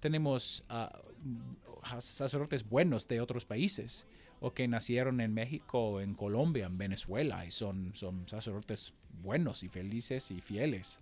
Tenemos 0.00 0.64
mm, 1.22 1.98
sacerdotes 2.00 2.68
buenos 2.68 3.08
de 3.08 3.22
otros 3.22 3.46
países 3.46 4.06
o 4.40 4.52
que 4.52 4.68
nacieron 4.68 5.20
en 5.22 5.32
México, 5.32 6.00
en 6.00 6.14
Colombia, 6.14 6.66
en 6.66 6.76
Venezuela 6.76 7.46
y 7.46 7.50
son, 7.50 7.94
son 7.94 8.28
sacerdotes 8.28 8.92
buenos 9.22 9.62
y 9.62 9.68
felices 9.68 10.30
y 10.30 10.40
fieles. 10.42 11.00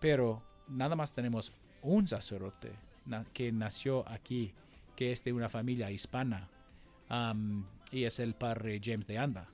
Pero 0.00 0.42
nada 0.68 0.96
más 0.96 1.12
tenemos 1.12 1.52
un 1.82 2.06
sacerdote 2.06 2.72
que 3.34 3.52
nació 3.52 4.08
aquí, 4.08 4.54
que 4.96 5.12
es 5.12 5.22
de 5.24 5.32
una 5.34 5.50
familia 5.50 5.90
hispana, 5.90 6.48
y 7.94 8.04
es 8.04 8.18
el 8.18 8.34
padre 8.34 8.80
James 8.82 9.06
de 9.06 9.18
Anda. 9.18 9.46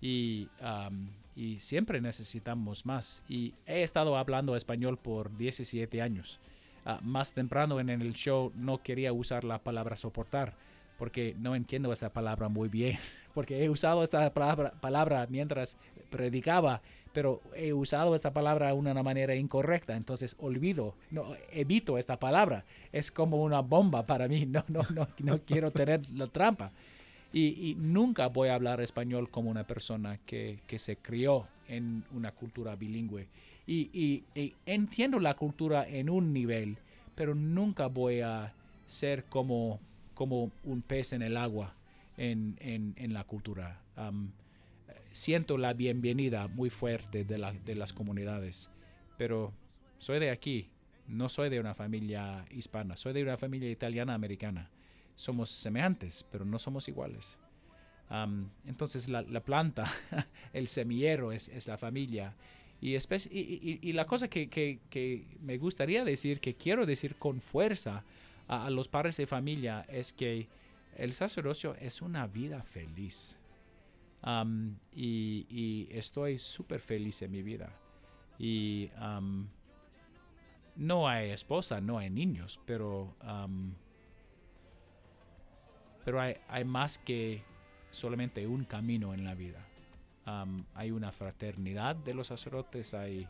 Y, 0.00 0.48
am, 0.60 1.10
y 1.36 1.60
siempre 1.60 2.00
necesitamos 2.00 2.86
más. 2.86 3.22
Y 3.28 3.54
he 3.66 3.82
estado 3.82 4.16
hablando 4.16 4.56
español 4.56 4.98
por 4.98 5.36
17 5.36 6.00
años. 6.00 6.40
Ah, 6.84 6.98
más 7.02 7.34
temprano 7.34 7.78
en 7.78 7.90
el 7.90 8.14
show 8.14 8.50
no 8.56 8.82
quería 8.82 9.12
usar 9.12 9.44
la 9.44 9.58
palabra 9.58 9.96
soportar 9.96 10.54
porque 10.98 11.34
no 11.36 11.56
entiendo 11.56 11.92
esta 11.92 12.10
palabra 12.12 12.48
muy 12.48 12.68
bien, 12.68 12.96
porque 13.34 13.64
he 13.64 13.68
usado 13.68 14.04
esta 14.04 14.32
palabra, 14.32 14.72
palabra 14.80 15.26
mientras 15.28 15.76
predicaba, 16.10 16.80
pero 17.12 17.40
he 17.56 17.72
usado 17.72 18.14
esta 18.14 18.32
palabra 18.32 18.68
de 18.68 18.74
una 18.74 19.02
manera 19.02 19.34
incorrecta, 19.34 19.96
entonces 19.96 20.36
olvido, 20.38 20.94
no, 21.10 21.34
evito 21.50 21.98
esta 21.98 22.20
palabra, 22.20 22.64
es 22.92 23.10
como 23.10 23.42
una 23.42 23.62
bomba 23.62 24.06
para 24.06 24.28
mí, 24.28 24.46
no, 24.46 24.64
no, 24.68 24.82
no, 24.94 25.08
no 25.18 25.38
quiero 25.38 25.72
tener 25.72 26.08
la 26.10 26.26
trampa. 26.26 26.70
Y, 27.32 27.74
nunca 27.78 28.26
voy 28.28 28.48
a 28.48 28.54
hablar 28.54 28.80
español 28.80 29.30
como 29.30 29.50
una 29.50 29.66
persona 29.66 30.18
que, 30.26 30.60
que 30.66 30.78
se 30.78 30.96
crió 30.96 31.46
en 31.68 32.04
una 32.12 32.32
cultura 32.32 32.76
bilingüe. 32.76 33.26
Y, 33.66 33.90
y- 34.34 34.54
entiendo 34.66 35.18
la 35.18 35.34
cultura 35.34 35.88
en 35.88 36.10
un 36.10 36.32
nivel, 36.32 36.76
pero 37.14 37.34
nunca 37.34 37.86
voy 37.86 38.20
a 38.20 38.52
ser 38.86 39.24
como, 39.24 39.80
como 40.14 40.50
un 40.64 40.82
pez 40.82 41.12
en 41.14 41.22
el 41.22 41.36
agua 41.36 41.74
en, 42.18 42.56
en- 42.60 43.14
la 43.14 43.24
cultura. 43.24 43.80
Siento 45.10 45.58
la 45.58 45.72
bienvenida 45.74 46.48
muy 46.48 46.70
fuerte 46.70 47.24
de, 47.24 47.38
la- 47.38 47.52
de 47.52 47.74
las 47.74 47.92
comunidades, 47.92 48.70
pero 49.18 49.52
soy 49.98 50.18
de 50.20 50.30
aquí, 50.30 50.68
no 51.06 51.28
soy 51.28 51.48
de 51.50 51.60
una 51.60 51.74
familia 51.74 52.44
hispana, 52.50 52.96
soy 52.96 53.12
de 53.12 53.22
una 53.22 53.36
familia 53.36 53.70
italiana 53.70 54.14
americana. 54.14 54.70
Somos 55.14 55.50
semejantes, 55.50 56.24
pero 56.30 56.44
no 56.44 56.58
somos 56.58 56.88
iguales. 56.88 57.38
Am, 58.08 58.50
entonces 58.66 59.08
la, 59.08 59.22
la 59.22 59.40
planta, 59.42 59.84
el 60.52 60.68
semillero 60.68 61.32
es, 61.32 61.48
es 61.48 61.66
la 61.66 61.78
familia. 61.78 62.34
Y, 62.80 62.96
y, 62.96 62.98
y- 63.30 63.78
y 63.80 63.92
la 63.92 64.06
cosa 64.06 64.28
que, 64.28 64.48
que- 64.48 64.80
que 64.90 65.26
me 65.40 65.56
gustaría 65.58 66.04
decir, 66.04 66.40
que 66.40 66.54
quiero 66.54 66.84
decir 66.86 67.16
con 67.16 67.40
fuerza 67.40 68.04
a, 68.48 68.66
a 68.66 68.70
los 68.70 68.88
padres 68.88 69.16
de 69.16 69.26
familia, 69.26 69.86
es 69.88 70.12
que 70.12 70.48
el 70.96 71.12
sacerdocio 71.14 71.74
es 71.80 72.02
una 72.02 72.26
vida 72.26 72.62
feliz. 72.62 73.38
Am, 74.22 74.76
y, 74.94 75.88
estoy 75.90 76.38
súper 76.38 76.80
feliz 76.80 77.22
en 77.22 77.30
mi 77.30 77.42
vida. 77.42 77.72
Y 78.38 78.90
am, 78.96 79.48
no 80.76 81.08
hay 81.08 81.30
esposa, 81.30 81.80
no 81.80 81.98
hay 81.98 82.10
niños, 82.10 82.60
pero 82.66 83.14
am, 83.20 83.74
pero 86.04 86.20
hay, 86.20 86.36
hay 86.48 86.64
más 86.64 86.98
que 86.98 87.42
solamente 87.90 88.46
un 88.46 88.64
camino 88.64 89.14
en 89.14 89.24
la 89.24 89.34
vida. 89.34 89.60
Hay 90.74 90.90
una 90.90 91.10
fraternidad 91.12 91.96
de 91.96 92.14
los 92.14 92.28
sacerdotes, 92.28 92.94
hay 92.94 93.28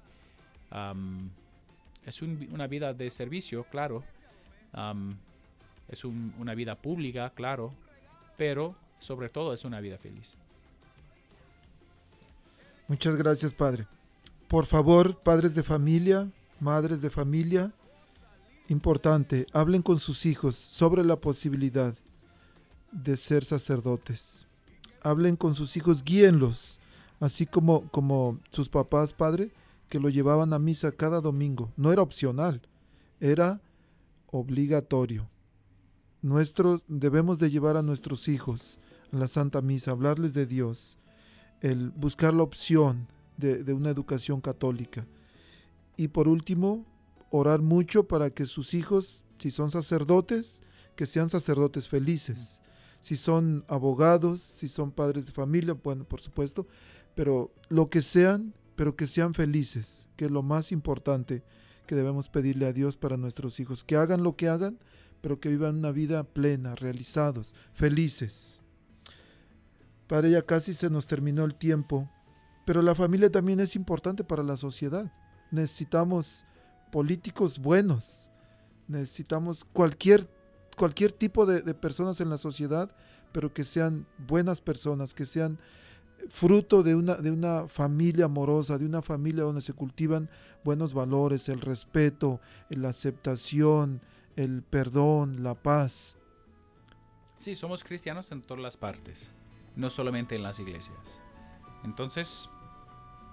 es 2.07 2.21
un- 2.23 2.49
una 2.53 2.67
vida 2.67 2.93
de 2.95 3.09
servicio, 3.11 3.65
claro. 3.65 4.05
Es 5.89 6.05
un- 6.05 6.35
una 6.39 6.55
vida 6.55 6.75
pública, 6.77 7.31
claro, 7.31 7.73
pero 8.37 8.75
sobre 8.99 9.29
todo 9.29 9.53
es 9.53 9.65
una 9.65 9.81
vida 9.81 9.99
feliz. 9.99 10.37
Muchas 12.89 13.17
gracias, 13.17 13.55
Padre. 13.55 13.87
Por 14.49 14.67
favor, 14.67 15.19
padres 15.19 15.55
de 15.55 15.63
familia, 15.63 16.31
madres 16.61 17.01
de 17.01 17.11
familia, 17.11 17.73
importante, 18.69 19.47
hablen 19.53 19.83
con 19.83 19.99
sus 19.99 20.27
hijos 20.27 20.57
sobre 20.57 21.05
la 21.05 21.17
posibilidad 21.17 21.95
de 22.93 23.17
ser 23.17 23.45
sacerdotes. 23.45 24.47
Hablen 25.03 25.37
con 25.37 25.55
sus 25.55 25.77
hijos, 25.77 26.05
guíenlos, 26.05 26.79
así 27.19 27.47
como, 27.47 27.89
como 27.91 28.39
sus 28.51 28.69
papás, 28.69 29.13
Padre, 29.13 29.51
que 29.89 29.99
lo 29.99 30.09
llevaban 30.09 30.53
a 30.53 30.59
misa 30.59 30.93
cada 30.93 31.21
domingo. 31.21 31.73
No 31.77 31.93
era 31.93 32.03
opcional, 32.03 32.63
era 33.21 33.61
obligatorio. 34.31 35.29
Nuestros, 36.21 36.85
debemos 36.87 37.39
de 37.39 37.51
llevar 37.51 37.77
a 37.77 37.83
nuestros 37.83 38.29
hijos 38.29 38.79
a 39.13 39.17
la 39.17 39.29
Santa 39.29 39.61
Misa, 39.61 39.91
hablarles 39.91 40.35
de 40.35 40.47
Dios, 40.47 40.99
el 41.61 41.91
buscar 41.91 42.33
la 42.33 42.45
opción 42.45 43.09
de, 43.37 43.65
de 43.65 43.73
una 43.73 43.91
educación 43.91 44.41
católica. 44.41 45.07
Y 45.97 46.09
por 46.09 46.29
último, 46.29 46.87
orar 47.31 47.61
mucho 47.61 48.07
para 48.07 48.31
que 48.31 48.47
sus 48.47 48.75
hijos, 48.75 49.25
si 49.39 49.51
son 49.51 49.71
sacerdotes, 49.71 50.63
que 50.97 51.07
sean 51.07 51.29
sacerdotes 51.29 51.89
felices. 51.89 52.61
Si 53.03 53.17
son 53.17 53.65
abogados, 53.69 54.41
si 54.41 54.69
son 54.69 54.93
padres 54.93 55.27
de 55.27 55.33
familia, 55.33 55.75
bueno, 55.75 56.05
por 56.05 56.21
supuesto, 56.21 56.67
pero 57.15 57.53
lo 57.69 57.91
que 57.91 58.01
sean, 58.01 58.55
pero 58.77 58.97
que 58.97 59.07
sean 59.07 59.35
felices, 59.35 60.09
que 60.17 60.27
es 60.27 60.31
lo 60.31 60.43
más 60.43 60.73
importante 60.73 61.43
que 61.87 61.97
debemos 61.97 62.29
pedirle 62.29 62.67
a 62.67 62.73
Dios 62.73 62.97
para 62.97 63.17
nuestros 63.17 63.61
hijos, 63.61 63.85
que 63.85 63.97
hagan 63.97 64.23
lo 64.23 64.37
que 64.37 64.49
hagan, 64.49 64.79
pero 65.21 65.41
que 65.41 65.49
vivan 65.49 65.79
una 65.79 65.91
vida 65.91 66.25
plena, 66.25 66.75
realizados, 66.75 67.55
felices. 67.75 68.63
Padre, 70.07 70.31
ya 70.31 70.43
casi 70.43 70.73
se 70.73 70.89
nos 70.89 71.07
terminó 71.09 71.45
el 71.45 71.57
tiempo, 71.57 72.09
pero 72.65 72.83
la 72.83 72.95
familia 72.95 73.31
también 73.31 73.59
es 73.61 73.75
importante 73.75 74.23
para 74.23 74.45
la 74.45 74.57
sociedad. 74.57 75.13
Necesitamos 75.51 76.47
políticos 76.93 77.59
buenos, 77.59 78.31
necesitamos 78.87 79.65
cualquier, 79.65 80.31
cualquier 80.77 81.13
tipo 81.13 81.47
de, 81.47 81.75
personas 81.75 82.21
en 82.21 82.31
la 82.31 82.39
sociedad, 82.39 82.95
pero 83.33 83.53
que 83.53 83.65
sean 83.65 84.07
buenas 84.19 84.61
personas, 84.61 85.15
que 85.15 85.27
sean 85.27 85.59
fruto 86.29 86.83
de 86.83 86.95
una, 86.95 87.15
de 87.17 87.31
una 87.31 87.69
familia 87.69 88.27
amorosa, 88.27 88.79
de 88.79 88.87
una 88.87 89.03
familia 89.03 89.45
donde 89.45 89.63
se 89.63 89.73
cultivan 89.73 90.31
buenos 90.65 90.95
valores, 90.95 91.49
el 91.49 91.61
respeto, 91.61 92.41
la 92.71 92.91
aceptación, 92.91 94.01
el 94.37 94.63
perdón, 94.63 95.43
la 95.43 95.55
paz. 95.55 96.17
Sí, 97.39 97.57
somos 97.57 97.83
cristianos 97.83 98.31
en 98.31 98.43
todas 98.43 98.63
las 98.63 98.77
partes, 98.77 99.33
no 99.75 99.91
solamente 99.91 100.37
en 100.37 100.43
las 100.43 100.61
iglesias. 100.61 101.21
Entonces, 101.85 102.49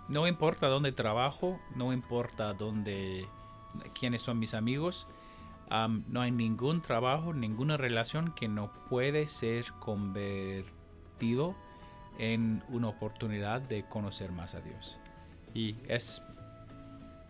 no 0.07 0.27
importa 0.27 0.67
dónde 0.67 0.91
trabajo, 0.91 1.59
no 1.75 1.93
importa 1.93 2.53
dónde, 2.53 3.27
quiénes 3.93 4.21
son 4.21 4.39
mis 4.39 4.55
amigos, 4.55 5.07
no 5.69 6.21
hay 6.21 6.31
ningún 6.31 6.81
trabajo, 6.81 7.33
ninguna 7.33 7.77
relación 7.77 8.33
que 8.35 8.47
no 8.47 8.71
puede 8.89 9.27
ser 9.27 9.65
convertido 9.79 11.55
en 12.17 12.63
una 12.69 12.89
oportunidad 12.89 13.61
de 13.61 13.85
conocer 13.85 14.31
más 14.31 14.55
a 14.55 14.61
Dios. 14.61 14.99
Y 15.53 15.75
es, 15.87 16.21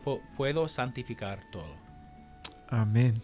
pu- 0.04 0.22
puedo 0.36 0.68
santificar 0.68 1.42
todo. 1.52 1.76
Amén. 2.70 3.22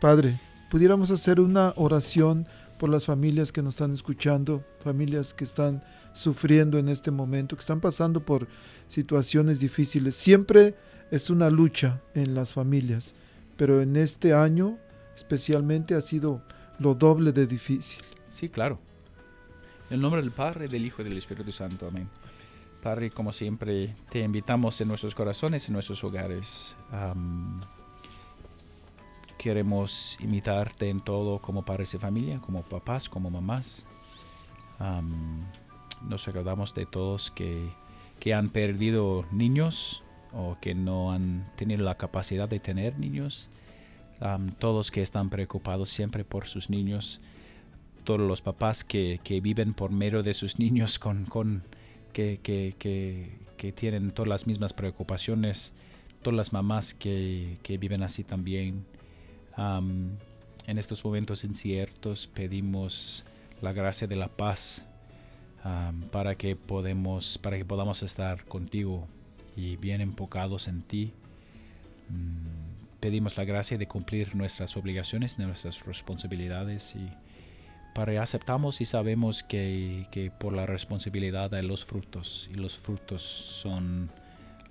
Padre, 0.00 0.38
pudiéramos 0.70 1.10
hacer 1.10 1.40
una 1.40 1.72
oración 1.76 2.46
por 2.78 2.88
las 2.88 3.04
familias 3.04 3.52
que 3.52 3.62
nos 3.62 3.74
están 3.74 3.92
escuchando, 3.92 4.64
familias 4.82 5.34
que 5.34 5.44
están 5.44 5.82
sufriendo 6.14 6.78
en 6.78 6.88
este 6.88 7.10
momento, 7.10 7.56
que 7.56 7.60
están 7.60 7.80
pasando 7.80 8.20
por 8.24 8.48
situaciones 8.88 9.60
difíciles. 9.60 10.16
Siempre 10.16 10.74
es 11.10 11.28
una 11.28 11.50
lucha 11.50 12.00
en 12.14 12.34
las 12.34 12.54
familias, 12.54 13.14
pero 13.60 13.82
en 13.82 13.94
este 13.96 14.32
año 14.32 14.78
especialmente 15.14 15.94
ha 15.94 16.00
sido 16.00 16.40
lo 16.78 16.94
doble 16.94 17.30
de 17.30 17.46
difícil. 17.46 18.02
Sí, 18.30 18.48
claro. 18.48 18.78
En 19.90 19.96
el 19.96 20.00
nombre 20.00 20.22
del 20.22 20.30
Padre, 20.30 20.66
del 20.66 20.86
Hijo 20.86 21.02
y 21.02 21.04
del 21.04 21.18
Espíritu 21.18 21.52
Santo. 21.52 21.86
Amén. 21.86 22.08
Padre, 22.82 23.10
como 23.10 23.32
siempre, 23.32 23.94
te 24.08 24.20
invitamos 24.20 24.80
en 24.80 24.88
nuestros 24.88 25.14
corazones, 25.14 25.68
en 25.68 25.74
nuestros 25.74 26.02
hogares. 26.02 26.74
Queremos 29.36 30.16
imitarte 30.20 30.88
en 30.88 31.02
todo 31.02 31.38
como 31.38 31.62
padres 31.62 31.92
de 31.92 31.98
familia, 31.98 32.40
como 32.40 32.62
papás, 32.62 33.10
como 33.10 33.28
mamás. 33.28 33.84
Am, 34.78 35.44
nos 36.08 36.26
acordamos 36.26 36.72
de 36.72 36.86
todos 36.86 37.30
que, 37.30 37.70
que 38.20 38.32
han 38.32 38.48
perdido 38.48 39.26
niños 39.30 40.02
o 40.32 40.56
que 40.60 40.74
no 40.74 41.12
han 41.12 41.50
tenido 41.56 41.84
la 41.84 41.96
capacidad 41.96 42.48
de 42.48 42.60
tener 42.60 42.98
niños. 42.98 43.48
Todos 44.58 44.90
que 44.90 45.00
están 45.00 45.30
preocupados 45.30 45.90
siempre 45.90 46.24
por 46.24 46.46
sus 46.46 46.68
niños 46.68 47.20
todos 48.04 48.20
los 48.20 48.42
papás 48.42 48.84
que, 48.84 49.20
que 49.22 49.40
viven 49.40 49.74
por 49.74 49.90
medio 49.90 50.22
de 50.22 50.34
sus 50.34 50.58
niños 50.58 50.98
con, 50.98 51.24
con 51.26 51.62
que, 52.12 52.40
que, 52.42 52.74
que, 53.56 53.72
tienen 53.72 54.10
todas 54.10 54.28
las 54.28 54.46
mismas 54.46 54.72
preocupaciones, 54.72 55.72
todas 56.22 56.36
las 56.36 56.52
mamás 56.52 56.94
que, 56.94 57.58
viven 57.80 58.02
así 58.02 58.24
también. 58.24 58.84
Am, 59.54 60.16
en 60.66 60.78
estos 60.78 61.04
momentos 61.04 61.44
inciertos 61.44 62.26
pedimos 62.26 63.24
la 63.60 63.72
gracia 63.72 64.06
de 64.06 64.16
la 64.16 64.28
paz 64.28 64.84
para 66.10 66.36
que 66.36 66.56
podemos 66.56 67.36
para 67.36 67.58
que 67.58 67.66
podamos 67.66 68.02
estar 68.02 68.44
contigo 68.46 69.06
y 69.56 69.76
bien 69.76 70.00
enfocados 70.00 70.68
en 70.68 70.82
ti. 70.82 71.12
Mm, 72.08 72.98
pedimos 73.00 73.36
la 73.36 73.44
gracia 73.44 73.78
de 73.78 73.86
cumplir 73.86 74.34
nuestras 74.34 74.76
obligaciones, 74.76 75.38
nuestras 75.38 75.84
responsabilidades 75.84 76.94
y 76.94 77.10
para 77.94 78.22
aceptamos 78.22 78.80
y 78.80 78.86
sabemos 78.86 79.42
que, 79.42 80.06
que 80.12 80.30
por 80.30 80.52
la 80.52 80.66
responsabilidad 80.66 81.54
hay 81.54 81.66
los 81.66 81.84
frutos 81.84 82.48
y 82.52 82.54
los 82.54 82.76
frutos 82.76 83.22
son 83.22 84.10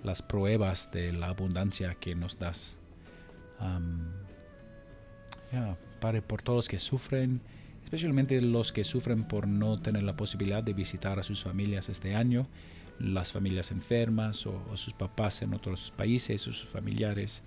las 0.02 0.22
pruebas 0.22 0.90
de 0.92 1.12
la 1.12 1.28
abundancia 1.28 1.94
que 1.94 2.14
nos 2.14 2.38
das. 2.38 2.76
Am, 3.58 4.10
ya, 5.52 5.76
Padre, 6.00 6.22
por 6.22 6.42
todos 6.42 6.56
los 6.56 6.68
que 6.68 6.78
sufren, 6.78 7.42
especialmente 7.84 8.40
los 8.40 8.72
que 8.72 8.84
sufren 8.84 9.24
por 9.24 9.46
no 9.46 9.80
tener 9.80 10.02
la 10.02 10.16
posibilidad 10.16 10.62
de 10.62 10.72
visitar 10.72 11.18
a 11.18 11.22
sus 11.22 11.42
familias 11.42 11.88
este 11.88 12.14
año, 12.14 12.46
las 13.00 13.32
familias 13.32 13.70
enfermas 13.70 14.46
o, 14.46 14.62
o 14.70 14.76
sus 14.76 14.92
papás 14.92 15.40
en 15.42 15.54
otros 15.54 15.92
países 15.96 16.46
o 16.46 16.52
sus 16.52 16.68
familiares, 16.68 17.42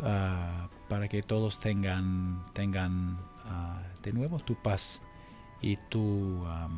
ah, 0.00 0.68
para 0.88 1.08
que 1.08 1.22
todos 1.22 1.60
tengan, 1.60 2.44
tengan 2.52 3.18
ah, 3.44 3.82
de 4.02 4.12
nuevo 4.12 4.40
tu 4.40 4.60
paz 4.60 5.00
y 5.62 5.76
tu, 5.88 6.42
ah, 6.46 6.68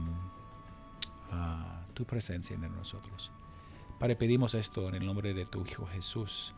tu 1.94 2.05
presencia 2.05 2.55
en 2.55 2.62
nosotros. 2.76 3.32
Padre, 3.99 4.14
pedimos 4.14 4.55
esto 4.55 4.88
en 4.88 4.97
el 4.97 5.07
nombre 5.07 5.32
de 5.32 5.47
tu 5.47 5.64
Hijo 5.64 5.86
Jesús, 5.86 6.55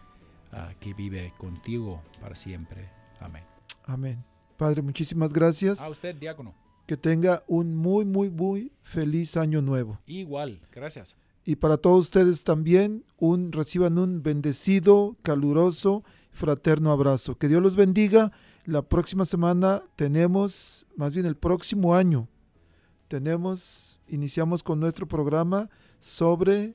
que 0.80 0.92
vive 0.94 1.32
contigo 1.38 2.02
para 2.20 2.34
siempre. 2.34 2.90
Amén. 3.20 3.44
Amén. 3.84 4.24
Padre, 4.56 4.82
muchísimas 4.82 5.32
gracias. 5.32 5.80
A 5.80 5.88
usted, 5.88 6.16
diácono. 6.16 6.52
Que 6.86 6.96
tenga 6.96 7.44
un 7.46 7.76
muy, 7.76 8.04
muy, 8.04 8.28
muy 8.28 8.72
feliz 8.82 9.36
año 9.36 9.62
nuevo. 9.62 10.00
Igual, 10.06 10.60
gracias. 10.72 11.16
Y 11.48 11.56
para 11.56 11.78
todos 11.78 12.00
ustedes 12.00 12.44
también, 12.44 13.06
un, 13.16 13.52
reciban 13.52 13.96
un 13.96 14.22
bendecido, 14.22 15.16
caluroso, 15.22 16.04
fraterno 16.30 16.92
abrazo. 16.92 17.38
Que 17.38 17.48
Dios 17.48 17.62
los 17.62 17.74
bendiga. 17.74 18.32
La 18.66 18.82
próxima 18.82 19.24
semana 19.24 19.82
tenemos, 19.96 20.86
más 20.94 21.14
bien 21.14 21.24
el 21.24 21.38
próximo 21.38 21.94
año, 21.94 22.28
tenemos, 23.08 23.98
iniciamos 24.08 24.62
con 24.62 24.78
nuestro 24.78 25.08
programa 25.08 25.70
sobre 26.00 26.74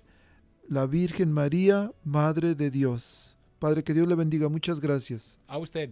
la 0.67 0.88
Virgen 0.88 1.32
María, 1.32 1.91
Madre 2.03 2.55
de 2.55 2.71
Dios. 2.71 3.38
Padre, 3.59 3.84
que 3.84 3.93
Dios 3.93 4.07
le 4.07 4.15
bendiga. 4.15 4.49
Muchas 4.49 4.80
gracias. 4.80 5.38
A 5.45 5.59
usted. 5.59 5.91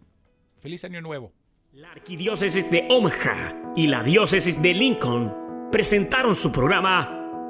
Feliz 0.57 0.83
año 0.85 1.01
nuevo. 1.01 1.31
La 1.71 1.91
arquidiócesis 1.91 2.67
de 2.71 2.87
Omaha 2.89 3.73
y 3.75 3.85
la 3.85 4.01
diócesis 4.01 4.59
de 4.59 4.73
Lincoln 4.73 5.69
presentaron 5.71 6.33
su 6.33 6.51
programa 6.51 7.20